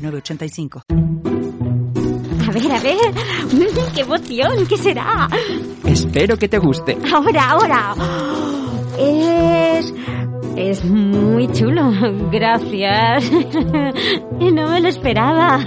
906985. 0.00 0.82
A 2.46 2.52
ver, 2.52 2.72
a 2.72 2.80
ver. 2.80 2.96
¡Qué 3.94 4.00
emoción! 4.00 4.66
¿Qué 4.66 4.76
será? 4.76 5.28
Espero 5.84 6.36
que 6.36 6.48
te 6.48 6.58
guste. 6.58 6.96
Ahora, 7.12 7.50
ahora. 7.50 7.94
Es... 8.98 9.94
Es 10.56 10.84
muy 10.84 11.50
chulo. 11.52 11.92
Gracias. 12.30 13.30
No 14.40 14.68
me 14.70 14.80
lo 14.80 14.88
esperaba. 14.88 15.60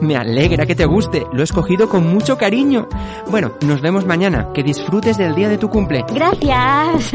Me 0.00 0.16
alegra 0.16 0.64
que 0.64 0.74
te 0.76 0.86
guste. 0.86 1.26
Lo 1.32 1.40
he 1.40 1.44
escogido 1.44 1.88
con 1.88 2.06
mucho 2.06 2.38
cariño. 2.38 2.88
Bueno, 3.30 3.52
nos 3.62 3.80
vemos 3.80 4.06
mañana. 4.06 4.52
Que 4.54 4.62
disfrutes 4.62 5.18
del 5.18 5.34
día 5.34 5.48
de 5.48 5.58
tu 5.58 5.68
cumple. 5.68 6.04
Gracias. 6.14 7.12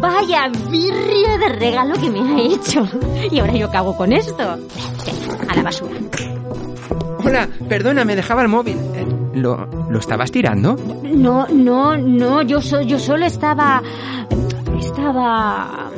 Vaya 0.00 0.48
birria 0.70 1.38
de 1.38 1.48
regalo 1.50 1.94
que 1.94 2.10
me 2.10 2.20
ha 2.20 2.40
hecho. 2.40 2.86
Y 3.30 3.38
ahora 3.38 3.54
yo 3.54 3.70
cago 3.70 3.96
con 3.96 4.12
esto. 4.12 4.58
A 5.48 5.54
la 5.54 5.62
basura. 5.62 5.94
Hola, 7.24 7.48
perdona, 7.68 8.04
me 8.04 8.16
dejaba 8.16 8.42
el 8.42 8.48
móvil. 8.48 8.76
Eh, 8.94 9.06
¿Lo, 9.34 9.66
¿Lo 9.88 9.98
estabas 9.98 10.30
tirando? 10.30 10.76
No, 11.02 11.46
no, 11.48 11.96
no. 11.96 12.42
Yo, 12.42 12.60
so, 12.60 12.80
yo 12.82 12.98
solo 12.98 13.26
estaba... 13.26 13.82
Estaba... 14.78 15.90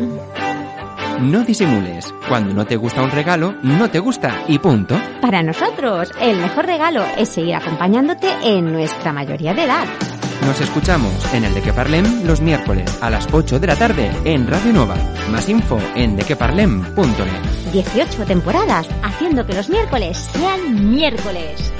No 1.20 1.42
disimules. 1.44 2.12
Cuando 2.28 2.54
no 2.54 2.66
te 2.66 2.76
gusta 2.76 3.02
un 3.02 3.10
regalo, 3.10 3.54
no 3.62 3.90
te 3.90 3.98
gusta 3.98 4.42
y 4.48 4.58
punto. 4.58 5.00
Para 5.20 5.42
nosotros, 5.42 6.10
el 6.20 6.38
mejor 6.38 6.66
regalo 6.66 7.04
es 7.16 7.30
seguir 7.30 7.54
acompañándote 7.54 8.28
en 8.42 8.72
nuestra 8.72 9.12
mayoría 9.12 9.54
de 9.54 9.64
edad. 9.64 9.86
Nos 10.46 10.60
escuchamos 10.60 11.12
en 11.34 11.44
el 11.44 11.54
De 11.54 11.62
Que 11.62 11.72
Parlem 11.72 12.24
los 12.24 12.40
miércoles 12.40 12.98
a 13.00 13.10
las 13.10 13.26
8 13.32 13.58
de 13.58 13.66
la 13.66 13.76
tarde 13.76 14.10
en 14.24 14.46
Radio 14.46 14.72
Nova. 14.72 14.96
Más 15.30 15.48
info 15.48 15.78
en 15.94 16.16
dequeparlem.net. 16.16 17.72
18 17.72 18.24
temporadas 18.26 18.86
haciendo 19.02 19.46
que 19.46 19.54
los 19.54 19.68
miércoles 19.68 20.16
sean 20.18 20.90
miércoles. 20.90 21.72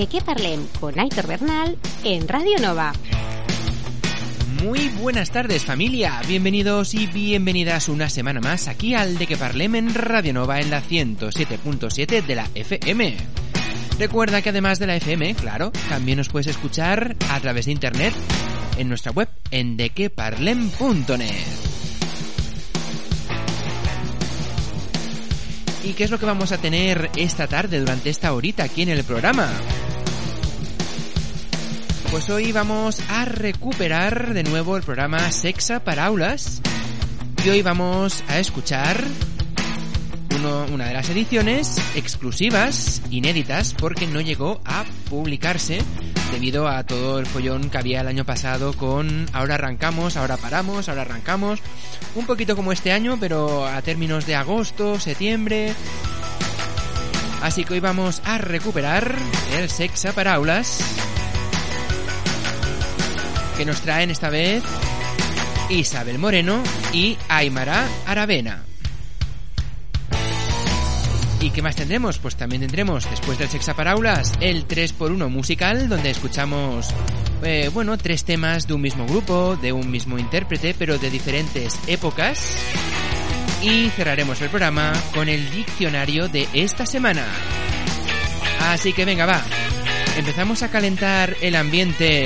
De 0.00 0.06
qué 0.06 0.22
parlem 0.22 0.66
con 0.80 0.98
Aitor 0.98 1.26
Bernal 1.26 1.76
en 2.04 2.26
Radio 2.26 2.56
Nova. 2.58 2.94
Muy 4.62 4.88
buenas 4.88 5.30
tardes 5.30 5.66
familia, 5.66 6.22
bienvenidos 6.26 6.94
y 6.94 7.06
bienvenidas 7.06 7.90
una 7.90 8.08
semana 8.08 8.40
más 8.40 8.66
aquí 8.66 8.94
al 8.94 9.18
De 9.18 9.26
Que 9.26 9.36
Parlem 9.36 9.74
en 9.74 9.94
Radio 9.94 10.32
Nova 10.32 10.58
en 10.58 10.70
la 10.70 10.82
107.7 10.82 12.24
de 12.24 12.34
la 12.34 12.48
FM. 12.54 13.14
Recuerda 13.98 14.40
que 14.40 14.48
además 14.48 14.78
de 14.78 14.86
la 14.86 14.96
FM, 14.96 15.34
claro, 15.34 15.70
también 15.90 16.16
nos 16.16 16.30
puedes 16.30 16.46
escuchar 16.46 17.14
a 17.28 17.38
través 17.40 17.66
de 17.66 17.72
internet 17.72 18.14
en 18.78 18.88
nuestra 18.88 19.12
web 19.12 19.28
en 19.50 19.76
dequeparlem.net. 19.76 21.44
¿Y 25.84 25.92
qué 25.92 26.04
es 26.04 26.10
lo 26.10 26.18
que 26.18 26.24
vamos 26.24 26.52
a 26.52 26.58
tener 26.58 27.10
esta 27.16 27.46
tarde 27.48 27.80
durante 27.80 28.08
esta 28.08 28.32
horita 28.32 28.64
aquí 28.64 28.80
en 28.80 28.88
el 28.88 29.04
programa? 29.04 29.50
Pues 32.10 32.28
hoy 32.28 32.50
vamos 32.50 33.00
a 33.08 33.24
recuperar 33.24 34.34
de 34.34 34.42
nuevo 34.42 34.76
el 34.76 34.82
programa 34.82 35.30
Sexa 35.30 35.84
para 35.84 36.06
Aulas. 36.06 36.60
Y 37.44 37.48
hoy 37.50 37.62
vamos 37.62 38.24
a 38.26 38.40
escuchar 38.40 39.00
una 40.72 40.86
de 40.86 40.94
las 40.94 41.08
ediciones 41.10 41.76
exclusivas, 41.94 43.00
inéditas, 43.10 43.74
porque 43.74 44.08
no 44.08 44.20
llegó 44.20 44.60
a 44.64 44.84
publicarse 45.08 45.82
debido 46.32 46.66
a 46.66 46.82
todo 46.84 47.20
el 47.20 47.26
follón 47.26 47.70
que 47.70 47.78
había 47.78 48.00
el 48.00 48.08
año 48.08 48.24
pasado 48.24 48.72
con 48.72 49.26
ahora 49.32 49.54
arrancamos, 49.54 50.16
ahora 50.16 50.36
paramos, 50.36 50.88
ahora 50.88 51.02
arrancamos, 51.02 51.60
un 52.16 52.26
poquito 52.26 52.56
como 52.56 52.72
este 52.72 52.90
año, 52.90 53.18
pero 53.20 53.66
a 53.66 53.82
términos 53.82 54.26
de 54.26 54.34
agosto, 54.34 54.98
septiembre. 54.98 55.74
Así 57.40 57.64
que 57.64 57.74
hoy 57.74 57.80
vamos 57.80 58.20
a 58.24 58.38
recuperar 58.38 59.14
el 59.52 59.70
Sexa 59.70 60.12
para 60.12 60.34
Aulas 60.34 61.09
que 63.60 63.66
nos 63.66 63.82
traen 63.82 64.10
esta 64.10 64.30
vez 64.30 64.62
Isabel 65.68 66.18
Moreno 66.18 66.62
y 66.94 67.18
Aymara 67.28 67.86
Aravena. 68.06 68.62
¿Y 71.42 71.50
qué 71.50 71.60
más 71.60 71.76
tendremos? 71.76 72.18
Pues 72.18 72.36
también 72.36 72.62
tendremos, 72.62 73.10
después 73.10 73.36
del 73.36 73.50
Sexaparaulas, 73.50 74.32
el 74.40 74.66
3x1 74.66 75.28
musical, 75.28 75.90
donde 75.90 76.08
escuchamos, 76.08 76.88
eh, 77.42 77.68
bueno, 77.74 77.98
tres 77.98 78.24
temas 78.24 78.66
de 78.66 78.72
un 78.72 78.80
mismo 78.80 79.04
grupo, 79.06 79.58
de 79.60 79.74
un 79.74 79.90
mismo 79.90 80.18
intérprete, 80.18 80.74
pero 80.78 80.96
de 80.96 81.10
diferentes 81.10 81.78
épocas. 81.86 82.56
Y 83.60 83.90
cerraremos 83.90 84.40
el 84.40 84.48
programa 84.48 84.94
con 85.12 85.28
el 85.28 85.50
diccionario 85.50 86.28
de 86.28 86.48
esta 86.54 86.86
semana. 86.86 87.26
Así 88.70 88.94
que 88.94 89.04
venga, 89.04 89.26
va. 89.26 89.42
Empezamos 90.16 90.62
a 90.62 90.70
calentar 90.70 91.36
el 91.42 91.56
ambiente 91.56 92.24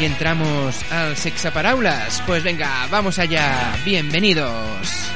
y 0.00 0.04
entramos 0.04 0.92
al 0.92 1.16
Sexaparaulas. 1.16 2.22
Pues 2.26 2.42
venga, 2.42 2.86
vamos 2.90 3.18
allá. 3.18 3.72
Bienvenidos. 3.84 5.08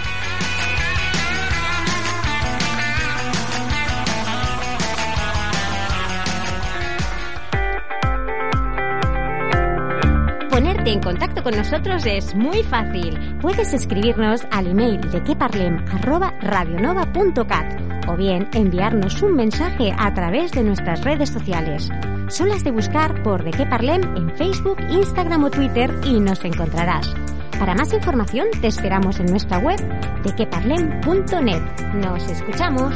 Ponerte 10.50 10.90
en 10.90 11.00
contacto 11.00 11.42
con 11.42 11.54
nosotros 11.54 12.06
es 12.06 12.34
muy 12.34 12.62
fácil. 12.62 13.36
Puedes 13.42 13.74
escribirnos 13.74 14.46
al 14.50 14.68
email 14.68 14.98
de 15.10 15.22
queparlem@radionova.cat 15.22 17.78
o 18.08 18.16
bien 18.16 18.48
enviarnos 18.54 19.20
un 19.20 19.36
mensaje 19.36 19.94
a 19.98 20.14
través 20.14 20.52
de 20.52 20.62
nuestras 20.62 21.04
redes 21.04 21.28
sociales. 21.28 21.90
Solo 22.28 22.54
has 22.54 22.64
de 22.64 22.72
buscar 22.72 23.22
por 23.22 23.44
De 23.44 23.52
qué 23.52 23.66
Parlem 23.66 24.02
en 24.16 24.36
Facebook, 24.36 24.78
Instagram 24.90 25.44
o 25.44 25.50
Twitter 25.50 25.94
y 26.04 26.18
nos 26.18 26.44
encontrarás. 26.44 27.14
Para 27.58 27.74
más 27.74 27.92
información 27.92 28.48
te 28.60 28.66
esperamos 28.66 29.20
en 29.20 29.26
nuestra 29.26 29.58
web 29.58 29.78
dequeparlem.net. 30.24 31.62
Nos 31.94 32.28
escuchamos. 32.28 32.94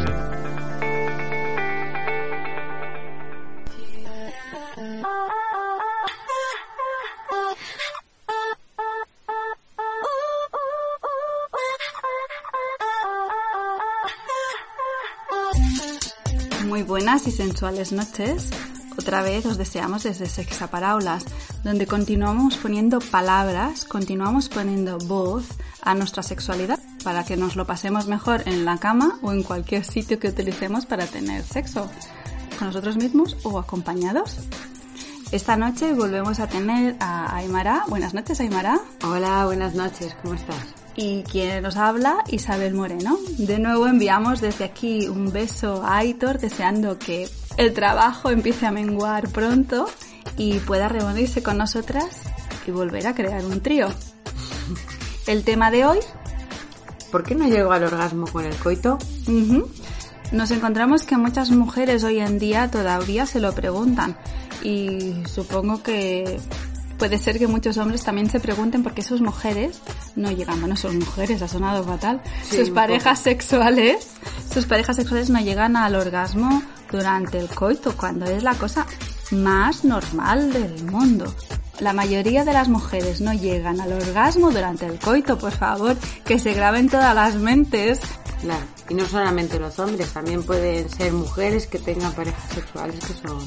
Muy 16.66 16.82
buenas 16.82 17.26
y 17.26 17.30
sensuales 17.30 17.92
noches. 17.92 18.50
Otra 19.00 19.22
vez 19.22 19.46
os 19.46 19.56
deseamos 19.56 20.02
desde 20.02 20.26
Sexaparaulas, 20.26 21.24
donde 21.64 21.86
continuamos 21.86 22.58
poniendo 22.58 22.98
palabras, 22.98 23.86
continuamos 23.86 24.50
poniendo 24.50 24.98
voz 24.98 25.46
a 25.80 25.94
nuestra 25.94 26.22
sexualidad 26.22 26.78
para 27.02 27.24
que 27.24 27.38
nos 27.38 27.56
lo 27.56 27.66
pasemos 27.66 28.08
mejor 28.08 28.42
en 28.44 28.66
la 28.66 28.76
cama 28.76 29.18
o 29.22 29.32
en 29.32 29.42
cualquier 29.42 29.86
sitio 29.86 30.18
que 30.18 30.28
utilicemos 30.28 30.84
para 30.84 31.06
tener 31.06 31.42
sexo, 31.44 31.90
con 32.58 32.66
nosotros 32.68 32.98
mismos 32.98 33.38
o 33.42 33.58
acompañados. 33.58 34.36
Esta 35.32 35.56
noche 35.56 35.94
volvemos 35.94 36.38
a 36.38 36.46
tener 36.46 36.96
a 37.00 37.34
Aymara. 37.36 37.84
Buenas 37.88 38.12
noches, 38.12 38.38
Aymara. 38.40 38.80
Hola, 39.02 39.46
buenas 39.46 39.74
noches, 39.74 40.14
¿cómo 40.20 40.34
estás? 40.34 40.79
Y 40.96 41.22
quien 41.22 41.62
nos 41.62 41.76
habla, 41.76 42.24
Isabel 42.28 42.74
Moreno. 42.74 43.18
De 43.38 43.58
nuevo 43.58 43.86
enviamos 43.86 44.40
desde 44.40 44.64
aquí 44.64 45.08
un 45.08 45.32
beso 45.32 45.82
a 45.84 45.98
Aitor, 45.98 46.38
deseando 46.38 46.98
que 46.98 47.28
el 47.56 47.72
trabajo 47.72 48.30
empiece 48.30 48.66
a 48.66 48.70
menguar 48.70 49.28
pronto 49.28 49.88
y 50.36 50.58
pueda 50.60 50.88
reunirse 50.88 51.42
con 51.42 51.58
nosotras 51.58 52.22
y 52.66 52.70
volver 52.70 53.06
a 53.06 53.14
crear 53.14 53.44
un 53.44 53.60
trío. 53.60 53.88
El 55.26 55.44
tema 55.44 55.70
de 55.70 55.84
hoy. 55.84 55.98
¿Por 57.10 57.24
qué 57.24 57.34
no 57.34 57.48
llego 57.48 57.72
al 57.72 57.84
orgasmo 57.84 58.26
con 58.26 58.44
el 58.44 58.54
coito? 58.56 58.98
Nos 60.32 60.50
encontramos 60.52 61.04
que 61.04 61.16
muchas 61.16 61.50
mujeres 61.50 62.04
hoy 62.04 62.20
en 62.20 62.38
día 62.38 62.70
todavía 62.70 63.26
se 63.26 63.40
lo 63.40 63.52
preguntan 63.52 64.16
y 64.62 65.14
supongo 65.26 65.82
que 65.82 66.38
puede 67.00 67.16
ser 67.16 67.38
que 67.38 67.46
muchos 67.46 67.78
hombres 67.78 68.04
también 68.04 68.28
se 68.28 68.40
pregunten 68.40 68.82
por 68.82 68.92
qué 68.92 69.02
sus 69.02 69.22
mujeres 69.22 69.80
no 70.16 70.30
llegan, 70.30 70.60
bueno, 70.60 70.76
sus 70.76 70.92
mujeres, 70.94 71.40
ha 71.40 71.48
sonado 71.48 71.82
fatal, 71.82 72.20
Sí, 72.44 72.58
sus 72.58 72.70
parejas 72.70 73.20
poco. 73.20 73.30
sexuales, 73.30 74.06
sus 74.52 74.66
parejas 74.66 74.96
sexuales 74.96 75.30
no 75.30 75.40
llegan 75.40 75.76
al 75.76 75.96
orgasmo 75.96 76.62
durante 76.92 77.38
el 77.38 77.48
coito, 77.48 77.96
cuando 77.96 78.26
es 78.26 78.42
la 78.42 78.54
cosa 78.54 78.86
más 79.30 79.82
normal 79.82 80.52
del 80.52 80.84
mundo. 80.84 81.34
La 81.80 81.94
mayoría 81.94 82.44
de 82.44 82.52
las 82.52 82.68
mujeres 82.68 83.22
no 83.22 83.32
llegan 83.32 83.80
al 83.80 83.94
orgasmo 83.94 84.50
durante 84.50 84.84
el 84.84 84.98
coito, 84.98 85.38
por 85.38 85.52
favor, 85.52 85.96
que 86.26 86.38
se 86.38 86.52
graben 86.52 86.90
todas 86.90 87.14
las 87.14 87.34
mentes. 87.36 87.98
Claro. 88.42 88.66
Y 88.90 88.94
no 88.94 89.06
solamente 89.06 89.58
los 89.58 89.78
hombres, 89.78 90.12
también 90.12 90.42
pueden 90.42 90.86
ser 90.90 91.14
mujeres 91.14 91.66
que 91.66 91.78
tengan 91.78 92.12
parejas 92.12 92.52
sexuales 92.52 92.96
que 93.06 93.14
son 93.14 93.38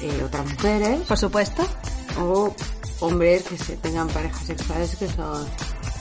eh, 0.00 0.22
otras 0.24 0.46
mujeres 0.46 1.00
Por 1.02 1.18
supuesto, 1.18 1.64
o 2.20 2.54
hombres 3.00 3.44
que 3.44 3.56
se 3.56 3.76
tengan 3.76 4.08
parejas 4.08 4.46
sexuales 4.46 4.96
que 4.96 5.08
son 5.08 5.46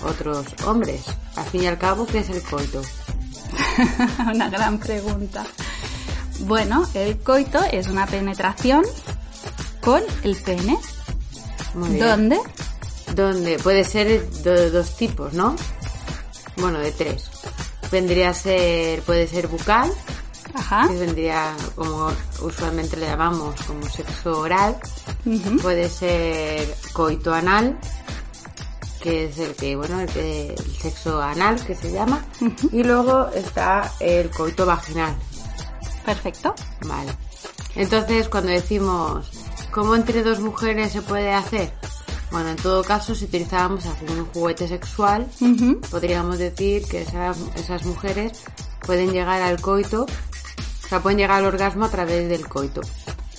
otros 0.03 0.45
hombres. 0.65 1.03
Al 1.35 1.45
fin 1.45 1.63
y 1.63 1.67
al 1.67 1.77
cabo, 1.77 2.05
¿qué 2.05 2.19
es 2.19 2.29
el 2.29 2.41
coito? 2.41 2.81
Una 4.33 4.49
gran 4.49 4.79
pregunta. 4.79 5.45
Bueno, 6.41 6.87
el 6.93 7.17
coito 7.19 7.63
es 7.71 7.87
una 7.87 8.05
penetración 8.05 8.83
con 9.81 10.03
el 10.23 10.35
pene. 10.35 10.77
Muy 11.73 11.89
bien. 11.89 11.99
¿Dónde? 12.05 12.39
Donde 13.15 13.57
puede 13.57 13.83
ser 13.83 14.29
de 14.29 14.69
dos 14.69 14.95
tipos, 14.97 15.33
¿no? 15.33 15.55
Bueno, 16.57 16.79
de 16.79 16.91
tres. 16.91 17.29
Vendría 17.91 18.29
a 18.29 18.33
ser, 18.33 19.01
puede 19.01 19.27
ser 19.27 19.47
bucal, 19.47 19.91
Ajá. 20.53 20.87
que 20.87 20.95
vendría 20.97 21.55
como 21.75 22.11
usualmente 22.41 22.97
le 22.97 23.05
llamamos 23.07 23.55
como 23.65 23.87
sexo 23.89 24.39
oral. 24.39 24.77
Puede 25.61 25.89
ser 25.89 26.75
coito 26.93 27.33
anal, 27.33 27.77
que 29.01 29.25
es 29.25 29.37
el 29.39 29.53
que, 29.55 29.75
bueno, 29.75 29.99
el, 30.01 30.07
que- 30.09 30.53
el 30.57 30.75
sexo 30.77 31.21
anal 31.21 31.63
que 31.65 31.75
se 31.75 31.91
llama. 31.91 32.25
Y 32.71 32.83
luego 32.83 33.27
está 33.29 33.91
el 33.99 34.29
coito 34.31 34.65
vaginal. 34.65 35.15
Perfecto. 36.05 36.55
Vale. 36.87 37.11
Entonces, 37.75 38.27
cuando 38.29 38.51
decimos, 38.51 39.29
¿cómo 39.71 39.95
entre 39.95 40.23
dos 40.23 40.39
mujeres 40.39 40.91
se 40.93 41.01
puede 41.01 41.33
hacer? 41.33 41.71
Bueno, 42.31 42.49
en 42.49 42.55
todo 42.57 42.83
caso, 42.83 43.13
si 43.15 43.25
utilizábamos 43.25 43.85
algún 43.85 44.25
juguete 44.33 44.67
sexual, 44.67 45.27
podríamos 45.91 46.37
decir 46.39 46.85
que 46.87 47.03
esas, 47.03 47.37
esas 47.55 47.85
mujeres 47.85 48.41
pueden 48.85 49.11
llegar 49.13 49.41
al 49.41 49.61
coito, 49.61 50.05
o 50.87 50.89
sea, 50.89 51.01
pueden 51.01 51.17
llegar 51.17 51.39
al 51.39 51.45
orgasmo 51.45 51.83
a 51.83 51.89
través 51.89 52.29
del 52.29 52.47
coito. 52.47 52.79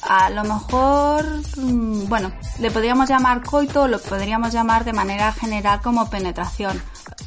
A 0.03 0.29
lo 0.29 0.45
mejor, 0.45 1.25
mm, 1.57 2.07
bueno, 2.07 2.31
le 2.59 2.71
podríamos 2.71 3.09
llamar 3.09 3.43
coito 3.43 3.85
o 3.85 3.89
lo 3.89 3.99
podríamos 3.99 4.53
llamar 4.53 4.85
de 4.85 4.93
manera 4.93 5.33
general 5.33 5.81
como 5.81 6.11
penetración. 6.11 6.79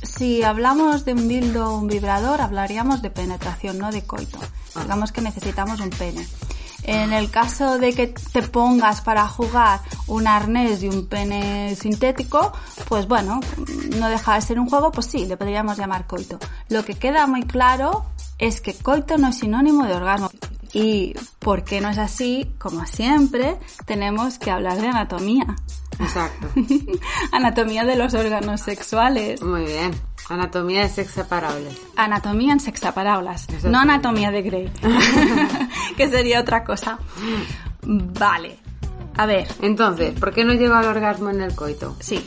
Si 0.04 0.44
hablamos 0.44 1.06
de 1.06 1.14
un 1.14 1.28
dildo 1.28 1.72
o 1.72 1.80
un 1.80 1.88
vibrador, 1.88 2.40
hablaríamos 2.40 3.02
de 3.02 3.10
penetración, 3.10 3.80
no 3.80 3.92
de 3.92 4.04
coito. 4.04 4.38
Digamos 4.80 5.12
que 5.12 5.22
necesitamos 5.22 5.80
un 5.80 5.90
pene. 5.90 6.28
En 6.84 7.14
el 7.14 7.32
caso 7.32 7.80
de 7.80 7.94
que 7.94 8.08
te 8.08 8.44
pongas 8.44 9.02
para 9.02 9.28
jugar 9.28 9.82
un 10.06 10.28
arnés 10.28 10.84
y 10.84 10.88
un 10.88 11.08
pene 11.08 11.76
sintético, 11.76 12.52
pues 12.88 13.08
bueno, 13.08 13.40
no 13.98 14.08
deja 14.08 14.36
de 14.36 14.42
ser 14.42 14.60
un 14.60 14.70
juego, 14.70 14.92
pues 14.92 15.08
sí, 15.08 15.26
le 15.26 15.36
podríamos 15.36 15.78
llamar 15.78 16.06
coito. 16.06 16.38
Lo 16.70 16.86
que 16.86 16.94
queda 16.94 17.26
muy 17.26 17.44
claro 17.44 18.06
es 18.42 18.60
que 18.60 18.74
coito 18.74 19.18
no 19.18 19.30
es 19.30 19.38
sinónimo 19.38 19.86
de 19.86 19.96
orgasmo. 19.96 20.30
Y 20.74 21.14
porque 21.40 21.80
no 21.80 21.90
es 21.90 21.98
así, 21.98 22.50
como 22.58 22.86
siempre, 22.86 23.58
tenemos 23.86 24.40
que 24.40 24.52
hablar 24.52 24.82
de 24.82 24.88
anatomía. 24.88 25.46
Exacto. 26.00 26.48
anatomía 27.32 27.86
de 27.86 27.96
los 27.96 28.14
órganos 28.14 28.62
sexuales. 28.62 29.42
Muy 29.44 29.66
bien. 29.66 29.92
Anatomía 30.30 30.88
de 30.88 30.90
separable. 30.90 31.70
Anatomía 31.96 32.54
en 32.54 32.60
sexaparábolas, 32.60 33.48
no 33.64 33.80
anatomía 33.80 34.32
de 34.32 34.42
Grey, 34.42 34.72
que 35.98 36.10
sería 36.10 36.40
otra 36.40 36.64
cosa. 36.64 37.00
Vale. 37.84 38.58
A 39.18 39.26
ver, 39.26 39.48
Entonces, 39.62 40.18
¿por 40.18 40.34
qué 40.34 40.46
no 40.46 40.54
llego 40.54 40.74
al 40.74 40.86
orgasmo 40.86 41.30
en 41.30 41.42
el 41.42 41.54
coito? 41.54 41.96
sí. 42.00 42.26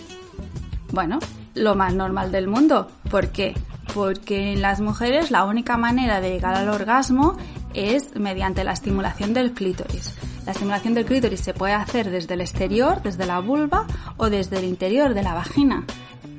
Bueno, 0.93 1.19
lo 1.55 1.75
más 1.75 1.93
normal 1.95 2.31
del 2.31 2.47
mundo. 2.47 2.89
¿Por 3.11 3.29
qué? 3.31 3.55
Porque 3.93 4.53
en 4.53 4.63
las 4.63 4.81
mujeres 4.81 5.31
la 5.31 5.45
única 5.45 5.77
manera 5.77 6.21
de 6.21 6.31
llegar 6.31 6.55
al 6.55 6.69
orgasmo 6.69 7.37
es 7.75 8.17
mediante 8.17 8.65
la 8.65 8.73
estimulación 8.73 9.35
del 9.35 9.53
clítoris. 9.53 10.15
La 10.47 10.53
estimulación 10.53 10.95
del 10.95 11.05
clítoris 11.05 11.41
se 11.41 11.55
puede 11.55 11.75
hacer 11.75 12.11
desde 12.11 12.35
el 12.35 12.41
exterior, 12.41 13.03
desde 13.03 13.27
la 13.27 13.41
vulva 13.41 13.87
o 14.17 14.31
desde 14.31 14.59
el 14.59 14.65
interior 14.65 15.15
de 15.15 15.23
la 15.23 15.35
vagina. 15.35 15.85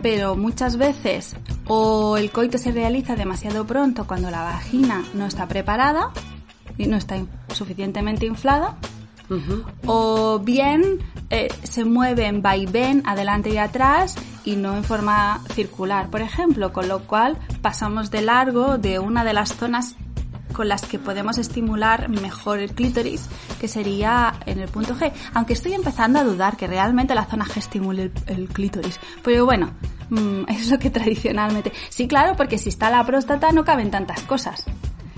Pero 0.01 0.35
muchas 0.35 0.77
veces 0.77 1.35
o 1.67 2.17
el 2.17 2.31
coito 2.31 2.57
se 2.57 2.71
realiza 2.71 3.15
demasiado 3.15 3.65
pronto 3.65 4.05
cuando 4.05 4.29
la 4.29 4.43
vagina 4.43 5.03
no 5.13 5.25
está 5.25 5.47
preparada 5.47 6.11
y 6.77 6.87
no 6.87 6.97
está 6.97 7.17
suficientemente 7.53 8.25
inflada 8.25 8.77
O 9.85 10.39
bien 10.39 10.99
eh, 11.29 11.47
se 11.63 11.85
mueve 11.85 12.27
en 12.27 12.41
vaivén 12.41 13.03
adelante 13.05 13.49
y 13.49 13.57
atrás 13.57 14.15
y 14.43 14.55
no 14.55 14.77
en 14.77 14.83
forma 14.83 15.41
circular, 15.53 16.09
por 16.09 16.21
ejemplo, 16.21 16.71
con 16.71 16.87
lo 16.87 16.99
cual 17.07 17.37
pasamos 17.61 18.11
de 18.11 18.21
largo 18.21 18.77
de 18.77 18.99
una 18.99 19.23
de 19.23 19.33
las 19.33 19.55
zonas 19.55 19.95
con 20.55 20.69
las 20.69 20.83
que 20.83 20.97
podemos 20.99 21.37
estimular 21.37 22.07
mejor 22.07 22.59
el 22.59 22.71
clítoris, 22.73 23.27
que 23.59 23.67
sería 23.67 24.35
en 24.45 24.59
el 24.59 24.69
punto 24.69 24.95
G. 24.95 25.11
Aunque 25.33 25.53
estoy 25.53 25.73
empezando 25.73 26.17
a 26.19 26.23
dudar 26.23 26.55
que 26.55 26.65
realmente 26.65 27.13
la 27.13 27.25
zona 27.25 27.45
G 27.45 27.57
estimule 27.57 28.11
el, 28.27 28.47
clítoris. 28.47 28.99
Pero 29.21 29.43
bueno, 29.45 29.71
mm, 30.09 30.43
es 30.47 30.71
lo 30.71 30.79
que 30.79 30.89
tradicionalmente... 30.89 31.73
Sí, 31.89 32.07
claro, 32.07 32.35
porque 32.37 32.57
si 32.57 32.69
está 32.69 32.89
la 32.89 33.03
próstata 33.05 33.51
no 33.51 33.65
caben 33.65 33.91
tantas 33.91 34.21
cosas. 34.21 34.65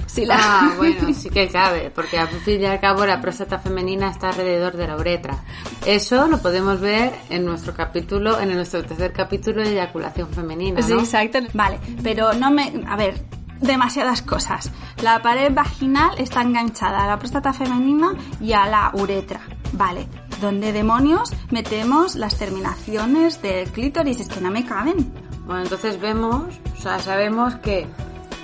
Si 0.07 0.25
la- 0.25 0.37
Ah, 0.39 0.73
bueno, 0.77 1.13
sí 1.13 1.29
que 1.29 1.47
cabe, 1.49 1.91
porque 1.93 2.17
al 2.17 2.27
fin 2.29 2.59
y 2.61 2.65
al 2.65 2.79
cabo 2.79 3.05
la 3.05 3.21
próstata 3.21 3.59
femenina 3.59 4.09
está 4.09 4.29
alrededor 4.29 4.75
de 4.75 4.87
la 4.87 4.95
uretra. 4.95 5.37
Eso 5.85 6.27
lo 6.27 6.39
podemos 6.41 6.79
ver 6.79 7.13
en 7.29 7.45
nuestro 7.45 7.73
capítulo, 7.75 8.39
en 8.39 8.53
nuestro 8.55 8.83
tercer 8.83 9.13
capítulo 9.13 9.61
de 9.61 9.73
eyaculación 9.73 10.29
femenina, 10.29 10.81
Sí, 10.81 10.93
¿no? 10.93 10.99
exacto. 11.01 11.39
Vale, 11.53 11.79
pero 12.01 12.33
no 12.33 12.49
me... 12.49 12.83
A 12.87 12.95
ver, 12.95 13.21
demasiadas 13.61 14.21
cosas. 14.21 14.71
La 15.03 15.21
pared 15.21 15.51
vaginal 15.53 16.11
está 16.17 16.41
enganchada 16.41 17.03
a 17.03 17.07
la 17.07 17.19
próstata 17.19 17.53
femenina 17.53 18.13
y 18.39 18.53
a 18.53 18.65
la 18.67 18.91
uretra. 18.93 19.41
Vale, 19.73 20.07
¿dónde 20.39 20.71
demonios 20.71 21.33
metemos 21.51 22.15
las 22.15 22.37
terminaciones 22.37 23.41
del 23.41 23.69
clítoris? 23.71 24.19
Es 24.21 24.27
que 24.29 24.39
no 24.41 24.51
me 24.51 24.63
caben. 24.65 25.11
Bueno, 25.45 25.63
entonces 25.63 25.99
vemos, 25.99 26.43
o 26.77 26.81
sea, 26.81 26.99
sabemos 26.99 27.55
que 27.55 27.87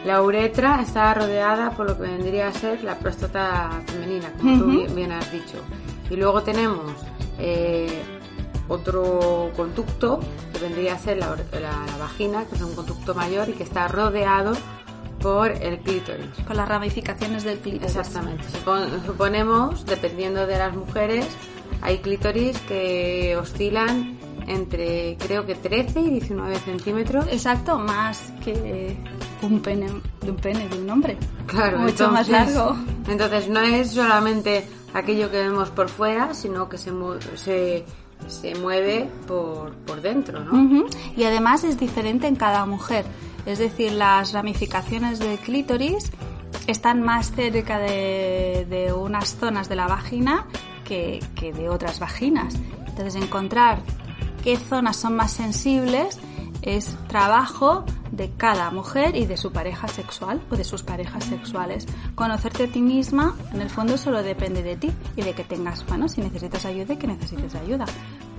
la 0.06 0.22
uretra 0.22 0.82
está 0.82 1.14
rodeada 1.14 1.72
por 1.72 1.88
lo 1.90 1.96
que 1.98 2.04
vendría 2.04 2.48
a 2.50 2.54
ser 2.54 2.84
la 2.84 2.98
próstata 3.00 3.70
femenina, 3.88 4.32
como 4.40 4.58
tú 4.60 4.66
bien, 4.66 4.96
bien 4.96 5.12
has 5.12 5.32
dicho. 5.32 5.58
Y 6.10 6.16
luego 6.18 6.44
tenemos 6.44 6.92
eh, 7.40 8.02
otro 8.68 9.52
conducto 9.56 10.20
que 10.54 10.60
vendría 10.60 10.94
a 10.96 11.00
ser 11.00 11.18
la, 11.18 11.36
la- 11.54 11.60
la 11.62 11.98
vagina, 12.00 12.46
que 12.46 12.56
es 12.56 12.62
un 12.62 12.76
conducto 12.76 13.14
mayor 13.14 13.50
y 13.50 13.54
que 13.54 13.64
está 13.64 13.88
rodeado 13.88 14.54
por 15.22 15.52
el 15.52 15.80
clítoris. 15.80 16.28
Por 16.46 16.56
las 16.56 16.68
ramificaciones 16.68 17.44
del 17.44 17.60
clítoris. 17.60 17.96
Exactamente. 17.96 18.44
Supon- 18.46 19.06
Suponemos, 19.06 19.86
dependiendo 19.86 20.46
de 20.48 20.58
las 20.58 20.76
mujeres, 20.76 21.26
hay 21.82 22.00
clítoris 22.00 22.58
que 22.62 23.36
oscilan 23.38 24.18
entre 24.48 25.16
creo 25.18 25.46
que 25.46 25.56
13 25.56 26.02
y 26.02 26.10
19 26.10 26.58
centímetros. 26.60 27.26
Exacto, 27.32 27.78
más 27.80 28.34
que 28.44 28.98
un 29.44 29.62
pene 29.62 29.88
de 30.22 30.32
un 30.32 30.38
pene 30.38 30.68
de 30.68 30.80
un 30.80 30.90
hombre. 30.90 31.18
Claro, 31.48 31.80
Mucho 31.80 32.10
más 32.10 32.30
largo. 32.30 32.76
Entonces 33.08 33.50
no 33.50 33.60
es 33.62 33.92
solamente 33.92 34.68
aquello 34.94 35.30
que 35.30 35.38
vemos 35.38 35.70
por 35.70 35.90
fuera, 35.90 36.34
sino 36.34 36.70
que 36.70 36.78
se, 36.78 36.92
se, 37.36 37.86
se 38.28 38.56
mueve 38.56 39.10
por, 39.28 39.74
por 39.74 40.02
dentro, 40.02 40.40
¿no? 40.44 40.86
Y 41.16 41.24
además 41.24 41.64
es 41.64 41.78
diferente 41.78 42.28
en 42.28 42.36
cada 42.36 42.66
mujer. 42.66 43.06
Es 43.46 43.60
decir, 43.60 43.92
las 43.92 44.32
ramificaciones 44.32 45.20
del 45.20 45.38
clítoris 45.38 46.12
están 46.68 47.02
más 47.02 47.32
cerca 47.32 47.78
de, 47.80 48.66
de 48.70 48.94
unas 48.94 49.36
zonas 49.36 49.68
de 49.68 49.76
la 49.76 49.88
vagina 49.88 50.46
que, 50.86 51.20
que 51.36 51.52
de 51.52 51.70
otras 51.70 52.00
vaginas. 52.00 52.56
Entonces, 52.88 53.16
encontrar 53.16 53.80
qué 54.44 54.56
zonas 54.58 54.98
son 54.98 55.16
más 55.16 55.32
sensibles 55.32 56.20
Es 56.64 56.96
trabajo 57.08 57.84
de 58.12 58.32
cada 58.32 58.72
mujer 58.72 59.18
y 59.18 59.26
de 59.26 59.36
su 59.36 59.52
pareja 59.52 59.88
sexual 59.90 60.42
o 60.50 60.56
de 60.56 60.64
sus 60.64 60.82
parejas 60.82 61.26
sexuales. 61.26 61.86
Conocerte 62.16 62.64
a 62.64 62.68
ti 62.68 62.82
misma, 62.82 63.36
en 63.54 63.62
el 63.62 63.70
fondo, 63.70 63.98
solo 63.98 64.24
depende 64.24 64.64
de 64.64 64.78
ti 64.78 64.92
y 65.18 65.24
de 65.24 65.34
que 65.34 65.44
tengas, 65.44 65.86
bueno, 65.88 66.08
si 66.08 66.22
necesitas 66.22 66.66
ayuda, 66.66 66.98
que 66.98 67.08
necesites 67.08 67.54
ayuda. 67.56 67.86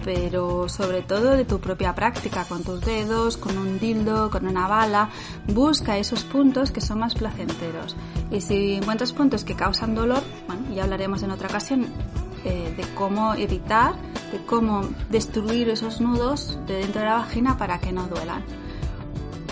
Pero 0.05 0.69
sobre 0.69 1.03
todo 1.03 1.31
de 1.37 1.45
tu 1.45 1.61
propia 1.61 1.95
práctica, 1.95 2.45
con 2.45 2.63
tus 2.63 2.81
dedos, 2.81 3.37
con 3.37 3.59
un 3.59 3.79
dildo, 3.79 4.31
con 4.31 4.47
una 4.47 4.69
bala. 4.69 5.11
Busca 5.47 5.99
esos 5.99 6.25
puntos 6.25 6.71
que 6.71 6.81
son 6.81 7.01
más 7.01 7.15
placenteros. 7.15 7.95
Y 8.31 8.41
si 8.41 8.75
encuentras 8.75 9.13
puntos 9.13 9.45
que 9.45 9.55
causan 9.55 9.95
dolor, 9.95 10.23
bueno, 10.47 10.75
ya 10.75 10.85
hablaremos 10.85 11.23
en 11.23 11.31
otra 11.31 11.49
ocasión 11.49 11.87
eh, 12.45 12.75
de 12.77 12.85
cómo 12.95 13.35
evitar, 13.35 13.95
de 14.33 14.45
cómo 14.45 14.83
destruir 15.11 15.69
esos 15.69 16.01
nudos 16.01 16.59
de 16.67 16.79
dentro 16.79 17.01
de 17.01 17.07
la 17.07 17.17
vagina 17.17 17.57
para 17.57 17.79
que 17.79 17.93
no 17.93 18.07
duelan. 18.07 18.45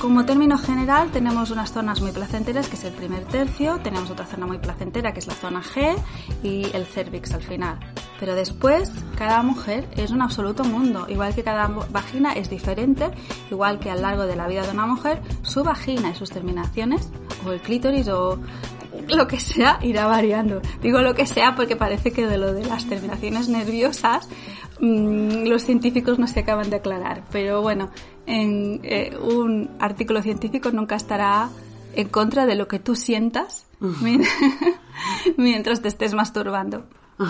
Como 0.02 0.24
término 0.24 0.58
general 0.58 1.12
tenemos 1.12 1.52
unas 1.52 1.70
zonas 1.70 2.00
muy 2.00 2.10
placenteras 2.10 2.66
que 2.66 2.74
es 2.74 2.82
el 2.82 2.92
primer 2.92 3.22
tercio, 3.22 3.78
tenemos 3.84 4.10
otra 4.10 4.26
zona 4.26 4.46
muy 4.46 4.58
placentera 4.58 5.12
que 5.12 5.20
es 5.20 5.28
la 5.28 5.34
zona 5.34 5.62
G 5.62 5.94
y 6.42 6.66
el 6.74 6.86
cervix 6.86 7.32
al 7.32 7.42
final. 7.42 7.78
Pero 8.18 8.34
después 8.34 8.90
cada 9.16 9.44
mujer 9.44 9.88
es 9.96 10.10
un 10.10 10.20
absoluto 10.20 10.64
mundo, 10.64 11.06
igual 11.08 11.36
que 11.36 11.44
cada 11.44 11.68
vagina 11.68 12.32
es 12.32 12.50
diferente, 12.50 13.12
igual 13.48 13.78
que 13.78 13.90
a 13.90 13.94
lo 13.94 14.02
largo 14.02 14.26
de 14.26 14.34
la 14.34 14.48
vida 14.48 14.62
de 14.62 14.72
una 14.72 14.86
mujer 14.86 15.22
su 15.42 15.62
vagina 15.62 16.10
y 16.10 16.16
sus 16.16 16.30
terminaciones 16.30 17.08
o 17.46 17.52
el 17.52 17.60
clítoris 17.60 18.08
o 18.08 18.40
lo 19.08 19.26
que 19.26 19.40
sea 19.40 19.78
irá 19.82 20.06
variando. 20.06 20.60
Digo 20.82 21.00
lo 21.00 21.14
que 21.14 21.26
sea 21.26 21.54
porque 21.54 21.76
parece 21.76 22.12
que 22.12 22.26
de 22.26 22.38
lo 22.38 22.52
de 22.52 22.64
las 22.64 22.86
terminaciones 22.86 23.48
nerviosas 23.48 24.28
mmm, 24.80 25.44
los 25.46 25.62
científicos 25.64 26.18
no 26.18 26.26
se 26.26 26.40
acaban 26.40 26.70
de 26.70 26.76
aclarar. 26.76 27.24
Pero 27.30 27.62
bueno, 27.62 27.90
en 28.26 28.80
eh, 28.82 29.16
un 29.20 29.70
artículo 29.78 30.22
científico 30.22 30.70
nunca 30.70 30.96
estará 30.96 31.50
en 31.94 32.08
contra 32.08 32.46
de 32.46 32.54
lo 32.54 32.68
que 32.68 32.78
tú 32.78 32.96
sientas 32.96 33.66
mientras 35.36 35.82
te 35.82 35.88
estés 35.88 36.14
masturbando. 36.14 36.86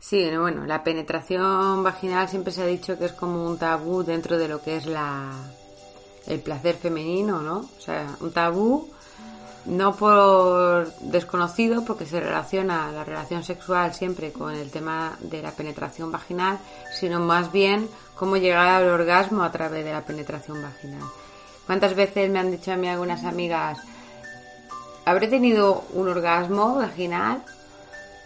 Sí, 0.00 0.30
bueno, 0.38 0.64
la 0.64 0.84
penetración 0.84 1.82
vaginal 1.82 2.28
siempre 2.28 2.52
se 2.52 2.62
ha 2.62 2.66
dicho 2.66 2.96
que 2.96 3.06
es 3.06 3.12
como 3.12 3.44
un 3.44 3.58
tabú 3.58 4.04
dentro 4.04 4.38
de 4.38 4.46
lo 4.46 4.62
que 4.62 4.76
es 4.76 4.86
la 4.86 5.32
el 6.28 6.40
placer 6.40 6.76
femenino, 6.76 7.42
¿no? 7.42 7.58
O 7.58 7.80
sea, 7.80 8.16
un 8.20 8.30
tabú 8.30 8.88
no 9.68 9.94
por 9.94 10.92
desconocido, 11.00 11.84
porque 11.84 12.06
se 12.06 12.20
relaciona 12.20 12.90
la 12.90 13.04
relación 13.04 13.44
sexual 13.44 13.94
siempre 13.94 14.32
con 14.32 14.54
el 14.54 14.70
tema 14.70 15.16
de 15.20 15.42
la 15.42 15.52
penetración 15.52 16.10
vaginal, 16.10 16.58
sino 16.98 17.20
más 17.20 17.52
bien 17.52 17.88
cómo 18.14 18.36
llegar 18.36 18.68
al 18.68 18.88
orgasmo 18.88 19.42
a 19.42 19.52
través 19.52 19.84
de 19.84 19.92
la 19.92 20.04
penetración 20.04 20.62
vaginal. 20.62 21.02
¿Cuántas 21.66 21.94
veces 21.94 22.30
me 22.30 22.38
han 22.38 22.50
dicho 22.50 22.72
a 22.72 22.76
mí 22.76 22.88
algunas 22.88 23.24
amigas, 23.24 23.78
habré 25.04 25.28
tenido 25.28 25.84
un 25.92 26.08
orgasmo 26.08 26.76
vaginal? 26.76 27.42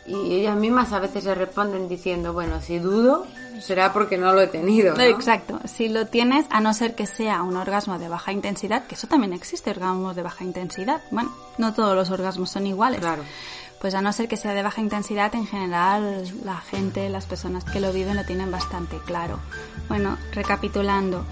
Y 0.06 0.35
ellas 0.35 0.56
mismas 0.56 0.92
a 0.92 0.99
veces 0.99 1.25
se 1.25 1.35
responden 1.35 1.88
diciendo, 1.88 2.32
bueno, 2.32 2.61
si 2.61 2.78
dudo, 2.78 3.26
será 3.61 3.92
porque 3.92 4.18
no 4.18 4.32
lo 4.32 4.40
he 4.40 4.49
tenido. 4.49 4.97
¿no? 4.97 5.02
Exacto. 5.02 5.61
Si 5.64 5.88
lo 5.88 6.06
tienes, 6.06 6.47
a 6.50 6.61
no 6.61 6.75
ser 6.75 6.94
que 6.94 7.06
sea 7.06 7.42
un 7.42 7.56
orgasmo 7.56 7.99
de 7.99 8.09
baja 8.09 8.32
intensidad, 8.32 8.87
que 8.87 8.97
eso 8.97 9.06
también 9.06 9.32
existe, 9.32 9.71
orgasmos 9.71 10.16
de 10.16 10.23
baja 10.23 10.44
intensidad. 10.44 11.00
Bueno, 11.11 11.32
no 11.59 11.73
todos 11.73 11.94
los 11.94 12.11
orgasmos 12.11 12.50
son 12.50 12.66
iguales. 12.66 13.00
Claro. 13.00 13.23
Pues 13.80 13.94
a 13.94 14.00
no 14.00 14.12
ser 14.12 14.28
que 14.28 14.37
sea 14.37 14.54
de 14.54 14.62
baja 14.62 14.80
intensidad, 14.80 15.35
en 15.35 15.47
general 15.47 16.25
la 16.44 16.59
gente, 16.59 17.09
las 17.09 17.26
personas 17.26 17.64
que 17.64 17.80
lo 17.80 17.92
viven 17.92 18.16
lo 18.16 18.25
tienen 18.25 18.50
bastante 18.50 18.99
claro. 19.04 19.40
Bueno, 19.88 20.18
recapitulando, 20.32 21.25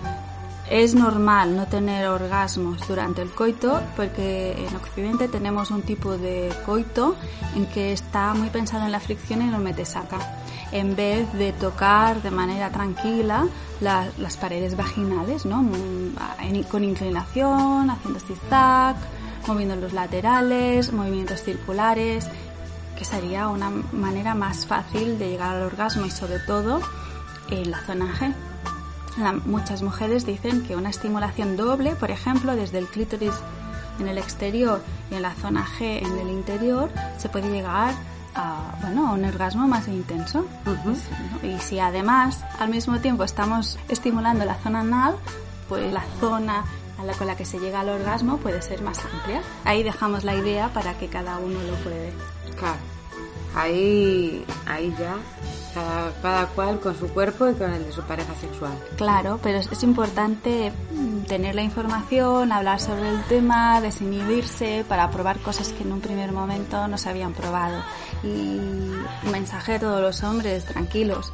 es 0.70 0.94
normal 0.94 1.56
no 1.56 1.66
tener 1.66 2.06
orgasmos 2.06 2.86
durante 2.86 3.22
el 3.22 3.30
coito 3.30 3.82
porque 3.96 4.52
en 4.52 4.76
Occidente 4.76 5.26
tenemos 5.26 5.72
un 5.72 5.82
tipo 5.82 6.16
de 6.16 6.52
coito 6.64 7.16
en 7.56 7.66
que 7.66 7.92
está 7.92 8.34
muy 8.34 8.50
pensado 8.50 8.86
en 8.86 8.92
la 8.92 9.00
fricción 9.00 9.42
y 9.42 9.48
en 9.48 9.54
el 9.54 9.60
mete-saca, 9.60 10.18
en 10.70 10.94
vez 10.94 11.30
de 11.32 11.52
tocar 11.52 12.22
de 12.22 12.30
manera 12.30 12.70
tranquila 12.70 13.48
la, 13.80 14.08
las 14.18 14.36
paredes 14.36 14.76
vaginales, 14.76 15.44
¿no? 15.44 15.68
con 16.70 16.84
inclinación, 16.84 17.90
haciendo 17.90 18.20
zigzag, 18.20 18.94
moviendo 19.48 19.74
los 19.74 19.92
laterales, 19.92 20.92
movimientos 20.92 21.42
circulares, 21.42 22.28
que 22.96 23.04
sería 23.04 23.48
una 23.48 23.70
manera 23.92 24.34
más 24.34 24.66
fácil 24.66 25.18
de 25.18 25.30
llegar 25.30 25.56
al 25.56 25.62
orgasmo 25.62 26.06
y 26.06 26.10
sobre 26.10 26.38
todo 26.40 26.80
en 27.50 27.72
la 27.72 27.80
zona 27.80 28.06
G. 28.06 28.49
La, 29.18 29.32
muchas 29.32 29.82
mujeres 29.82 30.24
dicen 30.24 30.62
que 30.62 30.76
una 30.76 30.90
estimulación 30.90 31.56
doble, 31.56 31.94
por 31.96 32.10
ejemplo, 32.10 32.54
desde 32.54 32.78
el 32.78 32.86
clítoris 32.86 33.34
en 33.98 34.08
el 34.08 34.18
exterior 34.18 34.82
y 35.10 35.14
en 35.14 35.22
la 35.22 35.34
zona 35.34 35.66
G 35.66 36.04
en 36.04 36.18
el 36.18 36.30
interior, 36.30 36.90
se 37.18 37.28
puede 37.28 37.50
llegar 37.50 37.94
a, 38.34 38.76
bueno, 38.80 39.08
a 39.08 39.12
un 39.12 39.24
orgasmo 39.24 39.66
más 39.66 39.88
intenso. 39.88 40.46
Uh 40.66 40.70
-huh. 40.70 40.96
Y 41.42 41.60
si 41.60 41.78
además 41.80 42.38
al 42.58 42.70
mismo 42.70 42.98
tiempo 43.00 43.24
estamos 43.24 43.78
estimulando 43.88 44.44
la 44.44 44.54
zona 44.56 44.80
anal, 44.80 45.16
pues 45.68 45.92
la 45.92 46.04
zona 46.20 46.64
a 46.98 47.04
la, 47.04 47.12
con 47.14 47.26
la 47.26 47.36
que 47.36 47.44
se 47.44 47.58
llega 47.58 47.80
al 47.80 47.88
orgasmo 47.88 48.38
puede 48.38 48.62
ser 48.62 48.82
más 48.82 48.98
amplia. 49.04 49.42
Ahí 49.64 49.82
dejamos 49.82 50.24
la 50.24 50.34
idea 50.34 50.68
para 50.72 50.98
que 50.98 51.08
cada 51.08 51.38
uno 51.38 51.58
lo 51.62 51.74
pruebe. 51.76 52.12
Claro. 52.58 52.78
Ahí, 53.54 54.44
ahí 54.66 54.94
ya 54.98 55.16
cada, 55.70 56.12
cada, 56.22 56.46
cual 56.46 56.80
con 56.80 56.96
su 56.96 57.08
cuerpo 57.08 57.48
y 57.48 57.54
con 57.54 57.72
el 57.72 57.84
de 57.84 57.92
su 57.92 58.02
pareja 58.02 58.34
sexual. 58.34 58.72
Claro, 58.96 59.38
pero 59.42 59.58
es, 59.58 59.70
es, 59.70 59.82
importante 59.82 60.72
tener 61.28 61.54
la 61.54 61.62
información, 61.62 62.52
hablar 62.52 62.80
sobre 62.80 63.08
el 63.08 63.22
tema, 63.24 63.80
desinhibirse 63.80 64.84
para 64.88 65.10
probar 65.10 65.38
cosas 65.38 65.72
que 65.72 65.82
en 65.82 65.92
un 65.92 66.00
primer 66.00 66.32
momento 66.32 66.88
no 66.88 66.98
se 66.98 67.08
habían 67.08 67.32
probado. 67.32 67.82
Y 68.22 68.58
un 68.58 69.30
mensaje 69.30 69.74
a 69.74 69.80
todos 69.80 70.00
los 70.00 70.22
hombres, 70.22 70.64
tranquilos. 70.64 71.32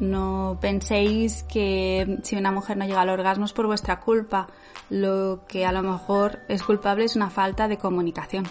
No 0.00 0.58
penséis 0.60 1.42
que 1.44 2.18
si 2.22 2.36
una 2.36 2.50
mujer 2.50 2.76
no 2.76 2.86
llega 2.86 3.02
al 3.02 3.10
orgasmo 3.10 3.44
es 3.44 3.52
por 3.52 3.66
vuestra 3.66 4.00
culpa. 4.00 4.48
Lo 4.88 5.40
que 5.46 5.66
a 5.66 5.72
lo 5.72 5.82
mejor 5.82 6.40
es 6.48 6.62
culpable 6.62 7.04
es 7.04 7.16
una 7.16 7.30
falta 7.30 7.68
de 7.68 7.76
comunicación. 7.76 8.46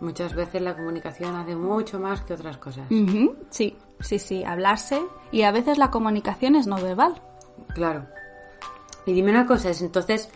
Muchas 0.00 0.34
veces 0.34 0.62
la 0.62 0.74
comunicación 0.74 1.34
hace 1.36 1.56
mucho 1.56 1.98
más 1.98 2.22
que 2.22 2.34
otras 2.34 2.56
cosas. 2.58 2.90
Uh 2.90 2.94
-huh, 2.94 3.34
sí, 3.50 3.76
sí, 4.04 4.18
sí, 4.18 4.44
hablarse. 4.44 5.02
Y 5.32 5.42
a 5.42 5.50
veces 5.50 5.78
la 5.78 5.90
comunicación 5.90 6.54
es 6.54 6.66
no 6.66 6.76
verbal. 6.76 7.20
Claro. 7.74 8.06
Y 9.06 9.12
dime 9.12 9.30
una 9.30 9.46
cosa, 9.46 9.70
entonces, 9.70 10.28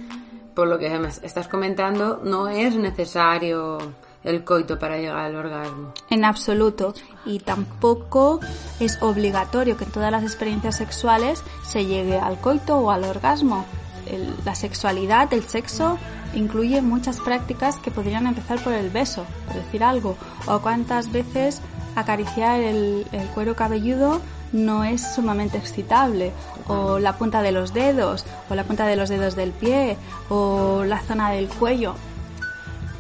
por 0.55 0.69
lo 0.69 0.79
que 0.79 0.87
estás 1.23 1.49
comentando, 1.49 2.21
no 2.25 2.49
es 2.49 2.75
necesario 2.75 3.79
el 4.25 4.45
coito 4.45 4.79
para 4.79 4.99
llegar 4.99 5.19
al 5.19 5.37
orgasmo. 5.37 5.93
En 6.11 6.25
absoluto. 6.25 6.95
Y 7.25 7.39
tampoco 7.41 8.41
es 8.81 9.01
obligatorio 9.01 9.77
que 9.77 9.85
en 9.85 9.91
todas 9.91 10.11
las 10.11 10.23
experiencias 10.23 10.77
sexuales 10.77 11.43
se 11.65 11.87
llegue 11.87 12.19
al 12.19 12.41
coito 12.41 12.79
o 12.79 12.91
al 12.91 13.05
orgasmo. 13.05 13.65
El, 14.07 14.35
la 14.45 14.55
sexualidad, 14.55 15.33
el 15.33 15.45
sexo, 15.45 15.99
incluye 16.35 16.83
muchas 16.83 17.21
prácticas 17.21 17.79
que 17.79 17.91
podrían 17.91 18.27
empezar 18.27 18.63
por 18.63 18.73
el 18.73 18.91
beso, 18.91 19.25
por 19.47 19.57
decir 19.57 19.85
algo. 19.85 20.17
O 20.47 20.61
cuántas 20.61 21.13
veces 21.13 21.63
acariciar 21.95 22.61
el, 22.61 23.07
el 23.13 23.27
cuero 23.29 23.57
cabelludo 23.57 24.21
no 24.53 24.85
es 24.85 25.15
sumamente 25.15 25.59
excitable, 25.59 26.33
o 26.67 26.99
la 26.99 27.17
punta 27.19 27.43
de 27.43 27.53
los 27.53 27.75
dedos, 27.75 28.25
o 28.49 28.55
la 28.55 28.65
punta 28.65 28.87
de 28.87 28.97
los 28.97 29.09
dedos 29.09 29.37
del 29.37 29.53
pie, 29.53 29.97
o 30.29 30.85
la 30.85 31.01
zona 31.01 31.31
del 31.31 31.49
cuello. 31.49 31.95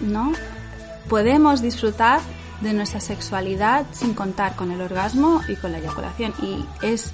¿No? 0.00 0.32
Podemos 1.08 1.62
disfrutar 1.62 2.20
de 2.60 2.72
nuestra 2.72 3.00
sexualidad 3.00 3.86
sin 3.92 4.14
contar 4.14 4.56
con 4.56 4.72
el 4.72 4.80
orgasmo 4.80 5.40
y 5.48 5.56
con 5.56 5.72
la 5.72 5.78
eyaculación. 5.78 6.34
Y 6.42 6.64
es 6.82 7.12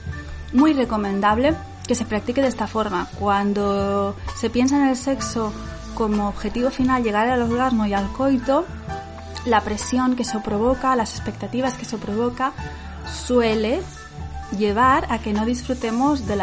muy 0.52 0.72
recomendable 0.72 1.54
que 1.86 1.94
se 1.94 2.04
practique 2.04 2.42
de 2.42 2.48
esta 2.48 2.66
forma. 2.66 3.08
Cuando 3.18 4.16
se 4.36 4.50
piensa 4.50 4.76
en 4.76 4.88
el 4.88 4.96
sexo 4.96 5.52
como 5.94 6.28
objetivo 6.28 6.70
final 6.70 7.02
llegar 7.02 7.28
al 7.28 7.42
orgasmo 7.42 7.86
y 7.86 7.94
al 7.94 8.10
coito, 8.12 8.64
la 9.44 9.60
presión 9.60 10.16
que 10.16 10.22
eso 10.22 10.42
provoca, 10.42 10.96
las 10.96 11.14
expectativas 11.14 11.74
que 11.74 11.82
eso 11.82 11.98
provoca, 11.98 12.52
suele 13.12 13.82
llevar 14.56 15.06
a 15.10 15.18
que 15.18 15.32
no 15.32 15.44
disfrutemos 15.44 16.26
del 16.26 16.40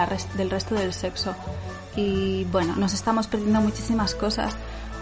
resto 0.49 0.75
del 0.75 0.93
sexo. 0.93 1.35
Y 1.95 2.45
bueno, 2.45 2.75
nos 2.75 2.93
estamos 2.93 3.27
perdiendo 3.27 3.61
muchísimas 3.61 4.15
cosas. 4.15 4.55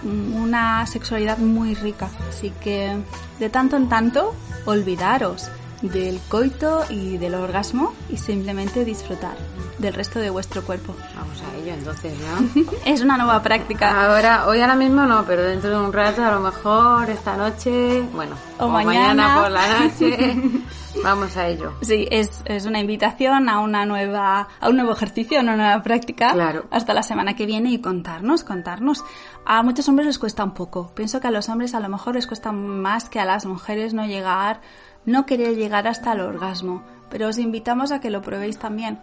Una 0.04 0.86
sexualidad 0.86 1.38
muy 1.38 1.76
rica. 1.76 2.10
Así 2.30 2.52
que 2.62 2.98
de 3.40 3.50
tanto 3.50 3.76
en 3.76 3.90
tanto, 3.90 4.34
olvidaros 4.66 5.50
del 5.82 6.20
coito 6.28 6.84
y 6.90 7.18
del 7.18 7.36
orgasmo 7.36 7.94
y 8.10 8.18
simplemente 8.18 8.84
disfrutar 8.86 9.36
del 9.78 9.94
resto 9.94 10.20
de 10.20 10.30
vuestro 10.30 10.64
cuerpo. 10.64 10.96
Vamos 11.16 11.42
a 11.42 11.56
ello 11.58 11.74
entonces, 11.74 12.14
¿no? 12.20 12.72
es 12.86 13.02
una 13.02 13.18
nueva 13.18 13.42
práctica. 13.42 14.08
Ahora, 14.08 14.48
hoy 14.48 14.60
ahora 14.62 14.76
mismo 14.76 15.06
no, 15.06 15.24
pero 15.26 15.44
dentro 15.44 15.70
de 15.70 15.78
un 15.78 15.94
rato, 15.94 16.24
a 16.24 16.32
lo 16.32 16.40
mejor 16.42 17.10
esta 17.10 17.38
noche, 17.38 18.02
bueno, 18.14 18.36
o, 18.60 18.66
o 18.66 18.70
mañana. 18.70 19.38
mañana 19.38 19.42
por 19.42 19.52
la 19.52 19.80
noche, 19.80 20.42
Vamos 21.04 21.38
a 21.38 21.48
ello. 21.48 21.74
Sí, 21.82 22.08
es, 22.10 22.42
es 22.46 22.66
una 22.66 22.80
invitación 22.80 23.48
a 23.48 23.60
una 23.60 23.86
nueva, 23.86 24.48
a 24.60 24.70
un 24.70 24.76
nuevo 24.76 24.92
ejercicio, 24.92 25.40
a 25.40 25.42
una 25.42 25.56
nueva 25.56 25.82
práctica. 25.84 26.34
Claro. 26.34 26.66
Hasta 26.72 26.94
la 26.94 27.04
semana 27.04 27.36
que 27.36 27.46
viene 27.46 27.72
y 27.72 27.80
contarnos, 27.80 28.44
contarnos. 28.44 29.04
A 29.46 29.64
muchos 29.64 29.88
hombres 29.88 30.08
les 30.08 30.20
cuesta 30.20 30.44
un 30.44 30.54
poco. 30.54 30.94
Pienso 30.96 31.20
que 31.20 31.28
a 31.28 31.32
los 31.32 31.48
hombres 31.50 31.74
a 31.74 31.80
lo 31.80 31.90
mejor 31.90 32.16
les 32.16 32.28
cuesta 32.28 32.52
más 32.52 33.10
que 33.10 33.20
a 33.20 33.26
las 33.26 33.46
mujeres 33.46 33.94
no 33.94 34.06
llegar, 34.06 34.62
no 35.06 35.26
querer 35.26 35.56
llegar 35.56 35.88
hasta 35.88 36.14
el 36.14 36.22
orgasmo. 36.22 36.84
Pero 37.10 37.28
os 37.28 37.38
invitamos 37.38 37.92
a 37.92 38.00
que 38.00 38.10
lo 38.10 38.22
probéis 38.22 38.60
también. 38.60 39.00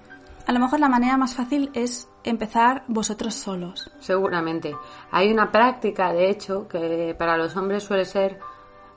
A 0.46 0.52
lo 0.52 0.60
mejor 0.60 0.78
la 0.78 0.88
manera 0.88 1.16
más 1.16 1.34
fácil 1.34 1.70
es 1.74 2.08
empezar 2.22 2.84
vosotros 2.86 3.34
solos. 3.34 3.90
Seguramente. 3.98 4.76
Hay 5.10 5.32
una 5.32 5.50
práctica, 5.50 6.12
de 6.12 6.30
hecho, 6.30 6.68
que 6.68 7.16
para 7.18 7.36
los 7.36 7.56
hombres 7.56 7.82
suele 7.82 8.04
ser 8.04 8.38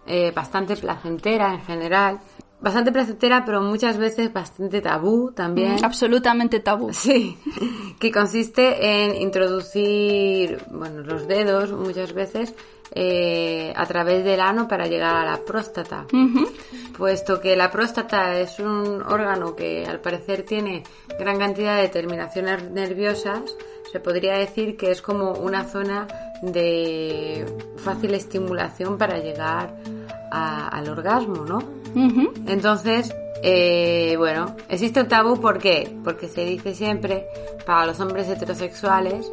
eh, 0.05 0.31
bastante 0.31 0.75
placentera 0.75 1.53
en 1.53 1.61
general. 1.61 2.19
Bastante 2.61 2.91
placentera, 2.91 3.45
pero 3.45 3.61
muchas 3.61 3.97
veces 3.97 4.31
bastante 4.31 4.81
tabú 4.81 5.31
también. 5.31 5.75
Mm, 5.75 5.85
absolutamente 5.85 6.59
tabú. 6.59 6.89
Sí, 6.93 7.37
que 7.99 8.11
consiste 8.11 9.05
en 9.05 9.15
introducir, 9.15 10.61
bueno, 10.69 11.01
los 11.01 11.27
dedos 11.27 11.71
muchas 11.71 12.13
veces 12.13 12.53
eh, 12.93 13.73
a 13.75 13.85
través 13.85 14.23
del 14.23 14.39
ano 14.39 14.67
para 14.67 14.87
llegar 14.87 15.15
a 15.15 15.25
la 15.25 15.37
próstata. 15.37 16.05
Puesto 16.97 17.39
que 17.39 17.55
la 17.55 17.71
próstata 17.71 18.39
es 18.39 18.59
un 18.59 19.01
órgano 19.03 19.55
que 19.55 19.85
al 19.85 19.99
parecer 19.99 20.43
tiene 20.43 20.83
gran 21.19 21.37
cantidad 21.37 21.77
de 21.77 21.89
terminaciones 21.89 22.69
nerviosas, 22.71 23.55
se 23.91 23.99
podría 23.99 24.33
decir 24.33 24.77
que 24.77 24.91
es 24.91 25.01
como 25.01 25.31
una 25.33 25.65
zona 25.65 26.07
de 26.41 27.45
fácil 27.77 28.13
estimulación 28.13 28.97
para 28.97 29.17
llegar 29.19 29.75
al 30.31 30.89
orgasmo, 30.89 31.45
¿no? 31.45 31.59
Entonces, 32.45 33.13
eh, 33.41 34.15
bueno, 34.17 34.55
existe 34.67 35.01
un 35.01 35.07
tabú, 35.07 35.39
¿por 35.39 35.57
qué? 35.57 35.97
Porque 36.03 36.27
se 36.27 36.45
dice 36.45 36.75
siempre 36.75 37.25
para 37.65 37.85
los 37.85 37.99
hombres 37.99 38.27
heterosexuales 38.29 39.31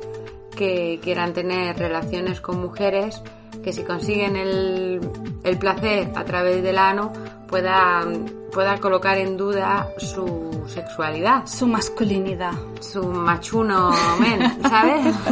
que 0.57 0.99
quieran 1.03 1.33
tener 1.33 1.77
relaciones 1.79 2.41
con 2.41 2.61
mujeres, 2.61 3.21
que 3.63 3.73
si 3.73 3.83
consiguen 3.83 4.37
el, 4.37 5.01
el 5.43 5.59
placer 5.59 6.13
a 6.15 6.25
través 6.25 6.63
del 6.63 6.79
ano, 6.79 7.13
pueda, 7.49 8.05
pueda 8.53 8.79
colocar 8.79 9.19
en 9.19 9.37
duda 9.37 9.89
su 9.99 10.65
sexualidad. 10.69 11.47
Su 11.47 11.67
masculinidad. 11.67 12.53
Su 12.81 13.03
machuno 13.05 13.91
men, 14.21 14.63
¿sabes? 14.63 15.15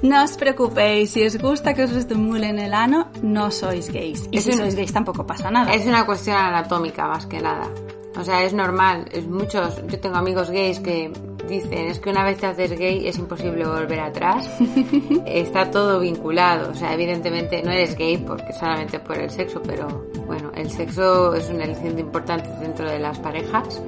No 0.00 0.22
os 0.22 0.36
preocupéis, 0.36 1.10
si 1.10 1.26
os 1.26 1.36
gusta 1.38 1.74
que 1.74 1.82
os 1.82 1.90
estimulen 1.90 2.60
el 2.60 2.72
ano, 2.72 3.08
no 3.20 3.50
sois 3.50 3.90
gays. 3.92 4.28
Y 4.30 4.38
Es 4.38 4.44
si 4.44 4.52
un- 4.52 4.58
sois 4.58 4.76
gays 4.76 4.92
tampoco 4.92 5.26
pasa 5.26 5.50
nada. 5.50 5.72
Es 5.74 5.84
una 5.86 6.06
cuestión 6.06 6.36
anatómica 6.36 7.08
más 7.08 7.26
que 7.26 7.40
nada. 7.40 7.66
O 8.16 8.22
sea, 8.22 8.44
es 8.44 8.54
normal. 8.54 9.06
Es 9.10 9.26
muchos, 9.26 9.74
yo 9.88 9.98
tengo 9.98 10.14
amigos 10.16 10.50
gays 10.50 10.78
que 10.78 11.12
dicen 11.48 11.88
es 11.88 11.98
que 11.98 12.10
una 12.10 12.24
vez 12.24 12.38
te 12.38 12.46
haces 12.46 12.78
gay 12.78 13.06
es 13.06 13.18
imposible 13.18 13.66
volver 13.66 14.00
atrás. 14.00 14.48
Está 15.26 15.70
todo 15.70 16.00
vinculado. 16.00 16.70
O 16.70 16.74
sea, 16.74 16.94
evidentemente 16.94 17.62
no 17.62 17.70
eres 17.72 17.96
gay 17.96 18.18
porque 18.18 18.52
solamente 18.52 19.00
por 19.00 19.18
el 19.18 19.30
sexo, 19.30 19.62
pero 19.62 20.06
bueno, 20.26 20.50
el 20.54 20.70
sexo 20.70 21.34
es 21.34 21.48
un 21.50 21.60
aliciente 21.60 22.00
importante 22.00 22.48
dentro 22.60 22.90
de 22.90 22.98
las 22.98 23.18
parejas. 23.18 23.82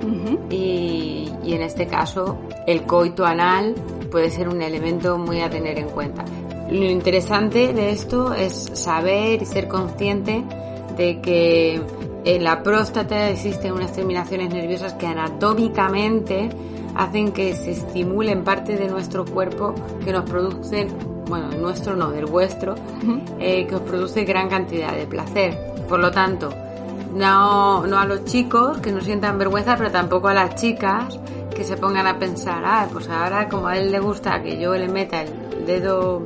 y, 0.51 1.31
y 1.45 1.55
en 1.55 1.63
este 1.63 1.87
caso, 1.87 2.39
el 2.67 2.83
coito 2.83 3.25
anal 3.25 3.75
puede 4.11 4.31
ser 4.31 4.49
un 4.49 4.61
elemento 4.63 5.19
muy 5.19 5.41
a 5.41 5.51
tener 5.51 5.79
en 5.79 5.89
cuenta. 5.89 6.25
Lo 6.71 6.85
interesante 6.85 7.73
de 7.73 7.91
esto 7.91 8.33
es 8.33 8.71
saber 8.75 9.43
y 9.43 9.47
ser 9.47 9.67
consciente 9.67 10.45
de 10.97 11.21
que 11.21 11.81
en 12.25 12.45
la 12.45 12.63
próstata 12.63 13.31
existen 13.31 13.73
unas 13.73 13.93
terminaciones 13.93 14.53
nerviosas 14.53 14.93
que 14.95 15.07
anatómicamente 15.07 16.51
hacen 17.03 17.33
que 17.33 17.55
se 17.55 17.71
estimulen 17.73 18.45
parte 18.45 18.77
de 18.77 18.89
nuestro 18.89 19.25
cuerpo 19.25 19.75
que 20.05 20.13
nos 20.13 20.29
producen, 20.29 20.89
bueno, 21.29 21.51
el 21.53 21.61
nuestro 21.63 21.97
no, 21.97 22.11
del 22.11 22.27
vuestro, 22.27 22.75
eh, 23.39 23.67
que 23.67 23.75
os 23.75 23.81
produce 23.83 24.25
gran 24.25 24.49
cantidad 24.49 24.93
de 24.93 25.07
placer. 25.07 25.59
Por 25.89 25.99
lo 26.01 26.11
tanto, 26.11 26.51
no, 27.15 27.87
no 27.87 27.99
a 27.99 28.05
los 28.05 28.25
chicos 28.25 28.79
que 28.79 28.93
no 28.93 29.01
sientan 29.01 29.39
vergüenza, 29.39 29.77
pero 29.77 29.91
tampoco 29.91 30.29
a 30.29 30.35
las 30.35 30.55
chicas 30.57 31.19
que 31.55 31.65
se 31.65 31.77
pongan 31.77 32.07
a 32.07 32.19
pensar, 32.19 32.63
ah, 32.65 32.87
pues 32.93 33.09
ahora 33.09 33.49
como 33.49 33.67
a 33.67 33.77
él 33.77 33.91
le 33.91 33.99
gusta 34.01 34.43
que 34.43 34.59
yo 34.61 34.75
le 34.75 34.89
meta 34.89 35.23
el 35.23 35.67
dedo 35.67 36.23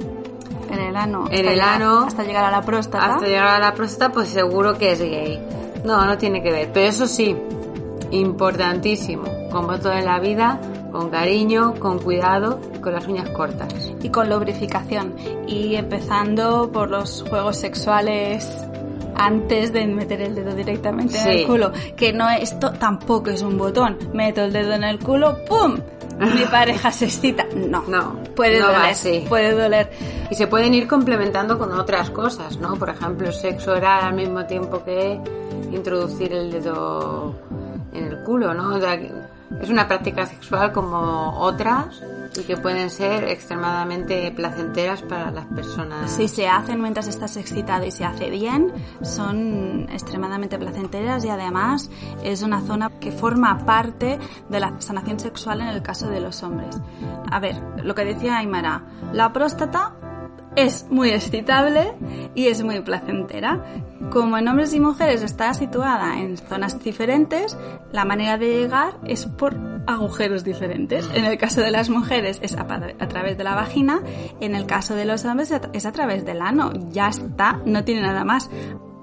En 0.70 0.78
el 0.80 0.96
ano. 0.96 1.20
En 1.20 1.24
hasta 1.24 1.36
el 1.36 1.46
llegar- 1.54 1.82
ano. 1.82 2.04
Hasta 2.06 2.24
llegar 2.24 2.44
a 2.44 2.50
la 2.50 2.62
próstata. 2.62 3.14
hasta 3.14 3.26
llegar 3.26 3.46
a 3.46 3.58
la 3.58 3.74
próstata, 3.74 4.12
pues 4.12 4.28
seguro 4.28 4.76
que 4.76 4.92
es 4.92 5.00
gay. 5.00 5.40
No, 5.84 6.04
no 6.04 6.18
tiene 6.18 6.42
que 6.42 6.50
ver. 6.50 6.70
Pero 6.72 6.86
eso 6.88 7.06
sí, 7.06 7.36
importantísimo, 8.10 9.24
como 9.50 9.78
todo 9.78 9.92
en 9.92 10.04
la 10.04 10.18
vida, 10.20 10.60
con 10.94 11.10
cariño, 11.10 11.74
con 11.80 11.98
cuidado, 11.98 12.60
con 12.80 12.92
las 12.92 13.06
uñas 13.08 13.28
cortas. 13.30 13.74
y 14.00 14.10
con 14.10 14.30
lubrificación. 14.30 15.14
Y 15.48 15.74
empezando 15.74 16.70
por 16.70 16.88
los 16.88 17.24
juegos 17.28 17.56
sexuales 17.56 18.46
antes 19.16 19.72
de 19.72 19.86
meter 19.88 20.20
el 20.22 20.34
dedo 20.36 20.54
directamente 20.54 21.16
en 21.18 21.24
Sí. 21.24 21.30
el 21.30 21.46
culo. 21.48 21.72
Que 21.96 22.12
no 22.12 22.28
esto 22.30 22.70
tampoco 22.72 23.30
es 23.30 23.42
un 23.42 23.58
botón. 23.58 23.98
Meto 24.12 24.42
el 24.44 24.52
dedo 24.52 24.72
en 24.74 24.84
el 24.84 24.98
culo, 25.00 25.36
¡pum! 25.48 25.76
Mi 26.20 26.44
pareja 26.50 26.92
se 26.92 27.06
excita. 27.06 27.44
No. 27.56 27.82
No, 27.88 28.16
Puede 28.36 28.60
no 28.60 28.66
doler. 28.68 28.82
así. 28.90 29.24
Puede 29.28 29.52
doler. 29.52 29.90
Y 30.30 30.34
se 30.36 30.46
pueden 30.46 30.74
ir 30.74 30.86
complementando 30.86 31.58
con 31.58 31.72
otras 31.72 32.10
cosas, 32.10 32.58
¿no? 32.58 32.74
Por 32.76 32.90
ejemplo, 32.90 33.32
sexo 33.32 33.72
oral 33.72 34.04
al 34.04 34.14
mismo 34.14 34.44
tiempo 34.46 34.84
que 34.84 35.18
introducir 35.72 36.32
el 36.32 36.52
dedo 36.52 37.34
en 37.92 38.04
el 38.04 38.18
culo, 38.22 38.54
¿no? 38.54 38.76
O 38.76 38.80
sea, 38.80 38.96
es 39.60 39.68
una 39.68 39.86
práctica 39.86 40.26
sexual 40.26 40.72
como 40.72 41.38
otras 41.38 42.02
y 42.36 42.42
que 42.42 42.56
pueden 42.56 42.90
ser 42.90 43.24
extremadamente 43.24 44.32
placenteras 44.32 45.02
para 45.02 45.30
las 45.30 45.46
personas. 45.46 46.10
Si 46.10 46.28
se 46.28 46.48
hacen 46.48 46.80
mientras 46.80 47.06
estás 47.06 47.36
excitado 47.36 47.84
y 47.84 47.90
se 47.90 48.04
hace 48.04 48.30
bien, 48.30 48.72
son 49.02 49.88
extremadamente 49.92 50.58
placenteras 50.58 51.24
y 51.24 51.28
además 51.28 51.90
es 52.22 52.42
una 52.42 52.60
zona 52.60 52.90
que 52.98 53.12
forma 53.12 53.64
parte 53.64 54.18
de 54.48 54.60
la 54.60 54.80
sanación 54.80 55.20
sexual 55.20 55.60
en 55.60 55.68
el 55.68 55.82
caso 55.82 56.08
de 56.08 56.20
los 56.20 56.42
hombres. 56.42 56.76
A 57.30 57.38
ver, 57.38 57.56
lo 57.82 57.94
que 57.94 58.04
decía 58.04 58.38
Aymara, 58.38 58.82
la 59.12 59.32
próstata 59.32 59.92
es 60.56 60.86
muy 60.90 61.10
excitable 61.10 61.92
y 62.34 62.46
es 62.46 62.62
muy 62.62 62.80
placentera. 62.80 63.64
Como 64.10 64.38
en 64.38 64.48
hombres 64.48 64.74
y 64.74 64.80
mujeres 64.80 65.22
está 65.22 65.52
situada 65.54 66.20
en 66.20 66.36
zonas 66.36 66.82
diferentes, 66.82 67.56
la 67.92 68.04
manera 68.04 68.38
de 68.38 68.60
llegar 68.60 68.94
es 69.06 69.26
por 69.26 69.56
agujeros 69.86 70.44
diferentes. 70.44 71.08
En 71.14 71.24
el 71.24 71.38
caso 71.38 71.60
de 71.60 71.70
las 71.70 71.90
mujeres 71.90 72.38
es 72.42 72.56
a, 72.56 72.66
través 72.66 73.36
de 73.36 73.44
la 73.44 73.54
vagina, 73.54 74.02
en 74.40 74.54
el 74.54 74.66
caso 74.66 74.94
de 74.94 75.04
los 75.04 75.24
hombres 75.24 75.52
es 75.72 75.86
a 75.86 75.92
través 75.92 76.24
del 76.24 76.40
ano. 76.40 76.72
Ya 76.90 77.08
está, 77.08 77.60
no 77.64 77.84
tiene 77.84 78.02
nada 78.02 78.24
más. 78.24 78.50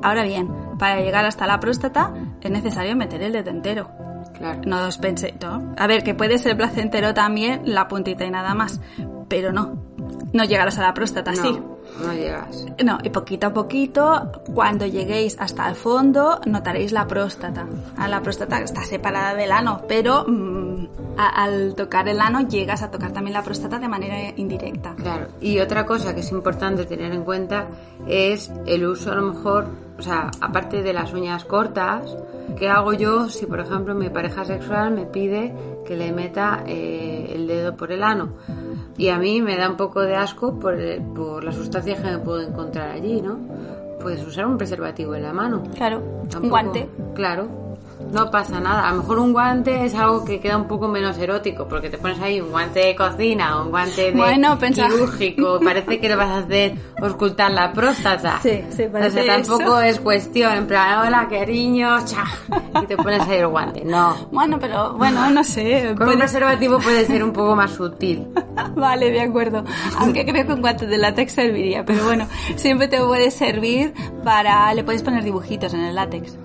Ahora 0.04 0.24
bien, 0.24 0.50
para 0.80 1.02
llegar 1.02 1.26
hasta 1.26 1.46
la 1.46 1.60
próstata 1.60 2.14
es 2.42 2.52
necesario 2.52 2.96
meter 2.96 3.22
el 3.22 3.34
dedo 3.34 3.50
entero. 3.52 3.92
Claro. 4.34 4.62
No 4.66 4.88
os 4.88 4.98
pensé, 4.98 5.36
¿no? 5.42 5.74
A 5.78 5.88
ver, 5.88 6.04
que 6.04 6.16
puede 6.16 6.38
ser 6.38 6.58
placentero 6.58 7.14
también 7.14 7.62
la 7.66 7.88
puntita 7.88 8.26
y 8.26 8.32
nada 8.32 8.56
más, 8.56 8.82
pero 9.28 9.52
no. 9.52 9.90
No 10.34 10.44
llegarás 10.46 10.78
a 10.78 10.82
la 10.84 10.94
próstata, 10.94 11.32
No, 11.32 11.41
sí. 11.41 11.60
no 12.06 12.13
llegas. 12.13 12.65
No, 12.84 12.98
y 13.04 13.10
poquito 13.10 13.48
a 13.48 13.54
poquito, 13.54 14.32
cuando 14.54 14.86
lleguéis 14.86 15.36
hasta 15.39 15.67
el 15.70 15.76
fondo, 15.76 16.39
notaréis 16.46 16.91
la 16.94 17.06
próstata. 17.08 17.65
Ah, 17.98 18.08
La 18.08 18.22
próstata 18.22 18.60
está 18.62 18.84
separada 18.84 19.34
del 19.36 19.52
ano, 19.52 19.82
pero 19.88 20.24
mm, 20.26 20.88
a- 21.17 21.44
al 21.44 21.76
tocar 21.76 22.08
el 22.08 22.22
ano 22.22 22.41
llegas 22.48 22.82
a 22.82 22.89
tocar 22.89 23.12
también 23.12 23.34
la 23.34 23.44
próstata 23.44 23.78
de 23.78 23.88
manera 23.89 24.32
indirecta. 24.38 24.96
Claro. 24.96 25.28
Y 25.41 25.60
otra 25.60 25.86
cosa 25.86 26.13
que 26.15 26.22
es 26.22 26.32
importante 26.32 26.86
tener 26.86 27.12
en 27.13 27.24
cuenta 27.24 27.67
es 28.08 28.50
el 28.65 28.86
uso 28.86 29.12
a 29.12 29.15
lo 29.15 29.34
mejor, 29.34 29.67
o 30.00 30.02
sea, 30.02 30.32
aparte 30.39 30.82
de 30.82 30.94
las 30.94 31.12
uñas 31.13 31.44
cortas, 31.44 32.15
¿qué 32.58 32.70
hago 32.70 32.94
yo 32.94 33.28
si 33.30 33.46
por 33.46 33.60
ejemplo 33.60 33.94
mi 33.96 34.10
pareja 34.10 34.46
sexual 34.46 34.92
me 34.92 35.06
pide 35.06 35.54
que 35.86 35.96
le 35.96 36.12
meta 36.12 36.64
eh, 36.68 37.32
el 37.36 37.48
dedo 37.48 37.76
por 37.76 37.92
el 37.92 38.04
ano? 38.04 38.30
Y 38.98 39.10
a 39.10 39.18
mí 39.18 39.42
me 39.42 39.58
da 39.58 39.70
un 39.70 39.78
poco 39.78 40.02
de 40.02 40.16
asco 40.16 40.60
por, 40.60 40.76
el- 40.80 41.02
por 41.02 41.44
las 41.44 41.56
sustancias 41.56 42.00
que 42.00 42.12
me 42.12 42.18
puedo 42.20 42.42
encontrar 42.42 42.92
allí, 42.92 43.22
¿no? 43.22 43.38
Puedes 44.02 44.26
usar 44.26 44.46
un 44.46 44.58
preservativo 44.58 45.16
en 45.16 45.24
la 45.24 45.34
mano. 45.34 45.64
Claro, 45.76 46.02
un 46.44 46.50
guante. 46.50 46.90
Claro. 47.16 47.70
No 48.12 48.30
pasa 48.30 48.60
nada. 48.60 48.88
A 48.88 48.92
lo 48.92 48.98
mejor 49.02 49.20
un 49.20 49.34
guante 49.34 49.86
es 49.86 49.96
algo 49.96 50.26
que 50.26 50.40
queda 50.40 50.58
un 50.58 50.68
poco 50.68 50.88
menos 50.88 51.18
erótico, 51.18 51.68
porque 51.68 51.90
te 51.90 51.98
pones 51.98 52.20
ahí 52.20 52.42
un 52.42 52.52
guante 52.52 52.80
de 52.80 52.96
cocina 52.96 53.58
o 53.58 53.66
un 53.66 53.72
guante 53.72 54.12
de 54.12 54.18
Bueno, 54.18 54.58
quirúrgico. 54.60 55.60
Parece 55.64 56.00
que 56.00 56.10
le 56.10 56.16
vas 56.16 56.30
a 56.30 56.38
hacer 56.40 56.74
ocultar 57.02 57.52
la 57.52 57.72
próstata. 57.72 58.40
Sí, 58.44 58.64
sí, 58.70 58.84
parece 58.92 59.22
O 59.22 59.24
sea, 59.24 59.36
tampoco 59.38 59.80
eso. 59.80 59.82
es 59.82 60.00
cuestión, 60.00 60.54
en 60.54 60.68
plan, 60.68 61.08
hola, 61.08 61.28
cariño, 61.30 62.06
cha, 62.06 62.26
y 62.82 62.86
te 62.86 62.98
pones 62.98 63.22
ahí 63.22 63.40
el 63.40 63.48
guante. 63.48 63.84
No. 63.86 64.16
Bueno, 64.32 64.58
pero 64.60 64.94
bueno, 64.94 65.30
no 65.30 65.44
sé. 65.44 65.94
Con 65.98 66.10
un 66.10 66.18
preservativo 66.18 66.80
puede 66.80 67.06
ser 67.06 67.24
un 67.24 67.32
poco 67.32 67.56
más 67.56 67.72
sutil. 67.72 68.28
Vale, 68.76 69.12
de 69.12 69.22
acuerdo. 69.22 69.64
Aunque 69.98 70.26
creo 70.26 70.46
que 70.46 70.54
un 70.54 70.62
guante 70.62 70.86
de 70.88 70.98
látex 70.98 71.32
serviría, 71.34 71.86
pero 71.86 72.04
bueno, 72.06 72.28
siempre 72.56 72.88
te 72.88 73.00
puede 73.00 73.32
servir 73.32 73.94
para... 74.24 74.74
Le 74.74 74.84
puedes 74.84 75.02
poner 75.04 75.24
dibujitos 75.24 75.74
en 75.74 75.82
el 75.82 75.96
látex. 75.96 76.38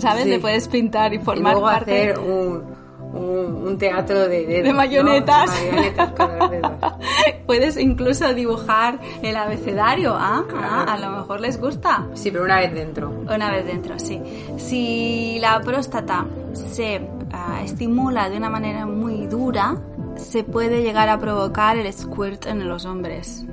¿Sabes? 0.00 0.24
Sí. 0.24 0.30
Le 0.30 0.38
puedes 0.40 0.68
pintar 0.68 1.12
y 1.12 1.16
Y 1.16 1.18
formar 1.20 1.52
luego 1.54 1.66
parte. 1.68 2.10
hacer 2.12 2.18
un, 2.18 2.64
un, 3.12 3.66
un 3.66 3.78
teatro 3.78 4.28
de 4.28 4.46
dedos. 4.46 4.64
De 4.64 4.72
marionetas. 4.72 5.46
¿no? 5.50 5.54
De 5.56 5.72
marionetas 5.72 6.12
con 6.12 6.38
los 6.38 6.50
dedos. 6.50 6.72
Puedes 7.46 7.76
incluso 7.76 8.32
dibujar 8.34 9.00
el 9.22 9.36
abecedario, 9.36 10.14
¿ah? 10.16 10.44
Ah, 10.56 10.84
a 10.94 10.98
lo 10.98 11.10
mejor 11.10 11.40
les 11.40 11.60
gusta. 11.60 12.06
Sí, 12.14 12.30
pero 12.30 12.44
una 12.44 12.60
vez 12.60 12.72
dentro. 12.72 13.10
Una 13.10 13.50
vez 13.50 13.66
dentro, 13.66 13.98
sí. 13.98 14.20
Si 14.56 15.38
la 15.40 15.60
próstata 15.60 16.26
se 16.54 17.00
ah, 17.32 17.60
estimula 17.64 18.30
de 18.30 18.36
una 18.36 18.50
manera 18.50 18.86
muy 18.86 19.26
dura, 19.26 19.76
se 20.16 20.44
puede 20.44 20.82
llegar 20.82 21.08
a 21.08 21.18
provocar 21.18 21.76
el 21.76 21.92
squirt 21.92 22.46
en 22.46 22.68
los 22.68 22.84
hombres. 22.84 23.44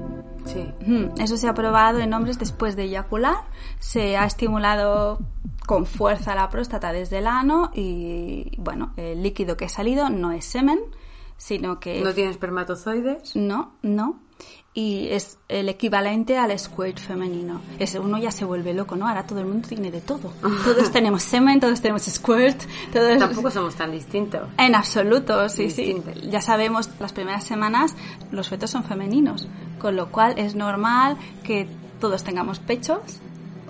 Sí. 0.48 0.66
Ujú, 0.82 1.14
Eso 1.22 1.38
se 1.38 1.48
ha 1.48 1.54
probado 1.54 2.00
en 2.00 2.14
hombres 2.14 2.40
después 2.40 2.76
de 2.76 2.84
eyacular. 2.84 3.36
Se 3.80 4.18
ha 4.18 4.26
estimulado 4.26 5.20
con 5.66 5.86
fuerza 5.86 6.34
la 6.36 6.50
próstata 6.50 6.94
desde 6.94 7.18
el 7.20 7.28
ano 7.28 7.72
y, 7.74 8.52
bueno, 8.58 8.94
el 8.96 9.22
líquido 9.22 9.58
que 9.58 9.66
ha 9.66 9.70
salido 9.70 10.10
no 10.10 10.32
es 10.32 10.46
semen, 10.46 10.80
sino 11.38 11.80
que... 11.80 12.02
¿No 12.02 12.14
tiene 12.14 12.32
espermatozoides? 12.32 13.36
No, 13.36 13.74
no. 13.82 14.20
Y 14.80 15.08
es 15.10 15.40
el 15.50 15.70
equivalente 15.70 16.38
al 16.38 16.58
squirt 16.60 17.00
femenino. 17.00 17.62
Ese 17.80 17.98
uno 18.00 18.20
ya 18.20 18.30
se 18.30 18.46
vuelve 18.46 18.76
loco, 18.76 18.96
¿no? 18.96 19.08
Ahora 19.08 19.26
todo 19.26 19.40
el 19.40 19.48
mundo 19.48 19.68
tiene 19.68 19.90
de 19.90 20.02
todo. 20.02 20.32
Todos 20.64 20.92
tenemos 20.92 21.24
semen, 21.24 21.60
todos 21.60 21.82
tenemos 21.82 22.04
squirt, 22.04 22.62
todos... 22.94 23.18
Tampoco 23.18 23.50
somos 23.50 23.74
tan 23.74 23.92
distintos. 23.92 24.48
En 24.60 24.76
absoluto, 24.76 25.50
sí, 25.50 25.72
sí. 25.72 26.00
Ya 26.30 26.42
sabemos, 26.42 26.92
las 27.00 27.12
primeras 27.12 27.44
semanas 27.44 27.96
los 28.30 28.50
fetos 28.50 28.70
son 28.70 28.84
femeninos, 28.84 29.48
con 29.80 29.96
lo 29.96 30.12
cual 30.12 30.36
es 30.38 30.54
normal 30.54 31.18
que 31.44 31.68
todos 32.00 32.24
tengamos 32.24 32.60
pechos, 32.60 33.00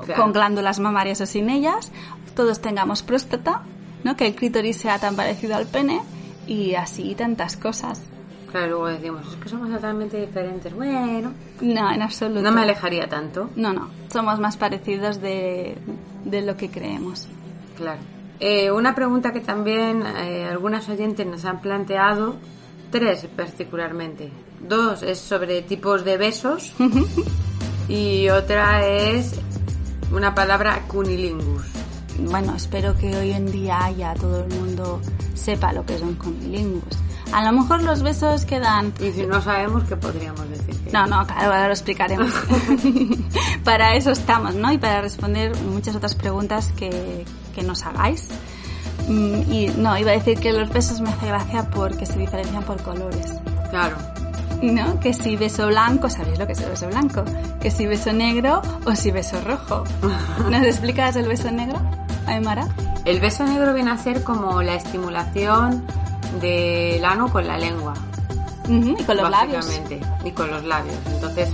Claro. 0.04 0.22
con 0.22 0.34
glándulas 0.34 0.80
mamarias 0.80 1.22
o 1.22 1.26
sin 1.26 1.50
ellas, 1.50 1.90
todos 2.36 2.60
tengamos 2.60 3.02
próstata, 3.02 3.62
¿no? 4.04 4.18
Que 4.18 4.28
el 4.28 4.36
clítoris 4.36 4.76
sea 4.76 5.00
tan 5.00 5.16
parecido 5.16 5.56
al 5.56 5.68
pene 5.68 6.02
y 6.48 6.76
así 6.76 7.16
tantas 7.16 7.56
cosas. 7.56 8.02
Claro, 8.58 8.72
luego 8.72 8.88
decimos, 8.88 9.22
es 9.28 9.36
que 9.36 9.50
somos 9.50 9.70
totalmente 9.70 10.20
diferentes. 10.20 10.74
Bueno, 10.74 11.32
No, 11.62 11.92
en 11.92 12.02
absoluto. 12.02 12.42
no 12.42 12.52
me 12.52 12.62
alejaría 12.62 13.08
tanto. 13.08 13.50
No, 13.56 13.72
no, 13.72 13.90
somos 14.12 14.40
más 14.40 14.58
parecidos 14.58 15.22
de, 15.22 15.78
de 16.26 16.42
lo 16.42 16.58
que 16.58 16.70
creemos. 16.72 17.28
Claro. 17.78 18.00
Eh, 18.40 18.72
una 18.72 18.96
pregunta 18.96 19.32
que 19.32 19.42
también 19.42 20.04
eh, 20.04 20.46
algunas 20.50 20.90
oyentes 20.90 21.26
nos 21.28 21.46
han 21.46 21.62
planteado, 21.62 22.36
tres 22.92 23.28
particularmente. 23.36 24.32
Dos 24.68 25.04
es 25.04 25.20
sobre 25.20 25.62
tipos 25.62 26.04
de 26.04 26.18
besos 26.18 26.74
y 27.88 28.30
otra 28.30 28.86
es 28.88 29.40
una 30.12 30.34
palabra 30.34 30.82
cunilingus. 30.88 31.64
Bueno, 32.20 32.56
espero 32.56 32.96
que 32.98 33.16
hoy 33.16 33.32
en 33.34 33.52
día 33.52 33.92
ya 33.96 34.16
todo 34.16 34.44
el 34.46 34.50
mundo 34.56 35.00
sepa 35.36 35.72
lo 35.74 35.86
que 35.86 35.98
son 36.00 36.16
cunilingus. 36.16 36.98
A 37.34 37.44
lo 37.44 37.52
mejor 37.52 37.84
los 37.84 38.02
besos 38.04 38.46
quedan... 38.46 38.94
Y 39.00 39.12
si 39.12 39.26
no 39.26 39.42
sabemos, 39.42 39.84
¿qué 39.84 39.96
podríamos 39.96 40.50
decir? 40.50 40.76
No, 40.94 41.06
no, 41.06 41.26
claro, 41.26 41.46
ahora 41.46 41.68
lo 41.68 41.74
explicaremos. 41.74 42.32
para 43.64 43.96
eso 43.96 44.12
estamos, 44.12 44.56
¿no? 44.56 44.72
Y 44.72 44.78
para 44.78 45.02
responder 45.02 45.56
muchas 45.64 45.96
otras 45.96 46.16
preguntas 46.16 46.72
que, 46.78 47.26
que 47.54 47.64
nos 47.64 47.84
hagáis. 47.84 48.30
Mm, 49.08 49.52
Y 49.52 49.68
no, 49.78 49.98
iba 49.98 50.12
a 50.12 50.14
decir 50.14 50.40
que 50.40 50.54
los 50.54 50.70
besos 50.70 51.02
me 51.02 51.10
hace 51.10 51.28
gracia 51.28 51.70
porque 51.70 52.06
se 52.06 52.18
diferencian 52.18 52.64
por 52.64 52.82
colores. 52.82 53.34
Claro. 53.70 53.96
¿No? 54.62 55.00
Que 55.00 55.14
si 55.14 55.36
beso 55.36 55.68
blanco, 55.68 56.10
¿sabéis 56.10 56.40
lo 56.40 56.48
que 56.48 56.54
es 56.54 56.62
el 56.62 56.70
beso 56.70 56.88
blanco? 56.88 57.24
Que 57.62 57.70
si 57.70 57.86
beso 57.86 58.12
negro 58.12 58.62
o 58.86 58.96
si 58.96 59.12
beso 59.12 59.40
rojo. 59.42 59.84
¿Nos 60.50 60.64
explicas 60.64 61.16
el 61.16 61.28
beso 61.28 61.52
negro, 61.52 61.80
Aymara? 62.26 62.68
El 63.06 63.20
beso 63.20 63.46
negro 63.46 63.74
viene 63.74 63.92
a 63.92 63.98
ser 63.98 64.24
como 64.24 64.64
la 64.64 64.76
estimulación 64.76 65.86
del 66.42 67.04
ano 67.06 67.32
con 67.32 67.46
la 67.48 67.58
lengua. 67.58 67.94
Ujú, 68.66 68.96
Y 69.00 69.04
con 69.04 69.18
los 69.18 69.30
labios. 69.30 69.80
y 70.26 70.32
con 70.32 70.52
los 70.52 70.64
labios. 70.66 70.96
Entonces, 71.08 71.50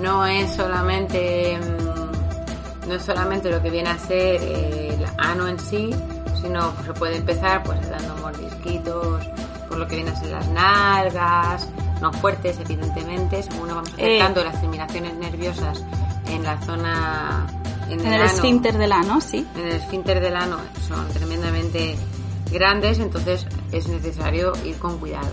no 0.00 0.26
es 0.26 0.50
solamente 0.54 1.58
mm, 1.58 2.88
no 2.88 2.94
es 2.94 3.02
solamente 3.02 3.50
lo 3.50 3.62
que 3.62 3.70
viene 3.70 3.90
a 3.90 3.98
ser 3.98 4.40
eh, 4.42 4.94
el 4.98 5.06
ano 5.18 5.46
en 5.48 5.58
sí, 5.58 5.90
sino 6.42 6.72
se 6.84 6.92
puede 6.94 7.16
empezar 7.16 7.62
pues 7.62 7.78
dando 7.90 8.14
mordisquitos 8.16 9.24
por 9.68 9.78
lo 9.78 9.86
que 9.88 9.96
viene 9.96 10.10
a 10.10 10.16
ser 10.16 10.28
las 10.30 10.46
nalgas, 10.48 11.68
no 12.02 12.12
fuertes 12.12 12.58
evidentemente, 12.60 13.42
según 13.42 13.68
nos 13.68 13.76
vamos 13.76 13.90
Eh. 13.96 14.18
acercando 14.18 14.44
las 14.44 14.60
terminaciones 14.60 15.14
nerviosas 15.14 15.82
en 16.28 16.42
la 16.42 16.60
zona 16.62 17.46
en, 17.88 18.00
En 18.00 18.06
el 18.06 18.14
ano, 18.14 18.24
esfínter 18.24 18.76
del 18.78 18.92
ano, 18.92 19.20
sí. 19.20 19.46
en 19.56 19.66
el 19.66 19.72
esfínter 19.76 20.20
del 20.20 20.36
ano 20.36 20.56
son 20.88 21.06
tremendamente 21.08 21.96
grandes, 22.52 22.98
entonces 22.98 23.46
es 23.72 23.88
necesario 23.88 24.52
ir 24.64 24.76
con 24.78 24.98
cuidado. 24.98 25.28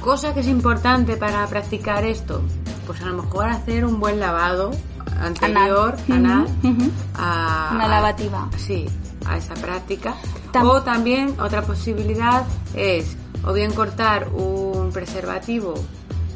Cosa 0.00 0.34
que 0.34 0.40
es 0.40 0.48
importante 0.48 1.16
para 1.16 1.46
practicar 1.46 2.04
esto, 2.04 2.42
pues 2.86 3.00
a 3.02 3.06
lo 3.06 3.22
mejor 3.22 3.48
hacer 3.48 3.84
un 3.84 4.00
buen 4.00 4.18
lavado 4.18 4.72
anterior, 5.20 5.96
Anal. 6.10 6.46
anal, 6.62 6.90
a, 7.14 7.70
Una 7.74 7.84
a- 7.84 7.88
lavativa. 7.88 8.48
sí, 8.56 8.86
a 9.26 9.36
esa 9.36 9.54
práctica. 9.54 10.14
Tam- 10.52 10.68
o 10.68 10.82
también 10.82 11.34
otra 11.40 11.62
posibilidad 11.62 12.44
es 12.74 13.16
o 13.44 13.52
bien 13.52 13.72
cortar 13.72 14.28
un 14.28 14.90
preservativo 14.92 15.74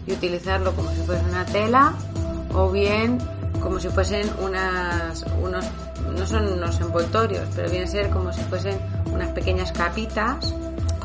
y 0.07 0.13
utilizarlo 0.13 0.73
como 0.75 0.91
si 0.93 1.03
fuese 1.03 1.25
una 1.29 1.45
tela, 1.45 1.95
o 2.55 2.71
bien 2.71 3.19
como 3.61 3.81
si 3.81 3.89
fuesen 3.89 4.31
unas, 4.41 5.25
unos, 5.43 5.65
no 6.13 6.27
son 6.27 6.47
unos 6.53 6.81
envoltorios, 6.81 7.49
pero 7.55 7.71
viene 7.71 7.85
a 7.85 7.89
ser 7.89 8.11
como 8.11 8.33
si 8.33 8.41
fuesen 8.43 8.79
unas 9.13 9.31
pequeñas 9.31 9.73
capitas 9.73 10.55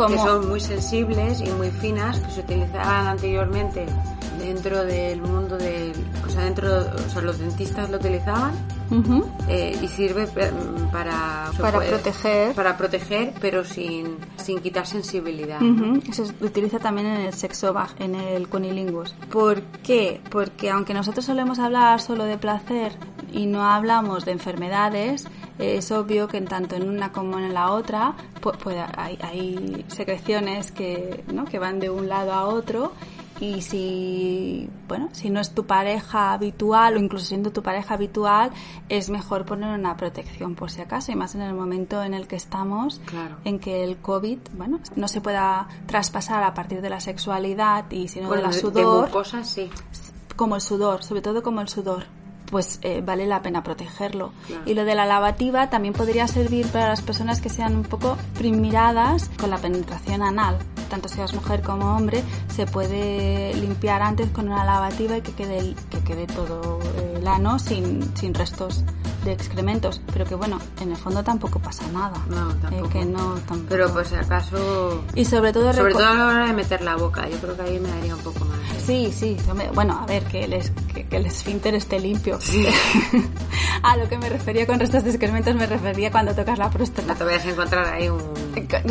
que 0.07 0.17
son 0.17 0.49
muy 0.49 0.59
sensibles 0.59 1.41
y 1.41 1.49
muy 1.51 1.69
finas 1.69 2.19
que 2.19 2.31
se 2.31 2.39
utilizaban 2.41 3.07
anteriormente 3.07 3.85
dentro 4.39 4.83
del 4.83 5.21
mundo 5.21 5.57
del, 5.57 5.93
o 6.25 6.29
sea, 6.29 6.43
dentro, 6.45 6.69
o 6.69 7.09
sea, 7.09 7.21
los 7.21 7.37
dentistas 7.37 7.89
lo 7.89 7.97
utilizaban 7.97 8.53
Eh, 9.47 9.80
y 9.82 9.88
sirve 9.88 10.27
para 10.27 11.49
Para 11.60 11.71
pues, 11.77 11.89
proteger. 11.89 12.54
para 12.54 12.75
proteger 12.77 13.34
pero 13.39 13.63
sin, 13.63 14.17
sin 14.38 14.60
quitar 14.60 14.86
sensibilidad 14.86 15.60
Eso 16.10 16.25
se 16.25 16.34
utiliza 16.43 16.80
también 16.80 17.08
en 17.08 17.21
el 17.21 17.34
sexo 17.34 17.73
en 17.99 18.15
el 18.15 18.49
cunilingus. 18.49 19.13
¿Por 19.32 19.62
qué? 19.84 20.19
Porque 20.30 20.69
aunque 20.71 20.93
nosotros 20.93 21.23
solemos 21.25 21.60
hablar 21.60 22.01
solo 22.01 22.25
de 22.25 22.38
placer 22.38 22.93
y 23.32 23.45
no 23.45 23.63
hablamos 23.63 24.25
de 24.25 24.34
enfermedades, 24.34 25.25
es 25.58 25.91
obvio 25.91 26.27
que 26.27 26.38
en 26.38 26.45
tanto 26.45 26.75
en 26.75 26.89
una 26.89 27.12
como 27.13 27.38
en 27.39 27.54
la 27.54 27.71
otra 27.71 28.13
pu- 28.41 28.58
puede- 28.58 28.84
hay, 28.97 29.17
hay 29.21 29.86
secreciones 29.88 30.71
que, 30.71 31.23
¿no? 31.34 31.45
que 31.45 31.60
van 31.60 31.80
de 31.80 31.89
un 31.89 32.10
lado 32.10 32.34
a 32.34 32.45
otro 32.45 32.91
y 33.41 33.62
si 33.62 34.69
bueno 34.88 35.10
si 35.13 35.30
no 35.32 35.39
es 35.41 35.49
tu 35.54 35.65
pareja 35.65 36.32
habitual 36.34 36.95
o 36.95 36.99
incluso 36.99 37.25
siendo 37.25 37.51
tu 37.51 37.63
pareja 37.63 37.95
habitual 37.95 38.51
es 38.88 39.10
mejor 39.10 39.45
poner 39.45 39.77
una 39.77 39.97
protección 39.97 40.54
por 40.56 40.69
si 40.69 40.80
acaso 40.80 41.12
y 41.12 41.15
más 41.15 41.34
en 41.36 41.41
el 41.41 41.54
momento 41.56 42.04
en 42.04 42.13
el 42.13 42.27
que 42.27 42.36
estamos 42.36 43.01
Claro. 43.06 43.38
en 43.43 43.60
que 43.60 43.84
el 43.84 43.97
COVID, 43.97 44.38
bueno, 44.58 44.80
no 44.95 45.08
se 45.08 45.21
pueda 45.21 45.67
traspasar 45.88 46.43
a 46.43 46.54
partir 46.54 46.82
de 46.82 46.89
la 46.91 46.99
sexualidad 46.99 47.89
y 47.89 48.08
sino 48.08 48.27
Bueno, 48.27 48.43
de 48.43 48.47
la 48.49 48.54
de- 48.56 48.56
de 48.56 48.62
sudor, 48.62 49.06
mucosas 49.08 49.49
sí. 49.49 49.69
Como 50.36 50.56
el 50.56 50.62
sudor, 50.62 51.04
sobre 51.04 51.21
todo 51.21 51.41
como 51.43 51.62
el 51.62 51.67
sudor, 51.67 52.06
pues 52.51 52.79
eh, 52.83 53.01
vale 53.03 53.25
la 53.25 53.41
pena 53.41 53.63
protegerlo. 53.63 54.33
Claro. 54.45 54.63
Y 54.65 54.73
lo 54.73 54.85
de 54.85 54.93
la 54.93 55.05
lavativa 55.05 55.69
también 55.69 55.93
podría 55.93 56.27
servir 56.27 56.67
para 56.67 56.89
las 56.89 57.01
personas 57.01 57.41
que 57.41 57.49
sean 57.49 57.75
un 57.75 57.83
poco 57.83 58.17
primiradas 58.37 59.31
con 59.39 59.49
la 59.49 59.57
penetración 59.57 60.21
anal. 60.21 60.57
Tanto 60.89 61.07
seas 61.07 61.33
mujer 61.33 61.61
como 61.61 61.95
hombre, 61.95 62.21
se 62.53 62.65
puede 62.65 63.53
limpiar 63.55 64.01
antes 64.01 64.29
con 64.29 64.49
una 64.49 64.65
lavativa 64.65 65.17
y 65.17 65.21
que 65.21 65.31
quede, 65.31 65.73
que 65.89 65.99
quede 66.01 66.27
todo 66.27 66.79
el 67.15 67.25
ano 67.25 67.57
sin, 67.57 68.15
sin 68.17 68.33
restos 68.33 68.83
de 69.23 69.31
excrementos. 69.34 70.01
Pero 70.12 70.25
que 70.25 70.36
bueno, 70.36 70.60
en 70.79 70.91
el 70.91 70.97
fondo 70.97 71.23
tampoco 71.23 71.60
pasa 71.60 71.84
nada. 71.93 72.17
no 72.29 72.51
Eh, 72.51 72.55
tampoco 72.62 72.89
que 72.89 73.05
no, 73.05 73.34
tampoco. 73.47 73.65
pero 73.69 73.91
pues 73.93 74.07
si 74.10 74.15
acaso 74.15 75.03
Y 75.15 75.25
sobre 75.25 75.51
todo... 75.53 75.71
sobre 75.73 75.93
todo 75.93 76.05
a 76.07 76.13
la 76.13 76.25
hora 76.27 76.45
de 76.47 76.53
meter 76.53 76.81
la 76.81 76.95
boca 76.95 77.27
yo 77.29 77.38
creo 77.38 77.55
que 77.55 77.62
ahí 77.63 77.79
me 77.79 77.89
daría 77.89 78.15
un 78.15 78.21
poco 78.21 78.45
más 78.45 78.57
Sí, 78.86 79.12
sí. 79.15 79.38
hombre, 79.49 79.69
Bueno, 79.73 79.99
a 80.01 80.05
ver, 80.07 80.23
que 80.23 80.43
el, 80.45 80.53
es- 80.53 80.71
que, 80.93 81.05
que 81.05 81.17
el 81.17 81.25
esfínter 81.27 81.75
esté 81.75 81.99
limpio. 81.99 82.39
a 83.84 83.97
lo 83.97 84.07
que 84.10 84.17
me 84.17 84.29
refería 84.29 84.65
con 84.67 84.79
restos 84.79 85.03
de 85.03 85.10
excrementos 85.12 85.55
me 85.55 85.65
refería 85.67 86.12
cuando 86.12 86.34
tocas 86.34 86.57
la 86.57 86.65
no 86.65 86.71
próstata. 86.71 87.15
te 87.15 87.23
vayas 87.23 87.45
a 87.45 87.49
encontrar 87.49 87.86
ahí 87.93 88.10
un 88.10 88.21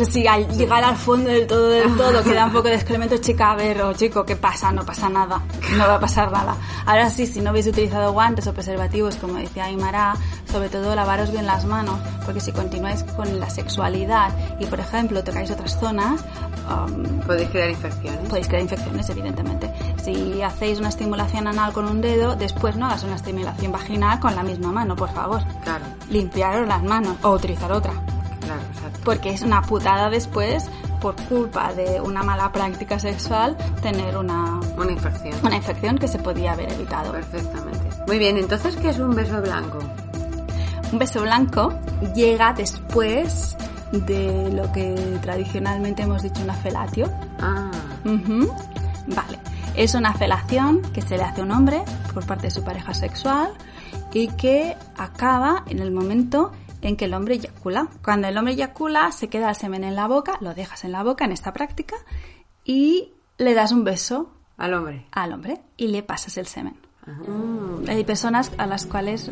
Si 0.09 0.25
al 0.27 0.47
llegar 0.57 0.83
al 0.83 0.95
fondo 0.95 1.29
del 1.29 1.45
todo, 1.47 1.67
del 1.69 1.95
todo, 1.97 2.23
queda 2.23 2.45
un 2.45 2.53
poco 2.53 2.67
de 2.69 2.75
excremento, 2.75 3.17
chica, 3.17 3.51
a 3.51 3.55
ver, 3.55 3.81
o 3.81 3.93
chico, 3.93 4.25
¿qué 4.25 4.35
pasa? 4.35 4.71
No 4.71 4.85
pasa 4.85 5.09
nada. 5.09 5.41
No 5.77 5.87
va 5.87 5.95
a 5.95 5.99
pasar 5.99 6.31
nada. 6.31 6.55
Ahora 6.85 7.09
sí, 7.09 7.27
si 7.27 7.41
no 7.41 7.49
habéis 7.49 7.67
utilizado 7.67 8.11
guantes 8.13 8.47
o 8.47 8.53
preservativos, 8.53 9.15
como 9.17 9.35
decía 9.35 9.65
Aymara, 9.65 10.15
sobre 10.51 10.69
todo 10.69 10.95
lavaros 10.95 11.31
bien 11.31 11.45
las 11.45 11.65
manos, 11.65 11.99
porque 12.25 12.39
si 12.39 12.51
continuáis 12.51 13.03
con 13.03 13.39
la 13.39 13.49
sexualidad 13.49 14.31
y, 14.59 14.65
por 14.65 14.79
ejemplo, 14.79 15.23
tocáis 15.23 15.49
otras 15.51 15.79
zonas, 15.79 16.21
um, 16.69 17.19
podéis 17.21 17.49
crear 17.49 17.69
infecciones 17.69 18.29
podéis 18.29 18.47
crear 18.47 18.61
infecciones, 18.63 19.09
evidentemente. 19.09 19.71
Si 20.03 20.41
hacéis 20.41 20.79
una 20.79 20.89
estimulación 20.89 21.47
anal 21.47 21.71
con 21.73 21.85
un 21.85 22.01
dedo, 22.01 22.35
después 22.35 22.75
no 22.75 22.85
hagas 22.87 23.03
una 23.03 23.15
estimulación 23.15 23.71
vaginal 23.71 24.19
con 24.19 24.35
la 24.35 24.43
misma 24.43 24.71
mano, 24.71 24.95
por 24.95 25.09
favor. 25.11 25.41
claro 25.63 25.85
Limpiaros 26.09 26.67
las 26.67 26.83
manos 26.83 27.15
o 27.23 27.31
utilizar 27.31 27.71
otra. 27.71 27.93
porque 29.05 29.29
es 29.31 29.41
una 29.41 29.61
putada 29.61 30.09
después, 30.09 30.69
por 30.99 31.15
culpa 31.15 31.73
de 31.73 31.99
una 32.01 32.21
mala 32.21 32.51
práctica 32.51 32.99
sexual, 32.99 33.57
tener 33.81 34.17
una, 34.17 34.59
Una 34.77 34.91
infección. 34.91 35.33
una 35.43 35.55
infección 35.55 35.97
que 35.97 36.07
se 36.07 36.19
podía 36.19 36.51
haber 36.53 36.71
evitado. 36.73 37.11
Perfectamente. 37.11 37.79
Muy 38.07 38.19
bien, 38.19 38.37
entonces, 38.37 38.75
¿qué 38.75 38.89
es 38.89 38.99
un 38.99 39.15
beso 39.15 39.41
blanco? 39.41 39.79
Un 40.91 40.99
beso 40.99 41.21
blanco 41.21 41.73
llega 42.15 42.53
después 42.53 43.55
de 43.91 44.51
lo 44.51 44.71
que 44.71 45.17
tradicionalmente 45.21 46.03
hemos 46.03 46.21
dicho 46.23 46.41
una 46.43 46.53
felatio. 46.53 47.09
Ah, 47.39 47.71
Ujú. 48.05 48.51
Vale. 49.07 49.39
Es 49.75 49.95
una 49.95 50.13
felación 50.13 50.81
que 50.93 51.01
se 51.01 51.17
le 51.17 51.23
hace 51.23 51.41
a 51.41 51.43
un 51.45 51.51
hombre 51.51 51.81
por 52.13 52.25
parte 52.25 52.47
de 52.47 52.51
su 52.51 52.63
pareja 52.63 52.93
sexual 52.93 53.51
y 54.13 54.27
que 54.29 54.75
acaba 54.97 55.63
en 55.67 55.79
el 55.79 55.91
momento 55.91 56.51
en 56.81 56.97
que 56.97 57.05
el 57.05 57.13
hombre 57.13 57.35
eyacula. 57.35 57.87
Cuando 58.03 58.27
el 58.27 58.37
hombre 58.37 58.53
eyacula, 58.53 59.11
se 59.11 59.29
queda 59.29 59.49
el 59.49 59.55
semen 59.55 59.83
en 59.83 59.95
la 59.95 60.07
boca, 60.07 60.37
lo 60.41 60.53
dejas 60.53 60.83
en 60.83 60.91
la 60.91 61.03
boca 61.03 61.23
en 61.25 61.31
esta 61.31 61.53
práctica 61.53 61.95
y 62.65 63.13
le 63.37 63.53
das 63.53 63.71
un 63.71 63.83
beso 63.85 64.31
al 64.57 64.73
hombre. 64.73 65.05
al 65.11 65.31
hombre 65.33 65.61
y 65.77 65.87
le 65.87 66.03
pasas 66.03 66.37
el 66.37 66.47
semen. 66.47 66.75
Mm, 67.07 67.89
Hay 67.89 68.03
personas 68.03 68.51
a 68.57 68.67
las 68.67 68.85
cuales, 68.85 69.31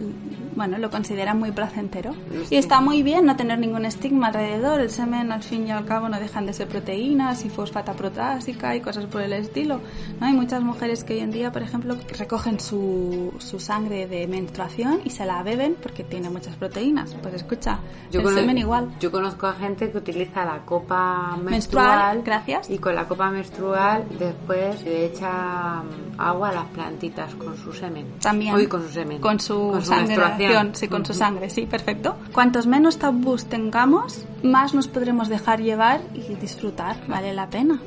bueno, 0.60 0.78
lo 0.78 0.89
consideran 0.89 1.39
muy 1.39 1.52
placentero. 1.52 2.13
Y 2.50 2.56
está 2.58 2.82
muy 2.82 3.02
bien 3.02 3.26
no 3.26 3.36
tener 3.38 3.58
ningún 3.60 3.86
estigma 3.86 4.28
alrededor. 4.28 4.82
El 4.82 4.89
semen, 4.89 5.32
al 5.32 5.41
fin 5.41 5.65
y 5.65 5.72
al 5.72 5.86
cabo, 5.86 6.10
no 6.10 6.19
dejan 6.19 6.45
de 6.45 6.52
ser 6.54 6.67
proteínas 6.67 7.45
y 7.45 7.50
fosfata 7.50 7.93
protásica 7.93 8.76
y 8.76 8.82
cosas 8.82 9.06
por 9.06 9.22
el 9.22 9.32
estilo. 9.32 9.80
¿no? 10.19 10.28
Hay 10.28 10.34
muchas 10.34 10.62
mujeres 10.62 11.06
que 11.06 11.13
hoy 11.13 11.19
en 11.22 11.32
día, 11.32 11.52
por 11.54 11.62
ejemplo, 11.63 11.95
recogen 12.17 12.60
su, 12.60 13.34
su 13.38 13.60
sangre 13.60 14.06
de 14.08 14.28
menstruación 14.28 15.00
y 15.06 15.12
se 15.12 15.26
la 15.26 15.41
beben 15.43 15.78
porque 15.82 16.04
tiene 16.04 16.30
muchas 16.30 16.56
proteínas. 16.58 17.15
Pues 17.22 17.36
escucha, 17.36 17.80
el 18.12 18.22
cono- 18.22 18.36
semen 18.36 18.58
igual. 18.58 18.89
Yo 19.00 19.12
conozco 19.12 19.48
a 19.48 19.54
gente 19.54 19.89
que 19.91 19.98
utiliza 19.98 20.43
la 20.43 20.60
copa 20.65 21.38
Menstrual, 21.41 22.17
menstrual. 22.17 22.22
gracias. 22.24 22.69
Y 22.69 22.80
con 22.80 22.95
la 22.95 23.08
copa 23.08 23.32
menstrual 23.32 24.04
después 24.19 24.84
le 24.84 25.06
echa 25.06 25.84
mm, 25.84 26.19
agua 26.19 26.50
a 26.50 26.54
las 26.54 26.65
plantitas 26.65 27.34
con 27.36 27.56
su 27.58 27.72
semen. 27.72 28.06
También. 28.22 28.54
Uy, 28.56 28.67
con 28.67 28.82
su 28.84 28.89
semen. 28.89 29.19
Con 29.22 29.39
su, 29.39 29.72
menstruación. 29.89 30.48
Sangración, 30.53 30.75
sí, 30.75 30.88
con 30.88 31.05
su 31.05 31.13
sangre, 31.13 31.49
sí, 31.49 31.65
perfecto. 31.65 32.15
Cuantos 32.33 32.67
menos 32.67 32.97
tabús 32.97 33.45
tengamos, 33.45 34.25
más 34.43 34.73
nos 34.73 34.88
podremos 34.88 35.29
dejar 35.29 35.62
llevar 35.62 36.01
y 36.13 36.35
disfrutar, 36.35 36.97
vale 37.07 37.33
la 37.33 37.49
pena. 37.49 37.79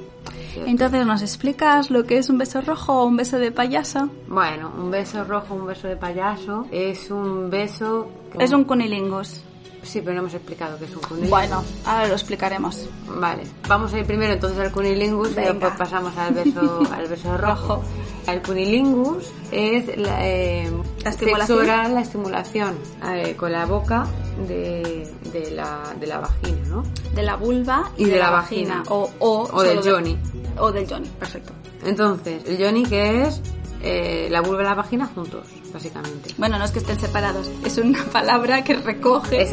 Entonces, 0.66 1.07
¿nos 1.07 1.22
explicas 1.22 1.90
lo 1.90 2.05
que 2.05 2.18
es 2.18 2.29
un 2.29 2.38
beso 2.38 2.61
rojo 2.61 3.03
o 3.03 3.07
un 3.07 3.16
beso 3.16 3.38
de 3.38 3.51
payaso? 3.51 4.11
Bueno, 4.29 4.72
un 4.79 4.90
beso 4.90 5.25
rojo, 5.25 5.55
un 5.55 5.66
beso 5.66 5.88
de 5.88 5.96
payaso, 5.96 6.66
es 6.70 7.11
un 7.11 7.51
beso... 7.51 8.09
Es 8.38 8.53
un 8.53 8.64
cunilingus. 8.64 9.44
Sí, 9.83 10.01
pero 10.01 10.14
no 10.14 10.21
hemos 10.21 10.35
explicado 10.35 10.79
que 10.79 10.85
es 10.85 10.92
un 10.95 11.01
cunilingus. 11.03 11.31
Bueno, 11.31 11.64
ahora 11.85 12.07
lo 12.09 12.14
explicaremos. 12.14 12.88
Vale, 13.09 13.42
vamos 13.68 13.92
a 13.92 13.99
ir 13.99 14.07
primero 14.07 14.33
entonces 14.33 14.59
al 14.61 14.71
cunilingus 14.73 15.31
y 15.33 15.35
después 15.35 15.73
pasamos 15.77 16.16
al 16.16 16.33
beso, 16.35 16.81
al 16.92 17.09
beso 17.09 17.37
rojo. 17.37 17.83
El 18.27 18.40
cunilingus 18.42 19.25
es 19.51 19.97
la, 19.99 20.27
eh, 20.27 20.71
La 21.03 21.11
estimulación. 21.11 21.59
oral, 21.59 21.95
la 21.95 22.01
estimulación 22.03 22.77
eh, 23.12 23.35
con 23.37 23.51
la 23.51 23.66
boca 23.66 24.07
de, 24.47 25.12
de, 25.33 25.51
la, 25.51 25.92
de 25.99 26.07
la 26.07 26.21
vagina, 26.21 26.59
¿no? 26.68 26.85
De 27.14 27.23
la 27.25 27.35
vulva 27.37 27.90
y, 27.99 28.05
Y 28.05 28.11
de 28.11 28.18
la 28.18 28.31
vagina. 28.31 28.85
O, 28.88 29.11
o, 29.18 29.49
O 29.53 29.62
del 29.62 29.79
de- 29.83 29.90
yoni. 29.90 30.16
O 30.59 30.71
del 30.71 30.87
Johnny, 30.88 31.09
perfecto. 31.18 31.53
Entonces, 31.85 32.45
el 32.47 32.59
yoni 32.59 32.85
que 32.85 33.23
es 33.23 33.40
eh, 33.83 34.29
la 34.31 34.40
vulva 34.42 34.62
y 34.62 34.64
la 34.66 34.75
vagina 34.75 35.07
juntos, 35.12 35.49
básicamente. 35.73 36.35
Bueno, 36.39 36.59
no 36.59 36.65
es 36.65 36.71
que 36.71 36.79
estén 36.79 37.01
separados, 37.01 37.51
es 37.65 37.79
una 37.79 38.05
palabra 38.13 38.65
que 38.65 38.75
recoge 38.75 39.49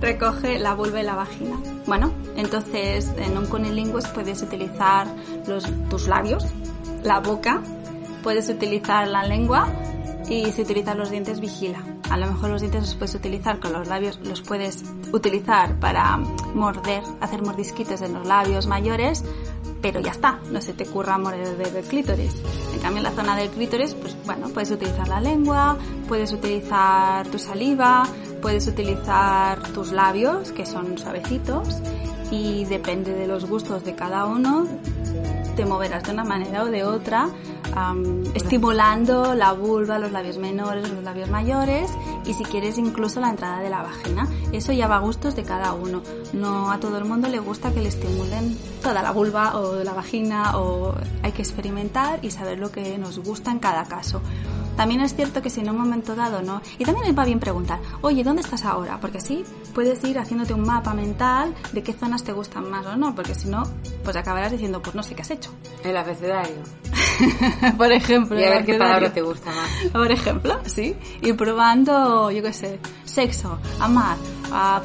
recoge 0.00 0.58
la 0.58 0.74
vulva 0.74 1.00
y 1.00 1.04
la 1.04 1.14
vagina. 1.14 1.56
Bueno, 1.86 2.12
entonces 2.36 3.10
en 3.16 3.36
un 3.36 3.46
cunilingus 3.46 4.06
puedes 4.08 4.42
utilizar 4.42 5.06
los, 5.46 5.64
tus 5.88 6.06
labios, 6.06 6.46
la 7.02 7.20
boca, 7.20 7.62
puedes 8.22 8.48
utilizar 8.48 9.08
la 9.08 9.24
lengua 9.24 9.68
y 10.28 10.50
si 10.52 10.62
utilizas 10.62 10.96
los 10.96 11.10
dientes 11.10 11.40
vigila. 11.40 11.82
A 12.10 12.16
lo 12.16 12.26
mejor 12.26 12.50
los 12.50 12.60
dientes 12.60 12.82
los 12.82 12.94
puedes 12.94 13.14
utilizar 13.14 13.58
con 13.58 13.72
los 13.72 13.88
labios, 13.88 14.20
los 14.22 14.42
puedes 14.42 14.84
utilizar 15.12 15.78
para 15.80 16.18
morder, 16.54 17.02
hacer 17.20 17.42
mordisquitos 17.42 18.02
en 18.02 18.14
los 18.14 18.26
labios 18.26 18.66
mayores, 18.66 19.24
pero 19.82 20.00
ya 20.00 20.12
está, 20.12 20.38
no 20.50 20.62
se 20.62 20.72
te 20.72 20.88
ocurra 20.88 21.18
morder 21.18 21.76
el 21.76 21.84
clítoris. 21.84 22.34
En 22.72 22.80
cambio, 22.80 22.98
en 22.98 23.02
la 23.02 23.10
zona 23.10 23.36
del 23.36 23.50
clítoris, 23.50 23.94
pues 23.94 24.16
bueno, 24.24 24.48
puedes 24.48 24.70
utilizar 24.70 25.08
la 25.08 25.20
lengua, 25.20 25.76
puedes 26.08 26.32
utilizar 26.32 27.26
tu 27.26 27.38
saliva, 27.38 28.04
puedes 28.40 28.66
utilizar 28.68 29.60
tus 29.72 29.90
labios, 29.90 30.52
que 30.52 30.64
son 30.64 30.96
suavecitos, 30.96 31.80
y 32.30 32.64
depende 32.64 33.12
de 33.12 33.26
los 33.26 33.44
gustos 33.44 33.84
de 33.84 33.94
cada 33.94 34.24
uno, 34.24 34.66
te 35.54 35.64
moverás 35.64 36.04
de 36.04 36.12
una 36.12 36.24
manera 36.24 36.62
o 36.62 36.66
de 36.66 36.84
otra, 36.84 37.28
am, 37.74 38.24
estimulando 38.34 39.34
la 39.34 39.52
vulva, 39.52 39.98
los 39.98 40.12
labios 40.12 40.38
menores, 40.38 40.90
los 40.90 41.02
labios 41.02 41.30
mayores 41.30 41.90
y 42.24 42.34
si 42.34 42.44
quieres 42.44 42.78
incluso 42.78 43.20
la 43.20 43.30
entrada 43.30 43.60
de 43.60 43.70
la 43.70 43.82
vagina. 43.82 44.28
Eso 44.52 44.72
ya 44.72 44.88
va 44.88 44.96
a 44.96 45.00
gustos 45.00 45.36
de 45.36 45.42
cada 45.42 45.72
uno. 45.74 46.02
No 46.32 46.70
a 46.70 46.78
todo 46.80 46.98
el 46.98 47.04
mundo 47.04 47.28
le 47.28 47.38
gusta 47.38 47.72
que 47.72 47.80
le 47.80 47.88
estimulen 47.88 48.56
toda 48.82 49.02
la 49.02 49.12
vulva 49.12 49.58
o 49.58 49.82
la 49.82 49.92
vagina 49.92 50.58
o 50.58 50.94
hay 51.22 51.32
que 51.32 51.42
experimentar 51.42 52.18
y 52.22 52.30
saber 52.30 52.58
lo 52.58 52.70
que 52.70 52.98
nos 52.98 53.18
gusta 53.18 53.50
en 53.50 53.58
cada 53.58 53.84
caso. 53.84 54.20
También 54.76 55.00
es 55.00 55.14
cierto 55.14 55.42
que 55.42 55.50
si 55.50 55.60
en 55.60 55.70
un 55.70 55.76
momento 55.76 56.14
dado 56.14 56.42
no. 56.42 56.62
Y 56.78 56.84
también 56.84 57.14
va 57.18 57.24
bien 57.24 57.40
preguntar, 57.40 57.80
oye, 58.00 58.24
¿dónde 58.24 58.42
estás 58.42 58.64
ahora? 58.64 58.98
Porque 59.00 59.18
así 59.18 59.44
puedes 59.74 60.02
ir 60.04 60.18
haciéndote 60.18 60.54
un 60.54 60.62
mapa 60.62 60.94
mental 60.94 61.54
de 61.72 61.82
qué 61.82 61.92
zonas 61.92 62.24
te 62.24 62.32
gustan 62.32 62.70
más 62.70 62.86
o 62.86 62.96
no, 62.96 63.14
porque 63.14 63.34
si 63.34 63.48
no, 63.48 63.64
pues 64.04 64.16
acabarás 64.16 64.52
diciendo, 64.52 64.80
pues 64.82 64.94
no 64.94 65.02
sé 65.02 65.14
qué 65.14 65.22
has 65.22 65.30
hecho. 65.30 65.50
El 65.84 65.96
abecedario. 65.96 66.56
Por 67.76 67.92
ejemplo. 67.92 68.38
Y 68.38 68.44
a 68.44 68.50
ver 68.50 68.64
qué 68.64 68.74
palabra 68.74 69.12
te 69.12 69.22
gusta 69.22 69.50
más. 69.50 69.70
Por 69.92 70.10
ejemplo, 70.10 70.60
sí. 70.66 70.96
Y 71.20 71.32
probando, 71.32 72.30
yo 72.30 72.42
qué 72.42 72.52
sé, 72.52 72.78
sexo, 73.04 73.58
amar, 73.80 74.16
ah, 74.50 74.80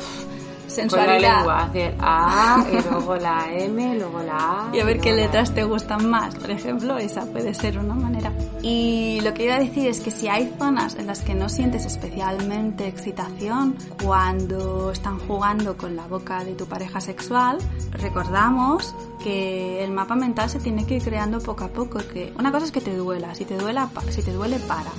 pf, 0.84 0.90
Con 0.90 1.00
la 1.00 1.06
sensualidad. 1.06 1.38
lengua, 1.38 1.60
hacer 1.64 1.96
A, 2.00 2.66
y 2.72 2.82
luego 2.90 3.16
la 3.18 3.54
M, 3.54 3.96
luego 3.98 4.22
la 4.22 4.38
A. 4.38 4.76
Y 4.76 4.80
a 4.80 4.86
ver 4.86 5.00
qué 5.00 5.14
letras 5.14 5.54
te 5.54 5.64
gustan 5.64 6.10
más, 6.10 6.36
por 6.36 6.52
ejemplo, 6.52 6.98
esa 6.98 7.26
puede 7.26 7.54
ser 7.54 7.78
una 7.80 7.94
manera. 7.94 8.32
Y 8.62 9.20
lo 9.22 9.34
que 9.34 9.46
iba 9.46 9.56
a 9.56 9.60
decir 9.60 9.88
es 9.88 10.00
que 10.00 10.12
si 10.12 10.28
hay 10.28 10.54
zonas 10.58 10.96
en 10.96 11.08
las 11.08 11.22
que 11.22 11.34
no 11.34 11.50
sientes 11.50 11.86
especialmente 11.86 12.88
excitación 12.88 13.76
cuando 14.04 14.92
están 14.92 15.20
jugando 15.20 15.78
con 15.78 15.96
la 15.96 16.08
boca 16.08 16.44
de 16.44 16.54
tu 16.54 16.66
pareja 16.66 17.02
sexual, 17.02 17.58
recordamos 17.92 18.94
que 19.24 19.84
el 19.84 19.92
mapa 19.92 20.16
mental 20.16 20.50
se 20.50 20.60
tiene 20.60 20.86
que 20.86 20.96
ir 20.96 21.04
creando 21.04 21.40
poco 21.40 21.64
a 21.64 21.70
poco, 21.70 22.00
que 22.00 22.34
una 22.38 22.52
cosa 22.52 22.66
es 22.66 22.72
que 22.72 22.82
te 22.82 22.96
duela, 22.96 23.36
si 23.36 23.46
te 23.46 23.58
duela, 23.58 23.90
si 24.10 24.22
te 24.22 24.32
duele 24.32 24.60
para, 24.60 24.92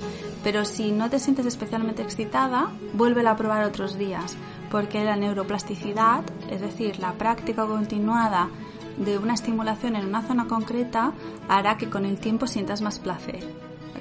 pero 0.43 0.65
si 0.65 0.93
no 0.93 1.09
te 1.11 1.19
sientes 1.19 1.47
especialmente 1.47 2.03
excitada, 2.03 2.71
vuélvela 2.95 3.33
a 3.33 3.37
probar 3.37 3.65
otros 3.65 3.97
días, 3.97 4.37
porque 4.71 5.05
la 5.05 5.17
neuroplasticidad, 5.17 6.23
es 6.51 6.61
decir, 6.61 6.99
la 6.99 7.13
práctica 7.15 7.67
continuada 7.67 8.49
de 8.97 9.17
una 9.19 9.35
estimulación 9.35 9.97
en 9.97 10.07
una 10.07 10.23
zona 10.23 10.47
concreta 10.47 11.13
hará 11.49 11.77
que 11.77 11.89
con 11.89 12.05
el 12.05 12.19
tiempo 12.19 12.47
sientas 12.47 12.81
más 12.83 12.99
placer. 12.99 13.41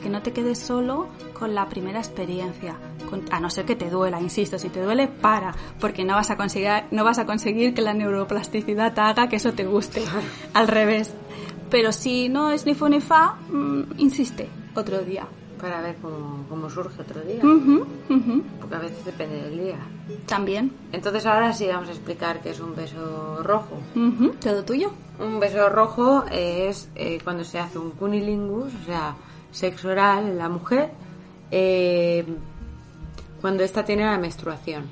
Que 0.01 0.10
no 0.10 0.21
te 0.21 0.32
quedes 0.32 0.60
solo 0.60 1.08
con 1.38 1.56
la 1.56 1.67
primera 1.69 1.99
experiencia, 1.99 2.75
con- 3.10 3.25
a 3.32 3.39
no 3.39 3.49
ser 3.49 3.65
que 3.65 3.75
te 3.75 3.89
duela, 3.89 4.21
insisto, 4.21 4.58
si 4.60 4.69
te 4.69 4.82
duele, 4.82 5.08
para, 5.08 5.53
porque 5.80 6.03
no 6.03 6.13
vas 6.15 6.30
a 6.30 6.38
conseguir, 6.38 6.84
no 6.91 7.03
vas 7.03 7.17
a 7.19 7.25
conseguir 7.25 7.73
que 7.73 7.82
la 7.82 7.93
neuroplasticidad 7.93 8.97
haga 8.99 9.27
que 9.27 9.38
eso 9.38 9.53
te 9.53 9.65
guste, 9.65 10.03
al 10.53 10.67
revés. 10.67 11.13
Pero 11.69 11.91
si 11.91 12.30
no 12.30 12.51
es 12.51 12.65
ni 12.65 12.75
fu 12.75 12.88
ni 12.88 13.01
fa, 13.01 13.36
mm, 13.49 13.93
insiste, 13.97 14.49
otro 14.75 14.99
día. 14.99 15.27
Para 15.61 15.81
ver 15.81 15.95
cómo, 16.01 16.45
cómo 16.49 16.69
surge 16.69 17.01
otro 17.01 17.21
día. 17.21 17.41
Porque 18.59 18.75
a 18.75 18.79
veces 18.79 19.03
depende 19.03 19.41
del 19.41 19.59
día. 19.59 19.77
También. 20.27 20.71
Entonces 20.91 21.25
ahora 21.25 21.51
sí 21.53 21.67
vamos 21.67 21.89
a 21.89 21.91
explicar 21.91 22.41
qué 22.41 22.51
es 22.51 22.59
un 22.59 22.75
beso 22.75 23.41
rojo. 23.43 23.77
Ujú, 23.95 24.33
Todo 24.39 24.63
tuyo. 24.63 24.91
Un 25.19 25.39
beso 25.39 25.67
rojo 25.69 26.25
es 26.31 26.89
eh, 26.95 27.19
cuando 27.23 27.43
se 27.43 27.57
hace 27.57 27.79
un 27.79 27.91
cunilingus, 27.91 28.71
o 28.83 28.85
sea, 28.85 29.15
sexo 29.51 29.89
oral 29.89 30.27
en 30.27 30.37
la 30.37 30.47
mujer, 30.47 30.91
eh, 31.49 32.23
cuando 33.41 33.63
ésta 33.63 33.83
tiene 33.83 34.05
la 34.05 34.17
menstruación. 34.19 34.85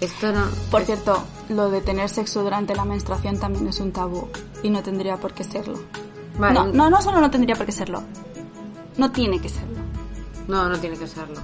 Esto 0.00 0.32
no... 0.32 0.44
Por 0.70 0.82
cierto, 0.82 1.22
lo 1.48 1.70
de 1.70 1.80
tener 1.80 2.08
sexo 2.08 2.42
durante 2.42 2.74
la 2.74 2.84
menstruación 2.84 3.38
también 3.38 3.68
es 3.68 3.78
un 3.80 3.92
tabú 3.92 4.28
y 4.62 4.68
no 4.68 4.82
tendría 4.82 5.16
por 5.16 5.32
qué 5.32 5.44
serlo. 5.44 5.78
Vale. 6.38 6.54
No, 6.54 6.66
no, 6.66 6.90
no 6.90 7.00
solo 7.00 7.20
no 7.20 7.30
tendría 7.30 7.54
por 7.54 7.66
qué 7.66 7.72
serlo, 7.72 8.02
no 8.96 9.10
tiene 9.12 9.40
que 9.40 9.48
serlo. 9.48 9.80
No, 10.48 10.68
no 10.68 10.78
tiene 10.78 10.96
que 10.96 11.06
serlo. 11.06 11.40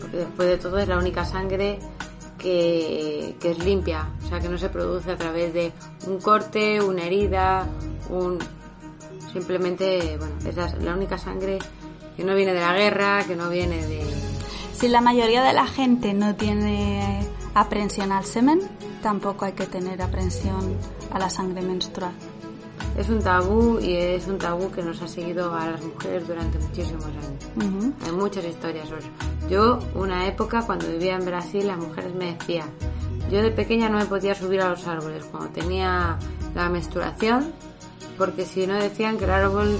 Porque 0.00 0.18
después 0.18 0.48
de 0.48 0.58
todo 0.58 0.78
es 0.78 0.88
la 0.88 0.98
única 0.98 1.24
sangre 1.24 1.78
que, 2.38 3.36
que 3.40 3.50
es 3.50 3.58
limpia. 3.64 4.08
O 4.24 4.28
sea, 4.28 4.40
que 4.40 4.48
no 4.48 4.58
se 4.58 4.68
produce 4.68 5.12
a 5.12 5.16
través 5.16 5.52
de 5.52 5.72
un 6.06 6.20
corte, 6.20 6.80
una 6.80 7.04
herida, 7.04 7.66
un... 8.10 8.38
Simplemente, 9.32 10.16
bueno, 10.18 10.34
es 10.46 10.56
la, 10.56 10.74
la 10.76 10.94
única 10.94 11.18
sangre 11.18 11.58
que 12.16 12.24
no 12.24 12.34
viene 12.34 12.54
de 12.54 12.60
la 12.60 12.72
guerra, 12.72 13.24
que 13.24 13.36
no 13.36 13.50
viene 13.50 13.86
de... 13.86 14.02
Si 14.72 14.88
la 14.88 15.00
mayoría 15.00 15.42
de 15.42 15.52
la 15.52 15.66
gente 15.66 16.14
no 16.14 16.34
tiene 16.34 17.26
aprensión 17.54 18.10
al 18.10 18.24
semen, 18.24 18.60
tampoco 19.02 19.44
hay 19.44 19.52
que 19.52 19.66
tener 19.66 20.00
aprensión 20.00 20.76
a 21.10 21.18
la 21.18 21.28
sangre 21.30 21.62
menstrual. 21.62 22.12
Es 22.98 23.08
un 23.08 23.22
tabú 23.22 23.78
y 23.80 23.94
es 23.94 24.26
un 24.26 24.38
tabú 24.38 24.72
que 24.72 24.82
nos 24.82 25.00
ha 25.00 25.06
seguido 25.06 25.54
a 25.54 25.70
las 25.70 25.84
mujeres 25.84 26.26
durante 26.26 26.58
muchísimos 26.58 27.04
años. 27.04 27.94
Hay 28.04 28.10
muchas 28.10 28.44
historias. 28.44 28.88
Yo, 29.48 29.78
una 29.94 30.26
época, 30.26 30.62
cuando 30.66 30.88
vivía 30.88 31.14
en 31.14 31.24
Brasil, 31.24 31.68
las 31.68 31.78
mujeres 31.78 32.12
me 32.16 32.34
decían, 32.34 32.68
yo 33.30 33.40
de 33.40 33.52
pequeña 33.52 33.88
no 33.88 33.98
me 33.98 34.06
podía 34.06 34.34
subir 34.34 34.60
a 34.62 34.70
los 34.70 34.84
árboles 34.88 35.24
cuando 35.30 35.48
tenía 35.50 36.18
la 36.56 36.68
menstruación, 36.68 37.52
porque 38.18 38.44
si 38.44 38.66
no 38.66 38.74
decían 38.74 39.16
que 39.16 39.26
el 39.26 39.30
árbol 39.30 39.78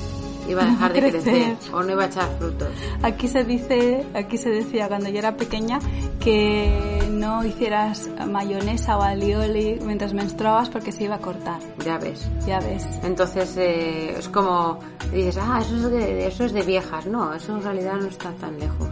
iba 0.48 0.62
a 0.62 0.66
dejar 0.66 0.92
de 0.92 1.00
crecer. 1.00 1.56
o 1.72 1.82
no 1.82 1.92
iba 1.92 2.04
a 2.04 2.06
echar 2.06 2.28
frutos. 2.38 2.68
Aquí 3.02 3.28
se 3.28 3.44
dice, 3.44 4.06
aquí 4.14 4.38
se 4.38 4.50
decía 4.50 4.88
cuando 4.88 5.08
yo 5.08 5.18
era 5.18 5.36
pequeña 5.36 5.78
que 6.20 7.06
no 7.10 7.44
hicieras 7.44 8.08
mayonesa 8.26 8.96
o 8.98 9.02
alioli 9.02 9.78
mientras 9.84 10.14
menstruabas 10.14 10.68
porque 10.68 10.92
se 10.92 11.04
iba 11.04 11.16
a 11.16 11.20
cortar. 11.20 11.60
Ya 11.84 11.98
ves. 11.98 12.28
Ya 12.46 12.60
ves. 12.60 12.86
Entonces 13.02 13.56
eh, 13.56 14.16
es 14.18 14.28
como 14.28 14.78
dices, 15.12 15.38
ah, 15.40 15.60
eso 15.60 15.76
es 15.76 15.90
de, 15.90 16.26
eso 16.26 16.44
es 16.44 16.52
de 16.52 16.62
viejas. 16.62 17.06
No, 17.06 17.34
eso 17.34 17.56
en 17.56 17.62
realidad 17.62 17.94
no 17.94 18.06
está 18.06 18.32
tan 18.32 18.58
lejos. 18.58 18.88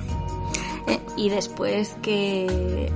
Eh, 0.88 1.01
y 1.16 1.29
después 1.29 1.97
que 2.03 2.90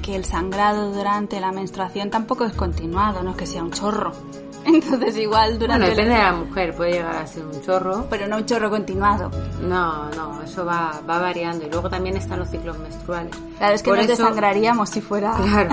que 0.00 0.16
el 0.16 0.24
sangrado 0.24 0.92
durante 0.92 1.40
la 1.40 1.52
menstruación 1.52 2.10
tampoco 2.10 2.44
es 2.44 2.54
continuado, 2.54 3.22
no 3.22 3.32
es 3.32 3.36
que 3.36 3.46
sea 3.46 3.62
un 3.62 3.70
chorro. 3.70 4.12
Entonces 4.66 5.16
igual 5.16 5.58
durante... 5.58 5.86
Bueno, 5.86 5.86
depende 5.86 6.14
de 6.14 6.22
la 6.22 6.32
mujer, 6.32 6.74
puede 6.74 6.92
llegar 6.92 7.16
a 7.16 7.26
ser 7.26 7.44
un 7.44 7.60
chorro. 7.62 8.06
Pero 8.10 8.26
no 8.26 8.36
un 8.36 8.46
chorro 8.46 8.70
continuado. 8.70 9.30
No, 9.62 10.10
no, 10.10 10.42
eso 10.42 10.64
va, 10.64 11.00
va 11.08 11.18
variando. 11.18 11.66
Y 11.66 11.70
luego 11.70 11.88
también 11.88 12.16
están 12.16 12.38
los 12.38 12.50
ciclos 12.50 12.78
menstruales. 12.78 13.34
Claro, 13.58 13.74
es 13.74 13.82
que 13.82 13.90
nos 13.90 14.06
desangraríamos 14.06 14.90
si 14.90 15.00
fuera... 15.00 15.34
Claro. 15.50 15.70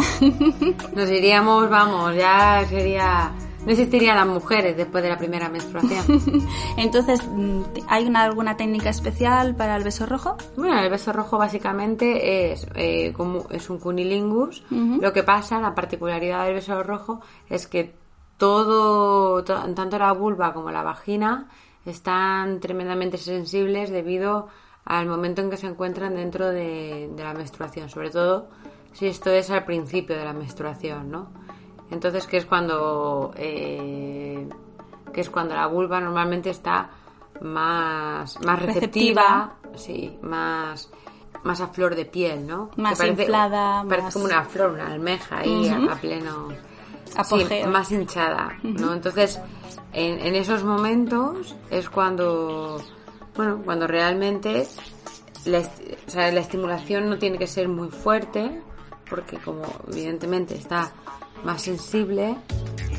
Nos 0.96 1.10
iríamos, 1.10 1.70
vamos, 1.70 2.16
ya 2.16 2.66
sería... 2.68 3.32
No 3.66 3.72
existirían 3.74 4.16
las 4.16 4.28
mujeres 4.28 4.78
después 4.78 5.04
de 5.04 5.10
la 5.10 5.18
primera 5.18 5.50
menstruación. 5.50 6.22
Entonces, 6.78 7.20
¿hay 7.88 8.06
una, 8.06 8.24
alguna 8.24 8.56
técnica 8.56 8.90
especial 8.90 9.56
para 9.56 9.76
el 9.76 9.84
beso 9.84 10.06
rojo? 10.06 10.38
Bueno, 10.56 10.80
el 10.80 10.90
beso 10.90 11.12
rojo 11.12 11.38
básicamente 11.38 12.54
es, 12.54 12.66
eh, 12.76 13.12
como, 13.12 13.46
es 13.50 13.70
un 13.70 13.80
cunilingus. 13.80 14.64
Lo 14.70 15.12
que 15.12 15.24
pasa, 15.24 15.60
la 15.60 15.76
particularidad 15.76 16.46
del 16.46 16.54
beso 16.54 16.82
rojo 16.82 17.20
es 17.50 17.68
que 17.68 17.94
todo, 18.38 19.44
tanto 19.44 19.98
la 19.98 20.12
vulva 20.14 20.54
como 20.54 20.72
la 20.72 20.84
vagina, 20.84 21.50
están 21.86 22.60
tremendamente 22.60 23.18
sensibles 23.18 23.90
debido 23.90 24.48
al 24.86 25.08
momento 25.08 25.42
en 25.42 25.50
que 25.50 25.58
se 25.58 25.68
encuentran 25.68 26.16
dentro 26.16 26.48
de, 26.48 27.10
la 27.18 27.34
menstruación, 27.34 27.90
sobre 27.90 28.10
todo 28.10 28.50
si 28.94 29.08
esto 29.08 29.30
es 29.32 29.50
al 29.50 29.66
principio 29.66 30.16
de 30.16 30.24
la 30.24 30.34
menstruación, 30.34 31.12
¿no? 31.12 31.28
Entonces, 31.92 32.26
que 32.26 32.38
es 32.38 32.46
cuando 32.46 33.34
eh, 33.36 34.48
que 35.14 35.22
es 35.22 35.30
cuando 35.30 35.56
la 35.56 35.68
vulva 35.68 36.00
normalmente 36.00 36.50
está 36.50 36.90
más, 37.42 38.40
más 38.42 38.62
receptiva, 38.62 39.56
sí, 39.76 40.18
más 40.22 40.90
más 41.44 41.62
a 41.62 41.68
flor 41.68 41.96
de 41.96 42.06
piel, 42.06 42.46
¿no? 42.46 42.72
Más 42.78 43.02
inflada, 43.04 43.86
parece 43.88 44.12
como 44.14 44.26
una 44.26 44.44
flor, 44.44 44.72
una 44.72 44.88
almeja 44.88 45.40
ahí 45.40 45.70
a 45.70 45.96
pleno 45.96 46.50
más 47.68 47.92
hinchada, 47.92 48.58
¿no? 48.64 48.94
Entonces, 48.94 49.40
en, 49.94 50.36
esos 50.36 50.64
momentos 50.64 51.56
es 51.70 51.90
cuando, 51.90 52.82
bueno, 53.36 53.62
cuando 53.64 53.88
realmente 53.88 54.68
la, 55.46 55.64
la 56.14 56.40
estimulación 56.40 57.10
no 57.10 57.18
tiene 57.18 57.38
que 57.38 57.48
ser 57.48 57.68
muy 57.68 57.90
fuerte, 57.90 58.62
porque 59.10 59.38
como 59.38 59.64
evidentemente 59.88 60.56
está 60.56 60.92
más 61.44 61.62
sensible, 61.62 62.36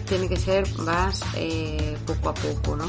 tiene 0.09 0.29
que 0.29 0.37
ser 0.37 0.67
más 0.79 1.23
eh, 1.37 1.97
poco 2.07 2.31
a 2.31 2.35
poco, 2.35 2.77
¿no? 2.77 2.87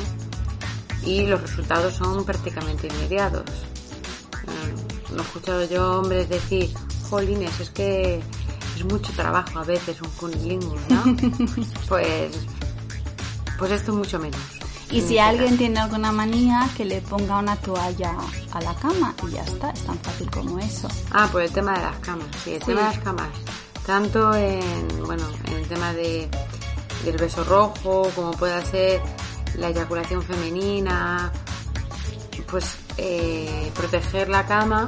Y 1.03 1.25
los 1.27 1.41
resultados 1.41 1.93
son 1.95 2.25
prácticamente 2.25 2.87
inmediatos. 2.87 3.45
no 5.11 5.17
he 5.17 5.21
escuchado 5.21 5.65
yo 5.65 5.99
hombres 5.99 6.29
decir, 6.29 6.69
jolines, 7.09 7.59
es 7.59 7.69
que 7.69 8.21
es 8.79 8.85
mucho 8.85 9.11
trabajo 9.13 9.59
a 9.59 9.63
veces 9.63 10.01
un 10.01 10.09
cunilingus, 10.11 10.79
¿no? 10.89 11.03
pues, 11.87 12.31
pues 13.57 13.71
esto 13.71 13.93
mucho 13.93 14.19
menos. 14.19 14.39
Y 14.91 15.01
si 15.01 15.19
alguien 15.19 15.57
tiene 15.57 15.79
alguna 15.79 16.11
manía, 16.11 16.67
que 16.75 16.83
le 16.83 17.01
ponga 17.01 17.37
una 17.37 17.55
toalla 17.57 18.15
a 18.51 18.61
la 18.61 18.73
cama 18.75 19.13
y 19.27 19.31
ya 19.31 19.43
está, 19.43 19.69
es 19.69 19.83
tan 19.83 19.99
fácil 19.99 20.31
como 20.31 20.57
eso. 20.57 20.87
Ah, 21.11 21.27
por 21.31 21.43
el 21.43 21.51
tema 21.51 21.73
de 21.73 21.81
las 21.81 21.99
camas, 21.99 22.27
sí, 22.43 22.53
el 22.53 22.63
tema 22.63 22.81
de 22.81 22.87
las 22.87 22.99
camas. 22.99 23.29
Tanto 23.85 24.33
en, 24.33 24.87
bueno, 25.05 25.23
en 25.45 25.53
el 25.53 25.67
tema 25.67 25.93
de, 25.93 26.27
del 27.05 27.17
beso 27.17 27.43
rojo, 27.43 28.09
como 28.15 28.31
puede 28.31 28.65
ser 28.65 29.01
la 29.55 29.69
eyaculación 29.69 30.23
femenina, 30.23 31.31
pues 32.49 32.77
eh, 32.97 33.71
proteger 33.75 34.29
la 34.29 34.45
cama 34.47 34.87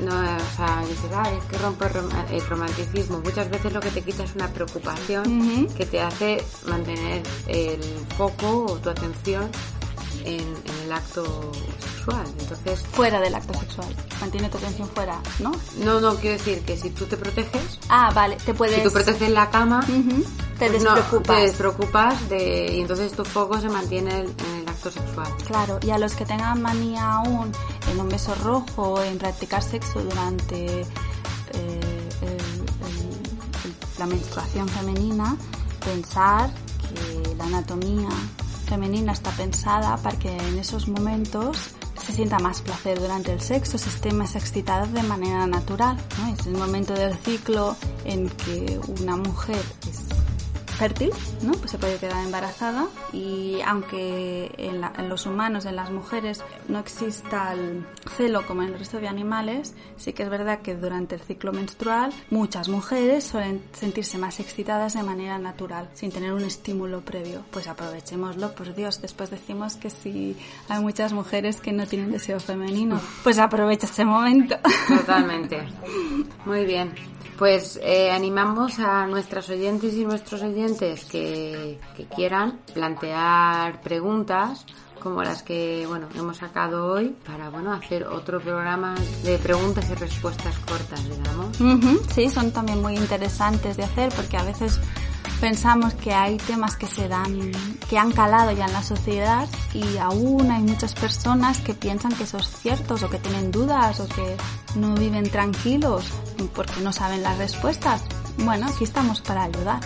no, 0.00 0.12
o 0.12 0.56
sea, 0.56 0.82
dices, 0.88 1.10
ay, 1.14 1.38
es 1.38 1.44
que 1.44 1.58
rompe 1.58 1.86
el 2.30 2.46
romanticismo. 2.46 3.20
Muchas 3.20 3.50
veces 3.50 3.72
lo 3.72 3.80
que 3.80 3.90
te 3.90 4.02
quita 4.02 4.24
es 4.24 4.34
una 4.34 4.48
preocupación 4.48 5.68
que 5.68 5.86
te 5.86 6.00
hace 6.00 6.42
mantener 6.66 7.22
el 7.46 7.80
foco 8.16 8.66
o 8.66 8.76
tu 8.78 8.90
atención 8.90 9.48
en, 10.24 10.54
el 10.84 10.92
acto 10.92 11.52
sexual. 11.78 12.26
Entonces, 12.38 12.80
fuera 12.92 13.20
del 13.20 13.34
acto 13.34 13.58
sexual. 13.58 13.88
Mantiene 14.20 14.48
tu 14.48 14.58
atención 14.58 14.88
fuera, 14.88 15.20
¿no? 15.38 15.52
No, 15.78 16.00
no, 16.00 16.16
quiero 16.16 16.36
decir 16.36 16.60
que 16.60 16.76
si 16.76 16.90
tú 16.90 17.06
te 17.06 17.16
proteges. 17.16 17.78
Ah, 17.88 18.10
vale, 18.14 18.36
te 18.44 18.52
puedes. 18.52 18.76
Si 18.76 18.82
tú 18.82 18.90
proteges 18.90 19.30
la 19.30 19.48
cama, 19.50 19.80
te 19.86 20.68
pues 20.68 20.72
despreocupas. 20.72 21.36
te 21.36 21.42
despreocupas 21.42 22.28
de, 22.28 22.74
y 22.74 22.80
entonces 22.80 23.12
tu 23.12 23.24
foco 23.24 23.60
se 23.60 23.68
mantiene 23.68 24.20
en 24.20 24.26
el 24.26 24.63
sexual. 24.90 25.32
Claro, 25.46 25.78
y 25.82 25.90
a 25.90 25.98
los 25.98 26.14
que 26.14 26.24
tengan 26.24 26.60
manía 26.62 27.12
aún 27.12 27.52
en 27.90 28.00
un 28.00 28.08
beso 28.08 28.34
rojo, 28.36 29.02
en 29.02 29.18
practicar 29.18 29.62
sexo 29.62 30.02
durante 30.02 30.82
eh, 30.82 30.86
la 33.98 34.06
menstruación 34.06 34.68
femenina, 34.68 35.36
pensar 35.84 36.50
que 36.82 37.34
la 37.36 37.44
anatomía 37.44 38.08
femenina 38.66 39.12
está 39.12 39.30
pensada 39.30 39.96
para 39.98 40.18
que 40.18 40.34
en 40.34 40.58
esos 40.58 40.88
momentos 40.88 41.74
se 42.04 42.12
sienta 42.12 42.38
más 42.38 42.60
placer 42.60 43.00
durante 43.00 43.32
el 43.32 43.40
sexo, 43.40 43.78
se 43.78 43.88
esté 43.88 44.12
más 44.12 44.36
excitada 44.36 44.86
de 44.86 45.02
manera 45.02 45.46
natural. 45.46 45.96
Es 46.32 46.46
el 46.46 46.54
momento 46.54 46.92
del 46.92 47.14
ciclo 47.14 47.76
en 48.04 48.28
que 48.28 48.78
una 49.00 49.16
mujer 49.16 49.62
es 49.88 50.13
fértil, 50.74 51.10
¿no? 51.42 51.52
Pues 51.52 51.70
se 51.70 51.78
puede 51.78 51.98
quedar 51.98 52.24
embarazada 52.24 52.86
y 53.12 53.60
aunque 53.66 54.52
en, 54.58 55.08
los 55.08 55.26
humanos, 55.26 55.64
en 55.66 55.76
las 55.76 55.90
mujeres, 55.90 56.42
no 56.68 56.78
exista 56.78 57.52
el 57.52 57.86
celo 58.16 58.46
como 58.46 58.62
en 58.62 58.72
el 58.72 58.78
resto 58.78 59.00
de 59.00 59.08
animales, 59.08 59.74
sí 59.96 60.12
que 60.12 60.24
es 60.24 60.30
verdad 60.30 60.60
que 60.60 60.74
durante 60.74 61.14
el 61.14 61.20
ciclo 61.20 61.52
menstrual 61.52 62.12
muchas 62.30 62.68
mujeres 62.68 63.24
suelen 63.24 63.62
sentirse 63.72 64.18
más 64.18 64.40
excitadas 64.40 64.94
de 64.94 65.02
manera 65.02 65.38
natural, 65.38 65.88
sin 65.94 66.10
tener 66.10 66.32
un 66.32 66.42
estímulo 66.42 67.00
previo. 67.00 67.44
Pues 67.50 67.68
aprovechémoslo, 67.68 68.54
por 68.54 68.74
Dios, 68.74 69.00
después 69.00 69.30
decimos 69.30 69.76
que 69.76 69.90
si 69.90 70.36
hay 70.68 70.80
muchas 70.80 71.12
mujeres 71.12 71.60
que 71.60 71.72
no 71.72 71.86
tienen 71.86 72.12
deseo 72.12 72.40
femenino, 72.40 73.00
pues 73.22 73.38
aprovecha 73.38 73.86
ese 73.86 74.04
momento. 74.04 74.56
Totalmente. 74.88 75.62
Muy 76.44 76.64
bien. 76.64 76.92
Pues 77.38 77.80
eh, 77.82 78.10
animamos 78.10 78.78
a 78.78 79.06
nuestras 79.06 79.50
oyentes 79.50 79.94
y 79.94 80.04
nuestros 80.04 80.42
oyentes 80.42 81.04
que, 81.04 81.80
quieran 82.14 82.60
plantear 82.72 83.80
preguntas 83.80 84.64
como 85.00 85.22
las 85.22 85.42
que 85.42 85.84
bueno 85.86 86.08
hemos 86.14 86.38
sacado 86.38 86.86
hoy 86.92 87.14
para 87.26 87.50
bueno 87.50 87.72
hacer 87.72 88.04
otro 88.04 88.40
programa 88.40 88.94
de 89.22 89.36
preguntas 89.38 89.90
y 89.90 89.94
respuestas 89.94 90.58
cortas 90.60 91.00
digamos. 91.04 92.04
Sí 92.14 92.30
son 92.30 92.52
también 92.52 92.80
muy 92.80 92.94
interesantes 92.96 93.76
de 93.76 93.84
hacer 93.84 94.12
porque 94.14 94.36
a 94.36 94.44
veces 94.44 94.80
pensamos 95.40 95.94
que 95.94 96.12
hay 96.12 96.36
temas 96.36 96.76
que 96.76 96.86
se 96.86 97.08
dan, 97.08 97.52
que 97.88 97.98
han 97.98 98.12
calado 98.12 98.52
ya 98.52 98.66
en 98.66 98.72
la 98.72 98.82
sociedad 98.82 99.48
y 99.72 99.98
aún 99.98 100.50
hay 100.50 100.62
muchas 100.62 100.94
personas 100.94 101.60
que 101.60 101.74
piensan 101.74 102.12
que 102.12 102.26
son 102.26 102.42
ciertos 102.42 103.02
o 103.02 103.10
que 103.10 103.18
tienen 103.18 103.50
dudas 103.50 104.00
o 104.00 104.08
que 104.08 104.36
no 104.76 104.94
viven 104.94 105.28
tranquilos 105.30 106.04
porque 106.54 106.80
no 106.80 106.92
saben 106.92 107.22
las 107.22 107.38
respuestas. 107.38 108.02
Bueno, 108.38 108.66
aquí 108.66 108.84
estamos 108.84 109.20
para 109.20 109.44
ayudar. 109.44 109.80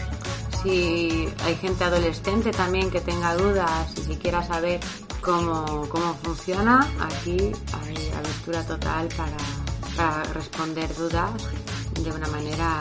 Si 0.63 1.29
hay 1.45 1.55
gente 1.57 1.85
adolescente 1.85 2.51
también 2.51 2.91
que 2.91 3.01
tenga 3.01 3.35
dudas 3.37 3.93
y 3.97 4.01
si 4.03 4.17
quiera 4.17 4.43
saber 4.43 4.81
cómo, 5.21 5.89
cómo 5.89 6.15
funciona, 6.23 6.87
aquí 7.01 7.37
hay 7.37 8.11
abertura 8.17 8.65
total 8.65 9.09
para, 9.17 9.37
para 9.97 10.25
responder 10.33 10.93
dudas 10.97 11.31
de 12.03 12.11
una 12.11 12.27
manera 12.29 12.81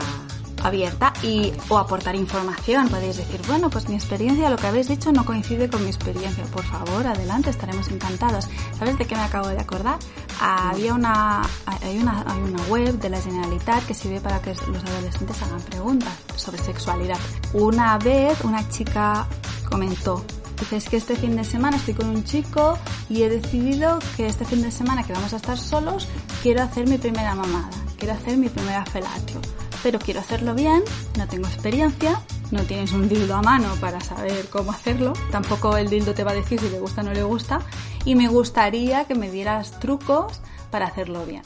abierta 0.63 1.13
y 1.23 1.53
o 1.69 1.77
aportar 1.77 2.15
información. 2.15 2.89
Podéis 2.89 3.17
decir, 3.17 3.41
bueno, 3.47 3.69
pues 3.69 3.89
mi 3.89 3.95
experiencia, 3.95 4.49
lo 4.49 4.57
que 4.57 4.67
habéis 4.67 4.87
dicho 4.87 5.11
no 5.11 5.25
coincide 5.25 5.69
con 5.69 5.83
mi 5.83 5.89
experiencia. 5.89 6.43
Por 6.45 6.63
favor, 6.63 7.07
adelante, 7.07 7.49
estaremos 7.49 7.89
encantados. 7.89 8.47
¿Sabes 8.77 8.97
de 8.97 9.05
qué 9.05 9.15
me 9.15 9.21
acabo 9.21 9.47
de 9.49 9.59
acordar? 9.59 9.99
había 10.39 10.93
una 10.93 11.41
hay, 11.65 11.97
una 11.97 12.23
hay 12.27 12.41
una 12.41 12.61
web 12.67 12.99
de 12.99 13.09
la 13.09 13.19
Generalitat 13.19 13.85
que 13.85 13.93
sirve 13.95 14.21
para 14.21 14.39
que 14.39 14.53
los 14.53 14.83
adolescentes 14.83 15.41
hagan 15.41 15.61
preguntas 15.61 16.13
sobre 16.35 16.61
sexualidad. 16.61 17.17
Una 17.53 17.97
vez 17.97 18.43
una 18.43 18.67
chica 18.69 19.27
comentó 19.69 20.23
Dice, 20.59 20.77
es 20.77 20.89
que 20.89 20.97
este 20.97 21.15
fin 21.15 21.35
de 21.35 21.43
semana 21.43 21.77
estoy 21.77 21.93
con 21.93 22.09
un 22.09 22.23
chico 22.23 22.79
y 23.09 23.21
he 23.21 23.29
decidido 23.29 23.99
que 24.15 24.25
este 24.25 24.43
fin 24.43 24.63
de 24.63 24.71
semana 24.71 25.03
que 25.03 25.13
vamos 25.13 25.31
a 25.33 25.35
estar 25.35 25.57
solos, 25.57 26.07
quiero 26.41 26.63
hacer 26.63 26.87
mi 26.87 26.97
primera 26.97 27.35
mamada, 27.35 27.69
quiero 27.97 28.13
hacer 28.13 28.37
mi 28.37 28.49
primera 28.49 28.85
felatio. 28.85 29.39
Pero 29.83 29.99
quiero 29.99 30.19
hacerlo 30.19 30.53
bien, 30.55 30.83
no 31.17 31.27
tengo 31.27 31.47
experiencia, 31.47 32.21
no 32.51 32.63
tienes 32.63 32.91
un 32.93 33.07
dildo 33.09 33.35
a 33.35 33.41
mano 33.41 33.69
para 33.79 33.99
saber 34.01 34.47
cómo 34.49 34.71
hacerlo, 34.71 35.13
tampoco 35.31 35.77
el 35.77 35.89
dildo 35.89 36.13
te 36.13 36.23
va 36.23 36.31
a 36.31 36.35
decir 36.35 36.59
si 36.59 36.69
le 36.69 36.79
gusta 36.79 37.01
o 37.01 37.03
no 37.03 37.13
le 37.13 37.23
gusta, 37.23 37.61
y 38.05 38.15
me 38.15 38.27
gustaría 38.27 39.05
que 39.05 39.15
me 39.15 39.29
dieras 39.29 39.79
trucos 39.79 40.41
para 40.71 40.87
hacerlo 40.87 41.25
bien. 41.25 41.43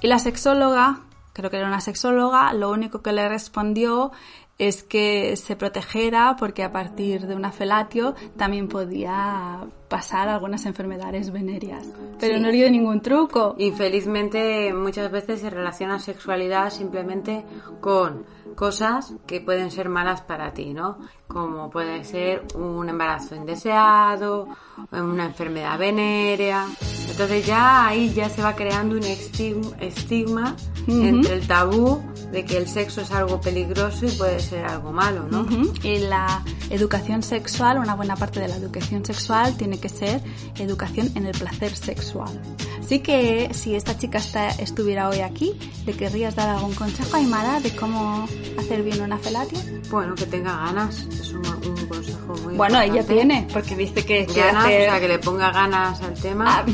Y 0.00 0.06
la 0.06 0.18
sexóloga, 0.18 1.00
creo 1.32 1.50
que 1.50 1.56
era 1.56 1.66
una 1.66 1.80
sexóloga, 1.80 2.52
lo 2.52 2.70
único 2.70 3.02
que 3.02 3.12
le 3.12 3.28
respondió 3.28 4.12
es 4.58 4.82
que 4.82 5.36
se 5.36 5.56
protegiera 5.56 6.36
porque 6.38 6.62
a 6.62 6.70
partir 6.70 7.26
de 7.26 7.34
una 7.34 7.50
felatio 7.50 8.14
también 8.36 8.68
podía 8.68 9.66
pasar 9.88 10.28
algunas 10.28 10.64
enfermedades 10.66 11.30
venéreas. 11.30 11.88
Pero 12.20 12.38
no 12.38 12.50
dio 12.50 12.70
ningún 12.70 13.00
truco. 13.00 13.54
Infelizmente 13.58 14.72
muchas 14.72 15.10
veces 15.10 15.40
se 15.40 15.50
relaciona 15.50 15.98
sexualidad 15.98 16.70
simplemente 16.70 17.44
con 17.80 18.24
cosas 18.54 19.14
que 19.26 19.40
pueden 19.40 19.70
ser 19.70 19.88
malas 19.88 20.22
para 20.22 20.52
ti, 20.52 20.72
¿no? 20.72 20.98
Como 21.26 21.70
puede 21.70 22.04
ser 22.04 22.44
un 22.54 22.88
embarazo 22.88 23.34
indeseado, 23.34 24.48
una 24.92 25.24
enfermedad 25.24 25.78
venérea. 25.78 26.66
Entonces 27.10 27.46
ya 27.46 27.86
ahí 27.86 28.12
ya 28.12 28.28
se 28.28 28.42
va 28.42 28.54
creando 28.54 28.96
un 28.96 29.04
estigma, 29.04 30.56
entre 30.86 31.34
el 31.34 31.46
tabú 31.46 32.02
de 32.30 32.44
que 32.44 32.56
el 32.56 32.68
sexo 32.68 33.00
es 33.00 33.10
algo 33.12 33.40
peligroso 33.40 34.06
y 34.06 34.10
puede 34.10 34.40
ser 34.40 34.64
algo 34.66 34.92
malo, 34.92 35.26
¿no? 35.30 35.46
Y 35.82 35.98
la 35.98 36.42
educación 36.70 37.22
sexual, 37.22 37.78
una 37.78 37.94
buena 37.94 38.16
parte 38.16 38.40
de 38.40 38.48
la 38.48 38.56
educación 38.56 39.04
sexual 39.04 39.56
tiene 39.56 39.78
que 39.78 39.88
ser 39.88 40.20
educación 40.58 41.10
en 41.14 41.26
el 41.26 41.38
placer 41.38 41.74
sexual. 41.74 42.40
Así 42.80 42.98
que 42.98 43.54
si 43.54 43.74
esta 43.74 43.96
chica 43.96 44.18
está, 44.18 44.50
estuviera 44.50 45.08
hoy 45.08 45.20
aquí, 45.20 45.58
¿le 45.86 45.94
querrías 45.94 46.34
dar 46.34 46.50
algún 46.50 46.74
consejo 46.74 47.16
a 47.16 47.18
Aymara 47.18 47.60
de 47.60 47.74
cómo 47.74 48.28
hacer 48.58 48.82
bien 48.82 49.00
una 49.00 49.16
felatio? 49.18 49.58
Bueno, 49.90 50.14
que 50.16 50.26
tenga 50.26 50.56
ganas, 50.56 51.06
es 51.20 51.32
un, 51.32 51.42
consejo 51.86 52.34
muy 52.44 52.54
Bueno, 52.54 52.80
ella 52.80 53.04
tiene, 53.04 53.46
porque 53.52 53.74
viste 53.74 54.04
que 54.04 54.24
ganas, 54.24 54.64
o 54.64 54.68
sea, 54.68 55.00
que 55.00 55.08
le 55.08 55.18
ponga 55.18 55.50
ganas 55.50 56.00
al 56.02 56.14
tema, 56.14 56.58
ah, 56.58 56.64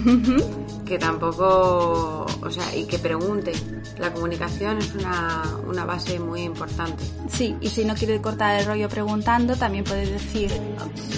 que 0.84 0.98
tampoco, 0.98 2.26
o 2.42 2.50
sea, 2.50 2.74
y 2.74 2.84
que 2.84 2.98
pregunte. 2.98 3.52
La 3.98 4.12
comunicación 4.12 4.78
es 4.78 4.94
una, 4.94 5.42
una 5.68 5.84
base 5.84 6.18
muy 6.18 6.42
importante. 6.42 7.04
Sí, 7.28 7.54
y 7.60 7.68
si 7.68 7.84
no 7.84 7.94
quiere 7.94 8.20
cortar 8.20 8.58
el 8.58 8.66
rollo 8.66 8.88
preguntando, 8.88 9.56
también 9.56 9.84
puedes 9.84 10.10
decir, 10.10 10.50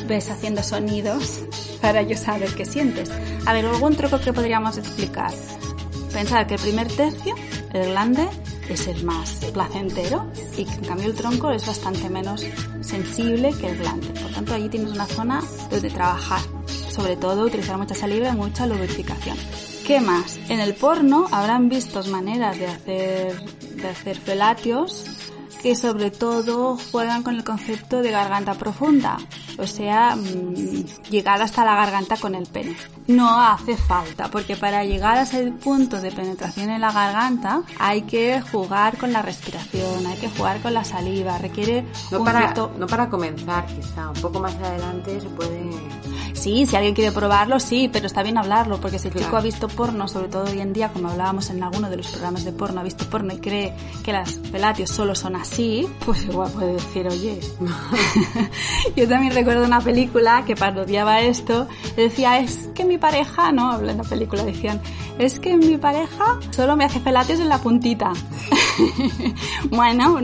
ves 0.08 0.30
haciendo 0.30 0.62
sonidos 0.62 1.40
para 1.80 2.02
yo 2.02 2.16
saber 2.16 2.52
qué 2.54 2.64
sientes. 2.64 3.10
A 3.46 3.52
ver, 3.52 3.64
algún 3.66 3.94
truco 3.96 4.20
que 4.20 4.32
podríamos 4.32 4.78
explicar. 4.78 5.32
Pensar 6.12 6.46
que 6.46 6.54
el 6.54 6.60
primer 6.60 6.88
tercio, 6.88 7.34
el 7.72 7.86
glande, 7.86 8.28
es 8.68 8.86
el 8.86 9.02
más 9.04 9.30
placentero 9.52 10.30
y 10.56 10.64
que 10.64 10.74
en 10.74 10.84
cambio 10.84 11.06
el 11.06 11.14
tronco 11.14 11.50
es 11.50 11.66
bastante 11.66 12.08
menos 12.08 12.44
sensible 12.80 13.52
que 13.58 13.70
el 13.70 13.78
glande. 13.78 14.08
Por 14.08 14.32
tanto, 14.32 14.54
allí 14.54 14.68
tienes 14.68 14.92
una 14.92 15.06
zona 15.06 15.42
donde 15.70 15.90
trabajar. 15.90 16.40
Sobre 16.90 17.16
todo 17.16 17.46
utilizar 17.46 17.78
mucha 17.78 17.94
saliva 17.94 18.28
y 18.28 18.36
mucha 18.36 18.66
lubrificación. 18.66 19.36
¿Qué 19.86 20.00
más? 20.00 20.38
En 20.48 20.60
el 20.60 20.74
porno 20.74 21.26
habrán 21.32 21.68
visto 21.68 22.04
maneras 22.04 22.58
de 22.58 22.66
hacer, 22.66 23.44
de 23.76 23.88
hacer 23.88 24.16
felatios 24.18 25.04
que 25.62 25.76
sobre 25.76 26.10
todo 26.10 26.76
juegan 26.90 27.22
con 27.22 27.36
el 27.36 27.44
concepto 27.44 28.02
de 28.02 28.10
garganta 28.10 28.54
profunda, 28.54 29.18
o 29.58 29.66
sea, 29.66 30.16
mm, 30.16 30.84
llegar 31.10 31.40
hasta 31.40 31.64
la 31.64 31.76
garganta 31.76 32.16
con 32.16 32.34
el 32.34 32.46
pene. 32.46 32.76
No 33.06 33.40
hace 33.40 33.76
falta, 33.76 34.28
porque 34.28 34.56
para 34.56 34.84
llegar 34.84 35.18
a 35.18 35.22
ese 35.22 35.52
punto 35.52 36.00
de 36.00 36.10
penetración 36.10 36.70
en 36.70 36.80
la 36.80 36.92
garganta 36.92 37.62
hay 37.78 38.02
que 38.02 38.40
jugar 38.40 38.96
con 38.98 39.12
la 39.12 39.22
respiración, 39.22 40.06
hay 40.06 40.18
que 40.18 40.28
jugar 40.30 40.60
con 40.60 40.74
la 40.74 40.84
saliva, 40.84 41.38
requiere 41.38 41.84
no 42.10 42.18
un 42.18 42.24
para, 42.24 42.54
No 42.78 42.86
para 42.86 43.08
comenzar, 43.08 43.66
quizá, 43.66 44.10
un 44.10 44.20
poco 44.20 44.40
más 44.40 44.54
adelante 44.56 45.20
se 45.20 45.28
puede 45.28 45.70
Sí, 46.32 46.66
si 46.66 46.76
alguien 46.76 46.94
quiere 46.94 47.12
probarlo, 47.12 47.60
sí, 47.60 47.88
pero 47.92 48.06
está 48.06 48.22
bien 48.22 48.38
hablarlo, 48.38 48.80
porque 48.80 48.98
si 48.98 49.08
el 49.08 49.14
chico 49.14 49.36
ha 49.36 49.40
visto 49.40 49.68
porno, 49.68 50.08
sobre 50.08 50.28
todo 50.28 50.44
hoy 50.44 50.60
en 50.60 50.72
día, 50.72 50.90
como 50.92 51.08
hablábamos 51.08 51.50
en 51.50 51.62
alguno 51.62 51.90
de 51.90 51.96
los 51.96 52.08
programas 52.08 52.44
de 52.44 52.52
porno, 52.52 52.80
ha 52.80 52.84
visto 52.84 53.04
porno 53.06 53.32
y 53.32 53.38
cree 53.38 53.74
que 54.02 54.12
las 54.12 54.34
pelatios 54.34 54.90
solo 54.90 55.14
son 55.14 55.36
así, 55.36 55.86
pues 56.04 56.24
igual 56.24 56.50
puede 56.52 56.74
decir, 56.74 57.06
oye. 57.06 57.40
Yo 58.96 59.08
también 59.08 59.34
recuerdo 59.34 59.64
una 59.64 59.80
película 59.80 60.44
que 60.46 60.56
parodiaba 60.56 61.20
esto, 61.20 61.68
decía, 61.96 62.38
es 62.38 62.68
que 62.74 62.84
mi 62.84 62.98
pareja, 62.98 63.52
no, 63.52 63.78
en 63.80 63.96
la 63.96 64.04
película 64.04 64.44
decían, 64.44 64.80
es 65.18 65.38
que 65.38 65.56
mi 65.56 65.76
pareja 65.76 66.38
solo 66.50 66.76
me 66.76 66.84
hace 66.84 67.00
pelatios 67.00 67.40
en 67.40 67.48
la 67.48 67.58
puntita. 67.58 68.12
bueno, 69.70 70.18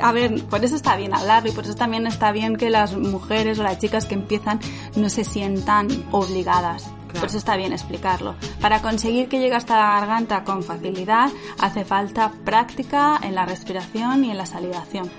a 0.00 0.12
ver, 0.12 0.44
por 0.44 0.64
eso 0.64 0.76
está 0.76 0.96
bien 0.96 1.14
hablarlo 1.14 1.50
y 1.50 1.52
por 1.52 1.64
eso 1.64 1.74
también 1.74 2.06
está 2.06 2.32
bien 2.32 2.56
que 2.56 2.70
las 2.70 2.96
mujeres 2.96 3.58
o 3.58 3.62
las 3.62 3.78
chicas 3.78 4.06
que 4.06 4.14
empiezan 4.14 4.60
no 4.96 5.08
se 5.12 5.24
sientan 5.24 5.88
obligadas. 6.10 6.90
Por 7.12 7.26
eso 7.26 7.36
está 7.36 7.56
bien 7.56 7.72
explicarlo. 7.72 8.34
Para 8.60 8.80
conseguir 8.80 9.28
que 9.28 9.38
llegue 9.38 9.54
hasta 9.54 9.76
la 9.76 10.00
garganta 10.00 10.44
con 10.44 10.62
facilidad, 10.62 11.30
hace 11.58 11.84
falta 11.84 12.32
práctica 12.44 13.20
en 13.22 13.34
la 13.34 13.44
respiración 13.44 14.24
y 14.24 14.30
en 14.30 14.38
la 14.38 14.46
salivación. 14.46 15.10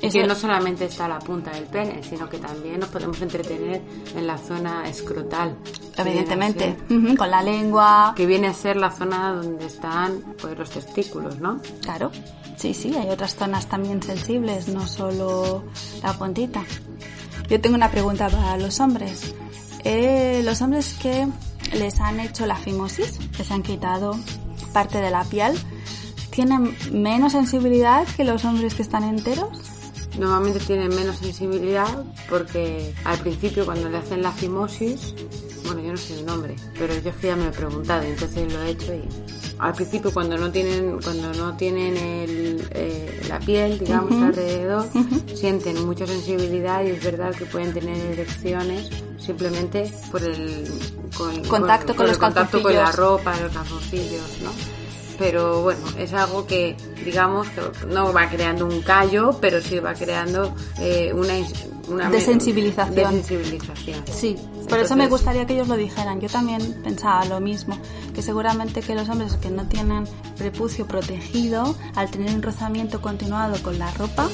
Sí. 0.00 0.10
que 0.10 0.26
no 0.26 0.34
solamente 0.34 0.84
está 0.84 1.08
la 1.08 1.18
punta 1.18 1.50
del 1.52 1.64
pene, 1.64 2.02
sino 2.02 2.28
que 2.28 2.38
también 2.38 2.80
nos 2.80 2.90
podemos 2.90 3.20
entretener 3.22 3.80
en 4.14 4.26
la 4.26 4.36
zona 4.36 4.86
escrotal. 4.86 5.56
Evidentemente, 5.96 6.76
con 7.16 7.30
la 7.30 7.42
lengua. 7.42 8.12
Que 8.16 8.26
viene 8.26 8.48
a 8.48 8.54
ser 8.54 8.76
la 8.76 8.90
zona 8.90 9.32
donde 9.32 9.66
están 9.66 10.22
pues, 10.40 10.58
los 10.58 10.70
testículos, 10.70 11.38
¿no? 11.38 11.60
Claro. 11.80 12.10
Sí, 12.56 12.74
sí, 12.74 12.94
hay 12.94 13.08
otras 13.08 13.36
zonas 13.36 13.66
también 13.66 14.02
sensibles, 14.02 14.68
no 14.68 14.86
solo 14.86 15.64
la 16.02 16.12
puntita. 16.12 16.62
Yo 17.50 17.60
tengo 17.60 17.74
una 17.74 17.90
pregunta 17.90 18.28
para 18.28 18.56
los 18.56 18.78
hombres. 18.78 19.34
Eh, 19.82 20.40
los 20.44 20.62
hombres 20.62 20.96
que 21.02 21.26
les 21.76 21.98
han 21.98 22.20
hecho 22.20 22.46
la 22.46 22.54
fimosis, 22.54 23.18
les 23.36 23.50
han 23.50 23.62
quitado 23.62 24.16
parte 24.72 25.00
de 25.00 25.10
la 25.10 25.24
piel, 25.24 25.58
¿tienen 26.30 26.76
menos 26.92 27.32
sensibilidad 27.32 28.06
que 28.16 28.24
los 28.24 28.44
hombres 28.44 28.74
que 28.74 28.82
están 28.82 29.02
enteros? 29.02 29.48
Normalmente 30.16 30.60
tienen 30.60 30.90
menos 30.90 31.16
sensibilidad 31.16 32.04
porque 32.28 32.94
al 33.04 33.18
principio 33.18 33.64
cuando 33.64 33.88
le 33.88 33.98
hacen 33.98 34.22
la 34.22 34.30
fimosis, 34.30 35.14
bueno 35.72 35.86
yo 35.86 35.92
no 35.92 35.98
sé 35.98 36.18
el 36.18 36.26
nombre, 36.26 36.56
pero 36.78 36.94
yo 36.94 37.12
ya 37.22 37.36
me 37.36 37.44
lo 37.44 37.50
he 37.50 37.52
preguntado 37.52 38.02
entonces 38.02 38.52
lo 38.52 38.62
he 38.62 38.70
hecho 38.70 38.92
y 38.92 39.02
al 39.58 39.72
principio 39.74 40.12
cuando 40.12 40.36
no 40.36 40.50
tienen 40.50 41.00
cuando 41.00 41.32
no 41.34 41.56
tienen 41.56 41.96
el, 41.96 42.68
eh, 42.72 43.20
la 43.28 43.38
piel 43.38 43.78
digamos 43.78 44.12
alrededor 44.22 44.86
sienten 45.34 45.86
mucha 45.86 46.06
sensibilidad 46.06 46.82
y 46.82 46.90
es 46.90 47.04
verdad 47.04 47.34
que 47.34 47.44
pueden 47.44 47.72
tener 47.72 47.96
erecciones 48.12 48.90
simplemente 49.18 49.92
por 50.10 50.22
el 50.22 50.66
contacto 51.48 51.94
con, 51.94 52.06
los 52.06 52.14
el 52.14 52.18
contacto 52.18 52.62
con 52.62 52.74
la 52.74 52.90
ropa 52.90 53.38
los 53.40 53.52
calzoncillos 53.52 54.40
no 54.42 54.50
pero 55.18 55.62
bueno 55.62 55.82
es 55.98 56.12
algo 56.14 56.46
que 56.46 56.76
digamos 57.04 57.46
no 57.88 58.12
va 58.12 58.28
creando 58.28 58.66
un 58.66 58.80
callo 58.80 59.38
pero 59.40 59.60
sí 59.60 59.78
va 59.78 59.94
creando 59.94 60.54
eh, 60.80 61.12
una 61.14 61.34
una 61.90 62.10
desensibilización. 62.10 63.12
sensibilización. 63.12 64.04
Sí, 64.10 64.36
por 64.70 64.78
eso 64.78 64.96
me 64.96 65.08
gustaría 65.08 65.46
que 65.46 65.54
ellos 65.54 65.68
lo 65.68 65.76
dijeran. 65.76 66.20
Yo 66.20 66.28
también 66.28 66.80
pensaba 66.82 67.24
lo 67.24 67.40
mismo, 67.40 67.76
que 68.14 68.22
seguramente 68.22 68.80
que 68.80 68.94
los 68.94 69.08
hombres 69.08 69.34
que 69.34 69.50
no 69.50 69.66
tienen 69.66 70.04
prepucio 70.38 70.86
protegido, 70.86 71.76
al 71.96 72.10
tener 72.10 72.34
un 72.34 72.42
rozamiento 72.42 73.02
continuado 73.02 73.60
con 73.62 73.78
la 73.78 73.90
ropa, 73.92 74.28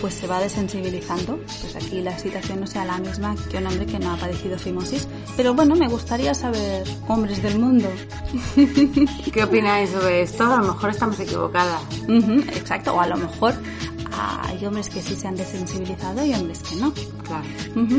pues 0.00 0.14
se 0.14 0.26
va 0.26 0.40
desensibilizando. 0.40 1.38
Pues 1.38 1.76
aquí 1.76 2.02
la 2.02 2.18
situación 2.18 2.60
no 2.60 2.66
sea 2.66 2.84
la 2.84 2.98
misma 2.98 3.34
que 3.50 3.58
un 3.58 3.66
hombre 3.66 3.86
que 3.86 3.98
no 3.98 4.12
ha 4.12 4.16
padecido 4.16 4.58
fimosis. 4.58 5.08
Pero 5.36 5.54
bueno, 5.54 5.74
me 5.74 5.88
gustaría 5.88 6.34
saber, 6.34 6.86
hombres 7.08 7.42
del 7.42 7.58
mundo. 7.58 7.88
¿Qué 9.32 9.42
opináis 9.42 9.90
sobre 9.90 10.22
esto? 10.22 10.44
A 10.44 10.58
lo 10.58 10.74
mejor 10.74 10.90
estamos 10.90 11.18
equivocadas. 11.18 11.80
exacto, 12.08 12.94
o 12.94 13.00
a 13.00 13.06
lo 13.06 13.16
mejor 13.16 13.54
hay 14.12 14.64
hombres 14.66 14.88
que 14.88 15.02
sí 15.02 15.16
se 15.16 15.28
han 15.28 15.36
desensibilizado 15.36 16.24
y 16.24 16.34
hombres 16.34 16.60
que 16.62 16.76
no. 16.76 16.92
Claro. 17.24 17.46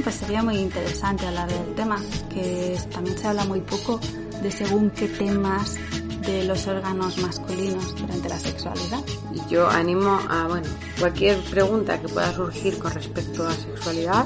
pues 0.03 0.15
sería 0.15 0.43
muy 0.43 0.57
interesante 0.57 1.25
hablar 1.25 1.49
del 1.49 1.75
tema, 1.75 2.01
que 2.29 2.77
también 2.91 3.17
se 3.17 3.27
habla 3.27 3.45
muy 3.45 3.61
poco 3.61 3.99
de 4.41 4.51
según 4.51 4.89
qué 4.91 5.07
temas 5.07 5.77
de 6.25 6.43
los 6.45 6.67
órganos 6.67 7.17
masculinos 7.17 7.95
durante 7.95 8.29
la 8.29 8.39
sexualidad. 8.39 8.99
Yo 9.49 9.69
animo 9.69 10.19
a, 10.29 10.47
bueno, 10.47 10.67
cualquier 10.99 11.39
pregunta 11.45 11.99
que 11.99 12.07
pueda 12.07 12.33
surgir 12.33 12.77
con 12.77 12.91
respecto 12.91 13.47
a 13.47 13.51
sexualidad, 13.53 14.25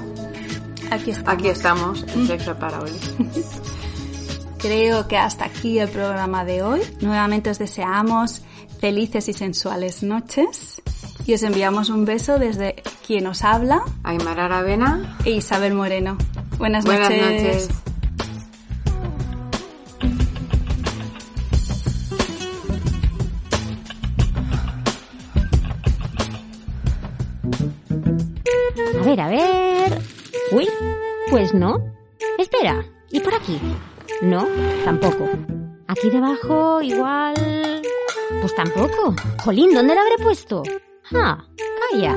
Aquí 0.91 1.11
estamos. 1.11 1.33
aquí 1.33 1.47
estamos 1.47 2.05
en 2.13 2.27
Sexo 2.27 2.55
para 2.55 2.79
Hoy. 2.79 2.91
Creo 4.59 5.07
que 5.07 5.17
hasta 5.17 5.45
aquí 5.45 5.79
el 5.79 5.89
programa 5.89 6.45
de 6.45 6.61
hoy. 6.63 6.81
Nuevamente 7.01 7.49
os 7.49 7.59
deseamos 7.59 8.41
felices 8.79 9.27
y 9.29 9.33
sensuales 9.33 10.03
noches 10.03 10.81
y 11.25 11.33
os 11.33 11.43
enviamos 11.43 11.89
un 11.89 12.05
beso 12.05 12.37
desde 12.37 12.75
quien 13.05 13.25
os 13.27 13.43
habla 13.43 13.83
Aymara 14.03 14.45
Aravena, 14.45 15.17
e 15.25 15.31
Isabel 15.31 15.73
Moreno. 15.73 16.17
Buenas, 16.57 16.85
buenas 16.85 17.09
noches. 17.09 17.69
noches. 17.69 17.69
A 28.99 29.03
ver, 29.05 29.21
a 29.21 29.27
ver. 29.29 30.01
Uy, 30.51 30.67
pues 31.29 31.53
no. 31.53 31.77
Espera, 32.37 32.85
¿y 33.11 33.19
por 33.19 33.33
aquí? 33.33 33.59
No, 34.21 34.47
tampoco. 34.83 35.29
Aquí 35.87 36.09
debajo, 36.09 36.81
igual. 36.81 37.81
Pues 38.41 38.55
tampoco. 38.55 39.15
Jolín, 39.43 39.73
¿dónde 39.73 39.95
la 39.95 40.01
habré 40.01 40.23
puesto? 40.23 40.63
Ah, 41.13 41.43
calla. 41.91 42.15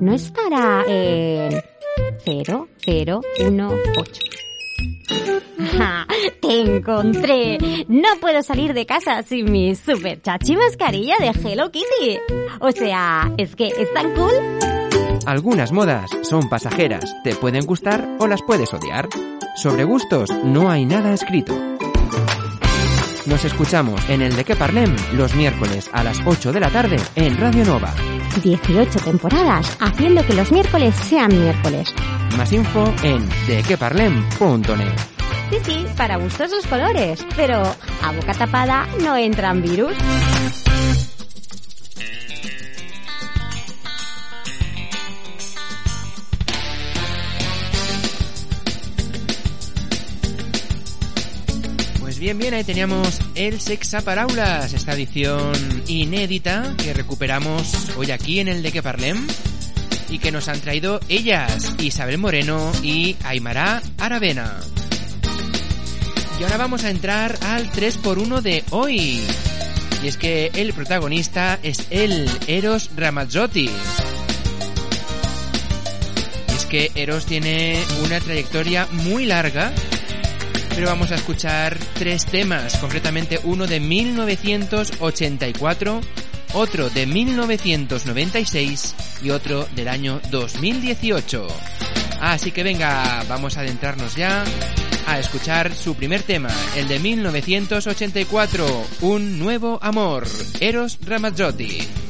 No 0.00 0.14
estará 0.14 0.84
en. 0.86 1.62
0018. 2.24 4.20
¡Ja! 5.76 6.06
¡Te 6.40 6.60
encontré! 6.60 7.58
No 7.88 8.08
puedo 8.20 8.42
salir 8.42 8.74
de 8.74 8.86
casa 8.86 9.22
sin 9.22 9.50
mi 9.50 9.74
super 9.74 10.20
chachi 10.20 10.56
mascarilla 10.56 11.16
de 11.18 11.28
Hello 11.28 11.70
Kitty. 11.70 12.18
O 12.60 12.72
sea, 12.72 13.32
es 13.36 13.54
que 13.54 13.68
es 13.68 13.92
tan 13.94 14.14
cool. 14.14 14.32
Algunas 15.26 15.72
modas 15.72 16.10
son 16.22 16.48
pasajeras, 16.48 17.14
te 17.24 17.34
pueden 17.34 17.66
gustar 17.66 18.06
o 18.18 18.26
las 18.26 18.42
puedes 18.42 18.72
odiar. 18.72 19.08
Sobre 19.56 19.84
gustos 19.84 20.30
no 20.44 20.70
hay 20.70 20.84
nada 20.84 21.12
escrito. 21.12 21.54
Nos 23.26 23.44
escuchamos 23.44 24.08
en 24.08 24.22
el 24.22 24.36
de 24.36 24.44
que 24.44 24.54
parlem 24.54 24.94
los 25.14 25.34
miércoles 25.34 25.90
a 25.92 26.04
las 26.04 26.20
8 26.24 26.52
de 26.52 26.60
la 26.60 26.70
tarde 26.70 26.96
en 27.16 27.36
Radio 27.36 27.64
Nova. 27.64 27.92
18 28.42 29.00
temporadas 29.00 29.76
haciendo 29.80 30.24
que 30.24 30.34
los 30.34 30.52
miércoles 30.52 30.94
sean 30.94 31.36
miércoles. 31.36 31.92
Más 32.36 32.52
info 32.52 32.94
en 33.02 33.28
dequeparlem.net. 33.48 34.94
Sí, 35.50 35.58
sí, 35.64 35.86
para 35.96 36.16
gustos 36.16 36.50
los 36.52 36.66
colores, 36.66 37.24
pero 37.36 37.62
a 38.02 38.12
boca 38.12 38.32
tapada 38.32 38.86
no 39.02 39.16
entran 39.16 39.60
virus. 39.60 39.96
Pues 52.16 52.22
bien, 52.22 52.38
bien, 52.38 52.54
ahí 52.54 52.64
teníamos 52.64 53.20
el 53.34 53.60
Sexaparaulas, 53.60 54.72
esta 54.72 54.94
edición 54.94 55.52
inédita 55.86 56.74
que 56.82 56.94
recuperamos 56.94 57.90
hoy 57.98 58.10
aquí 58.10 58.40
en 58.40 58.48
el 58.48 58.62
de 58.62 58.72
que 58.72 58.82
parlem 58.82 59.26
y 60.08 60.18
que 60.18 60.32
nos 60.32 60.48
han 60.48 60.58
traído 60.62 60.98
ellas, 61.10 61.74
Isabel 61.78 62.16
Moreno 62.16 62.72
y 62.82 63.16
Aymara 63.22 63.82
Aravena. 63.98 64.56
Y 66.40 66.44
ahora 66.44 66.56
vamos 66.56 66.84
a 66.84 66.90
entrar 66.90 67.36
al 67.42 67.70
3x1 67.70 68.40
de 68.40 68.64
hoy. 68.70 69.20
Y 70.02 70.06
es 70.06 70.16
que 70.16 70.50
el 70.54 70.72
protagonista 70.72 71.58
es 71.62 71.86
el 71.90 72.30
Eros 72.46 72.92
Ramazzotti. 72.96 73.68
Y 76.48 76.54
es 76.56 76.64
que 76.64 76.92
Eros 76.94 77.26
tiene 77.26 77.78
una 78.06 78.20
trayectoria 78.20 78.88
muy 78.90 79.26
larga 79.26 79.70
pero 80.76 80.86
vamos 80.88 81.10
a 81.10 81.14
escuchar 81.14 81.78
tres 81.94 82.26
temas, 82.26 82.76
concretamente 82.76 83.40
uno 83.44 83.66
de 83.66 83.80
1984, 83.80 86.02
otro 86.52 86.90
de 86.90 87.06
1996 87.06 88.94
y 89.22 89.30
otro 89.30 89.66
del 89.74 89.88
año 89.88 90.20
2018. 90.30 91.46
Así 92.20 92.52
que 92.52 92.62
venga, 92.62 93.24
vamos 93.26 93.56
a 93.56 93.62
adentrarnos 93.62 94.16
ya 94.16 94.44
a 95.06 95.18
escuchar 95.18 95.74
su 95.74 95.94
primer 95.94 96.22
tema, 96.22 96.50
el 96.76 96.88
de 96.88 96.98
1984, 96.98 98.66
Un 99.00 99.38
nuevo 99.38 99.78
amor, 99.80 100.26
Eros 100.60 100.98
Ramazzotti. 101.06 102.05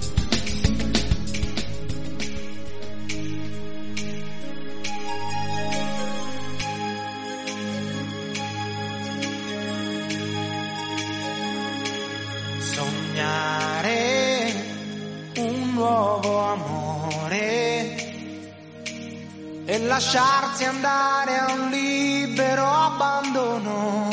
Lasciarsi 19.96 20.64
andare 20.64 21.38
a 21.38 21.52
un 21.54 21.70
libero 21.70 22.66
abbandono 22.66 24.10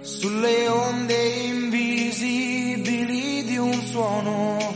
sulle 0.00 0.66
onde 0.68 1.26
invisibili 1.44 3.44
di 3.44 3.58
un 3.58 3.78
suono. 3.82 4.74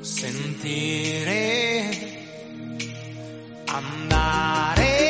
Sentire 0.00 1.26
andare 3.64 5.07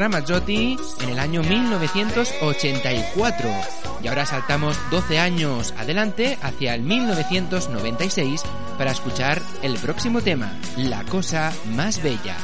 Ramazzotti 0.00 0.76
en 1.02 1.10
el 1.10 1.18
año 1.18 1.42
1984. 1.42 3.50
Y 4.02 4.08
ahora 4.08 4.24
saltamos 4.24 4.78
12 4.90 5.18
años 5.18 5.74
adelante 5.76 6.38
hacia 6.40 6.74
el 6.74 6.80
1996 6.82 8.42
para 8.78 8.92
escuchar 8.92 9.42
el 9.62 9.76
próximo 9.78 10.22
tema, 10.22 10.50
La 10.78 11.04
cosa 11.04 11.52
más 11.76 12.02
bella. 12.02 12.34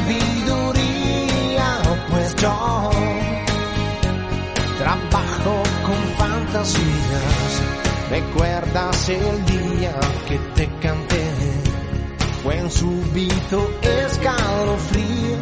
sabiduría, 0.00 1.78
pues 2.10 2.36
yo 2.36 2.90
trabajo 4.78 5.62
con 5.86 6.16
fantasías. 6.18 7.62
¿Recuerdas 8.10 9.08
el 9.08 9.44
día 9.46 9.94
que 10.28 10.38
te 10.56 10.68
canté? 10.80 11.30
Fue 12.42 12.62
un 12.62 12.70
súbito 12.70 13.70
escalofrío. 13.82 15.36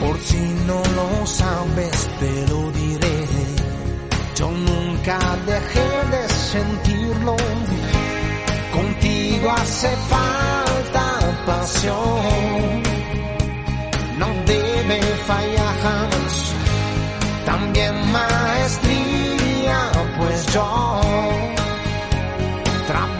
Por 0.00 0.18
si 0.20 0.38
no 0.66 0.80
lo 0.96 1.26
sabes, 1.26 2.08
te 2.20 2.46
lo 2.48 2.70
diré. 2.70 3.26
Yo 4.36 4.50
nunca 4.50 5.18
dejé 5.44 6.16
de 6.16 6.28
sentirlo. 6.28 7.36
Contigo 8.72 9.50
hace 9.50 9.88
falta 10.08 11.44
pasión 11.44 12.97
no 14.18 14.26
debe 14.44 15.00
fallar. 15.26 16.08
También 17.44 18.12
maestría, 18.12 19.80
pues 20.18 20.46
yo 20.52 21.00
trabajo 22.86 23.17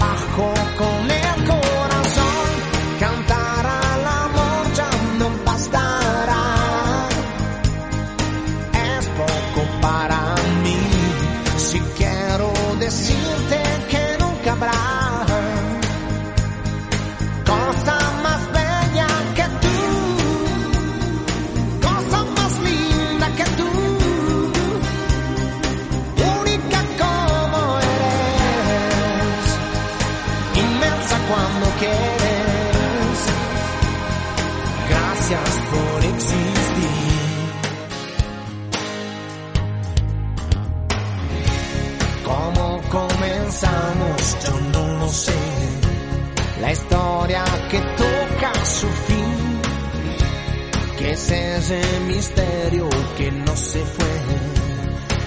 que 51.08 51.14
es 51.14 51.30
ese 51.30 52.00
misterio 52.00 52.88
que 53.16 53.30
no 53.32 53.56
se 53.56 53.82
fue. 53.82 54.06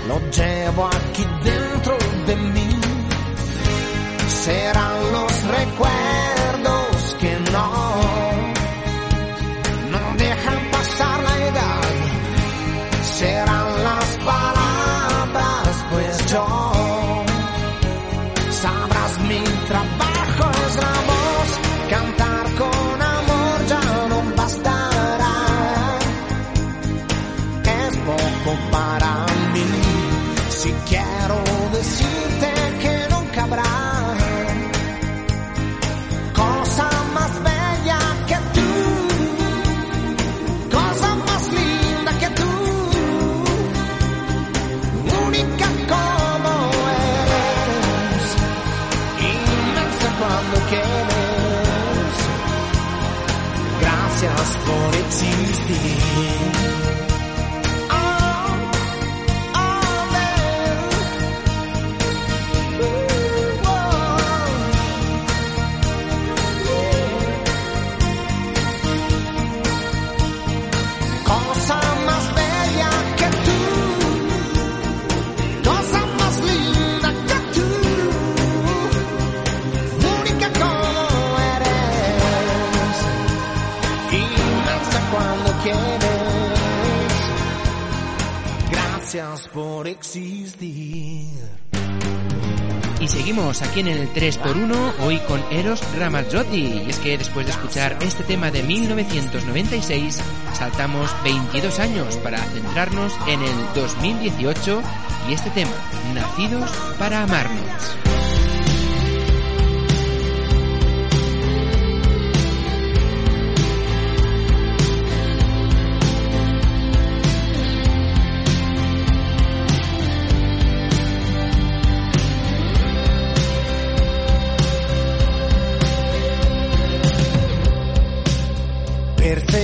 Lo 0.08 0.20
llevo 0.30 0.86
aquí 0.86 1.26
dentro 1.44 1.98
de 2.28 2.36
mí. 2.36 2.70
Serán 4.28 5.12
los 5.12 5.44
recuerdos 5.44 6.41
por 89.54 89.88
existir. 89.88 91.28
Y 93.00 93.08
seguimos 93.08 93.62
aquí 93.62 93.80
en 93.80 93.88
el 93.88 94.14
3x1, 94.14 94.94
hoy 95.02 95.18
con 95.28 95.42
Eros 95.52 95.82
Ramazzotti. 95.98 96.84
Y 96.86 96.90
es 96.90 97.00
que 97.00 97.18
después 97.18 97.48
de 97.48 97.52
escuchar 97.52 97.98
este 98.02 98.24
tema 98.24 98.52
de 98.52 98.62
1996, 98.62 100.22
saltamos 100.54 101.12
22 101.24 101.80
años 101.80 102.18
para 102.18 102.38
centrarnos 102.38 103.14
en 103.28 103.42
el 103.42 103.74
2018 103.74 104.82
y 105.30 105.34
este 105.34 105.50
tema, 105.50 105.72
Nacidos 106.14 106.70
para 107.00 107.24
amarnos. 107.24 108.01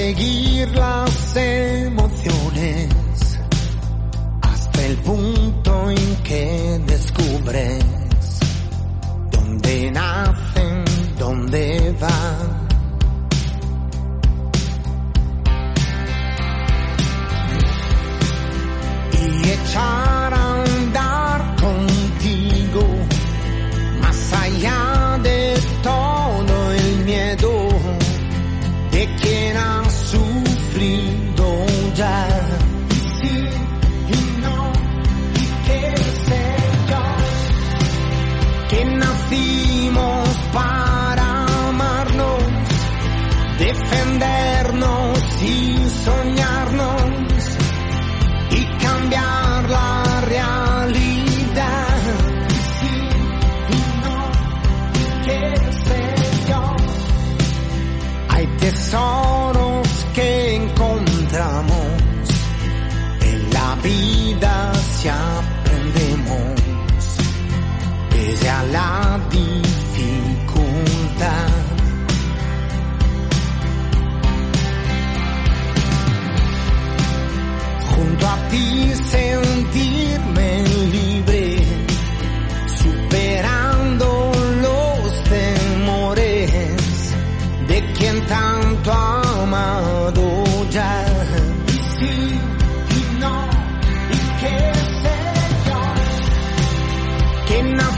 Perseguir 0.08 0.70
las 0.70 1.36
emociones 1.36 2.88
hasta 4.41 4.86
el 4.86 4.95
punto 4.99 5.89
en 5.89 6.16
que 6.24 6.82
descubres 6.86 7.86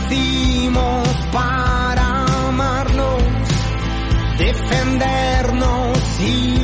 nacimos 0.10 1.08
para 1.32 2.26
amarnos, 2.48 3.24
defendernos 4.38 6.00
y 6.22 6.59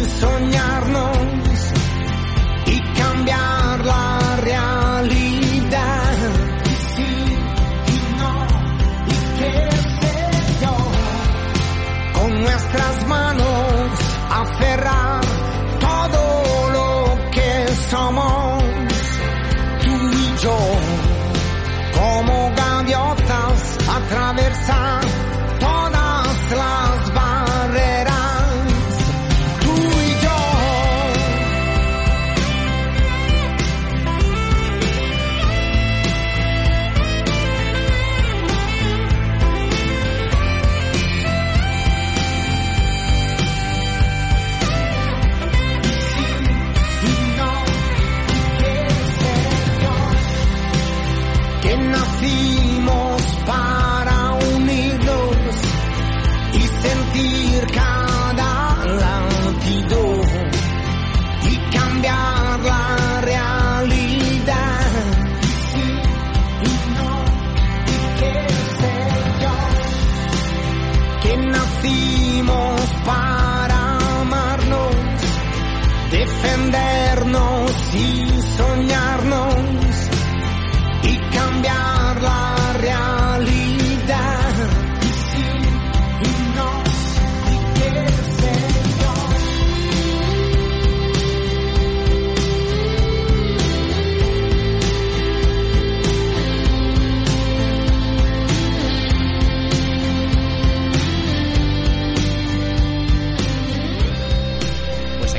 atravesar 24.56 24.76
todas 24.76 24.85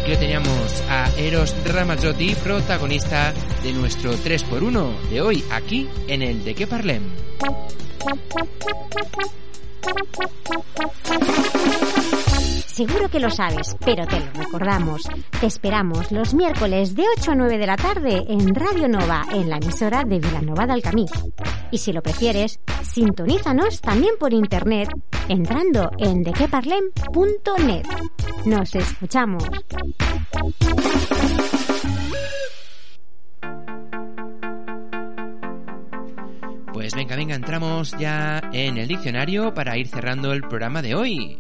aquí 0.07 0.13
lo 0.13 0.19
teníamos 0.21 0.83
a 0.89 1.11
Eros 1.19 1.53
Ramazzotti, 1.65 2.37
protagonista 2.37 3.35
de 3.65 3.73
nuestro 3.73 4.13
3x1 4.13 5.01
de 5.11 5.21
hoy, 5.21 5.45
aquí 5.51 5.89
en 6.07 6.23
el 6.23 6.45
De 6.45 6.55
qué 6.55 6.65
Parlem. 6.65 7.03
Seguro 12.77 13.09
que 13.09 13.21
lo 13.21 13.31
sabes, 13.31 13.75
pero 13.87 14.07
te 14.07 14.21
lo 14.21 14.27
recordamos. 14.35 15.09
Te 15.41 15.47
esperamos 15.47 16.13
los 16.13 16.35
miércoles 16.35 16.95
de 16.95 17.05
8 17.17 17.31
a 17.31 17.35
9 17.35 17.57
de 17.57 17.67
la 17.67 17.77
tarde 17.79 18.27
en 18.29 18.55
Radio 18.55 18.87
Nova, 18.87 19.25
en 19.33 19.49
la 19.49 19.57
emisora 19.57 20.05
de 20.05 20.19
Vilanova 20.19 20.67
del 20.67 20.83
Camí. 20.83 21.07
Y 21.71 21.79
si 21.79 21.95
lo 21.95 22.03
prefieres, 22.03 22.61
sintonízanos 22.83 23.81
también 23.81 24.17
por 24.21 24.35
internet 24.35 24.91
entrando 25.27 25.91
en 25.97 26.23
dequeparlem.net. 26.23 27.87
Nos 28.45 28.75
escuchamos. 28.75 29.43
Pues 36.75 36.95
venga, 36.95 37.17
venga, 37.17 37.37
entramos 37.37 37.97
ya 37.99 38.43
en 38.53 38.77
el 38.77 38.87
diccionario 38.87 39.55
para 39.55 39.79
ir 39.79 39.89
cerrando 39.89 40.35
el 40.35 40.43
programa 40.43 40.83
de 40.83 40.95
hoy. 40.95 41.39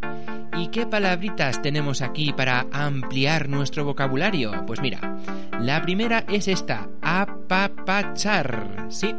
¿Y 0.56 0.68
qué 0.68 0.86
palabritas 0.86 1.60
tenemos 1.60 2.00
aquí 2.00 2.32
para 2.32 2.66
ampliar 2.72 3.48
nuestro 3.48 3.84
vocabulario? 3.84 4.64
Pues 4.66 4.80
mira, 4.80 5.18
La 5.60 5.82
primera 5.82 6.24
es 6.28 6.48
esta, 6.48 6.88
apapachar. 7.02 8.86
Sí, 8.88 9.14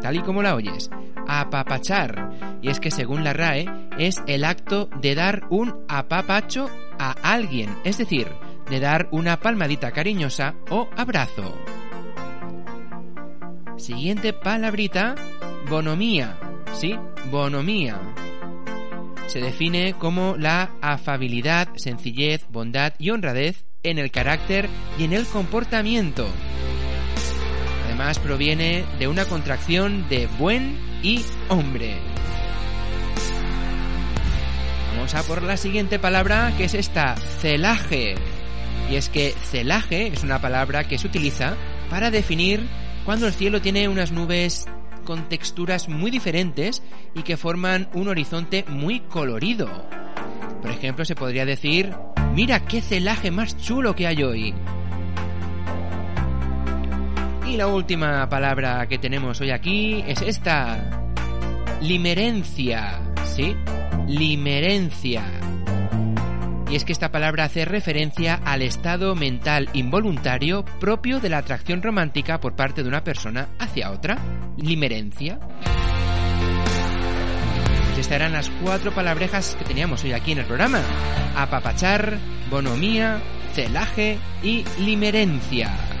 tal 0.00 0.16
y 0.16 0.20
como 0.20 0.42
la 0.42 0.54
oyes, 0.54 0.90
apapachar. 1.26 2.30
Y 2.62 2.68
es 2.68 2.78
que 2.78 2.90
según 2.90 3.24
la 3.24 3.32
RAE 3.32 3.66
es 3.98 4.22
el 4.26 4.44
acto 4.44 4.88
de 5.00 5.14
dar 5.14 5.42
un 5.50 5.74
apapacho 5.88 6.70
a 6.98 7.12
alguien, 7.22 7.70
es 7.84 7.98
decir, 7.98 8.28
de 8.68 8.78
dar 8.78 9.08
una 9.10 9.40
palmadita 9.40 9.90
cariñosa 9.90 10.54
o 10.70 10.88
abrazo. 10.96 11.56
Siguiente 13.76 14.32
palabrita, 14.32 15.14
bonomía. 15.68 16.38
Sí, 16.72 16.96
bonomía. 17.30 17.98
Se 19.30 19.40
define 19.40 19.92
como 19.92 20.34
la 20.36 20.72
afabilidad, 20.80 21.68
sencillez, 21.76 22.44
bondad 22.50 22.94
y 22.98 23.10
honradez 23.10 23.64
en 23.84 24.00
el 24.00 24.10
carácter 24.10 24.68
y 24.98 25.04
en 25.04 25.12
el 25.12 25.24
comportamiento. 25.24 26.26
Además 27.86 28.18
proviene 28.18 28.84
de 28.98 29.06
una 29.06 29.24
contracción 29.26 30.08
de 30.08 30.26
buen 30.26 30.76
y 31.04 31.24
hombre. 31.48 31.94
Vamos 34.96 35.14
a 35.14 35.22
por 35.22 35.44
la 35.44 35.56
siguiente 35.56 36.00
palabra 36.00 36.52
que 36.56 36.64
es 36.64 36.74
esta, 36.74 37.14
celaje. 37.40 38.16
Y 38.90 38.96
es 38.96 39.08
que 39.08 39.30
celaje 39.30 40.08
es 40.08 40.24
una 40.24 40.40
palabra 40.40 40.88
que 40.88 40.98
se 40.98 41.06
utiliza 41.06 41.54
para 41.88 42.10
definir 42.10 42.66
cuando 43.04 43.28
el 43.28 43.32
cielo 43.32 43.62
tiene 43.62 43.86
unas 43.86 44.10
nubes 44.10 44.66
con 45.10 45.28
texturas 45.28 45.88
muy 45.88 46.12
diferentes 46.12 46.84
y 47.16 47.24
que 47.24 47.36
forman 47.36 47.88
un 47.94 48.06
horizonte 48.06 48.64
muy 48.68 49.00
colorido. 49.00 49.68
Por 50.62 50.70
ejemplo, 50.70 51.04
se 51.04 51.16
podría 51.16 51.44
decir, 51.44 51.92
mira 52.32 52.60
qué 52.60 52.80
celaje 52.80 53.32
más 53.32 53.56
chulo 53.56 53.96
que 53.96 54.06
hay 54.06 54.22
hoy. 54.22 54.54
Y 57.44 57.56
la 57.56 57.66
última 57.66 58.28
palabra 58.28 58.86
que 58.86 58.98
tenemos 58.98 59.40
hoy 59.40 59.50
aquí 59.50 60.04
es 60.06 60.22
esta. 60.22 60.78
Limerencia. 61.80 63.00
¿Sí? 63.24 63.56
Limerencia. 64.06 65.39
Y 66.70 66.76
es 66.76 66.84
que 66.84 66.92
esta 66.92 67.10
palabra 67.10 67.44
hace 67.44 67.64
referencia 67.64 68.40
al 68.44 68.62
estado 68.62 69.16
mental 69.16 69.68
involuntario 69.72 70.64
propio 70.78 71.18
de 71.18 71.28
la 71.28 71.38
atracción 71.38 71.82
romántica 71.82 72.38
por 72.38 72.54
parte 72.54 72.84
de 72.84 72.88
una 72.88 73.02
persona 73.02 73.48
hacia 73.58 73.90
otra. 73.90 74.18
Limerencia. 74.56 75.40
Pues 77.86 77.98
estas 77.98 78.16
eran 78.16 78.32
las 78.32 78.50
cuatro 78.62 78.92
palabrejas 78.92 79.56
que 79.58 79.64
teníamos 79.64 80.04
hoy 80.04 80.12
aquí 80.12 80.30
en 80.30 80.38
el 80.38 80.46
programa. 80.46 80.80
Apapachar, 81.36 82.18
bonomía, 82.48 83.20
celaje 83.52 84.18
y 84.44 84.64
limerencia. 84.78 85.99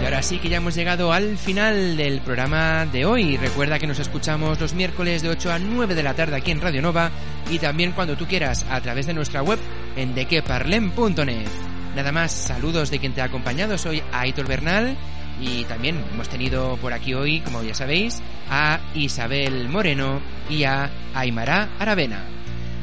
Y 0.00 0.04
ahora 0.04 0.22
sí 0.22 0.38
que 0.38 0.48
ya 0.48 0.56
hemos 0.56 0.74
llegado 0.74 1.12
al 1.12 1.36
final 1.36 1.96
del 1.96 2.22
programa 2.22 2.86
de 2.86 3.04
hoy. 3.04 3.36
Recuerda 3.36 3.78
que 3.78 3.86
nos 3.86 3.98
escuchamos 3.98 4.58
los 4.58 4.72
miércoles 4.72 5.20
de 5.20 5.28
8 5.28 5.52
a 5.52 5.58
9 5.58 5.94
de 5.94 6.02
la 6.02 6.14
tarde 6.14 6.36
aquí 6.36 6.50
en 6.50 6.60
Radio 6.60 6.80
Nova 6.80 7.10
y 7.50 7.58
también 7.58 7.92
cuando 7.92 8.16
tú 8.16 8.26
quieras 8.26 8.64
a 8.70 8.80
través 8.80 9.06
de 9.06 9.12
nuestra 9.12 9.42
web 9.42 9.58
en 9.96 10.14
dequeparlem.net. 10.14 11.48
Nada 11.94 12.12
más, 12.12 12.32
saludos 12.32 12.90
de 12.90 12.98
quien 12.98 13.12
te 13.12 13.20
ha 13.20 13.24
acompañado. 13.24 13.76
Soy 13.76 14.02
Aitor 14.10 14.48
Bernal 14.48 14.96
y 15.38 15.64
también 15.64 16.02
hemos 16.12 16.28
tenido 16.30 16.78
por 16.78 16.94
aquí 16.94 17.12
hoy, 17.12 17.40
como 17.40 17.62
ya 17.62 17.74
sabéis, 17.74 18.22
a 18.48 18.80
Isabel 18.94 19.68
Moreno 19.68 20.20
y 20.48 20.64
a 20.64 20.90
Aymara 21.14 21.68
Aravena. 21.78 22.39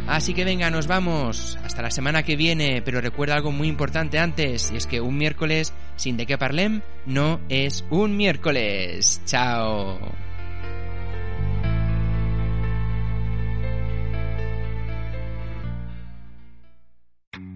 Así 0.08 0.34
que 0.34 0.46
venga, 0.46 0.70
nos 0.70 0.88
vamos. 0.88 1.58
Hasta 1.64 1.82
la 1.82 1.92
semana 1.92 2.24
que 2.24 2.36
viene, 2.36 2.82
pero 2.82 3.02
recuerda 3.02 3.36
algo 3.36 3.52
muy 3.52 3.68
importante 3.68 4.20
antes, 4.20 4.72
y 4.72 4.78
es 4.78 4.88
que 4.88 5.02
un 5.02 5.18
miércoles 5.18 5.74
sin 5.98 6.16
de 6.16 6.26
qué 6.26 6.38
parlem 6.38 6.82
no 7.06 7.40
es 7.50 7.84
un 7.90 8.16
miércoles. 8.16 9.22
Chao. 9.26 10.00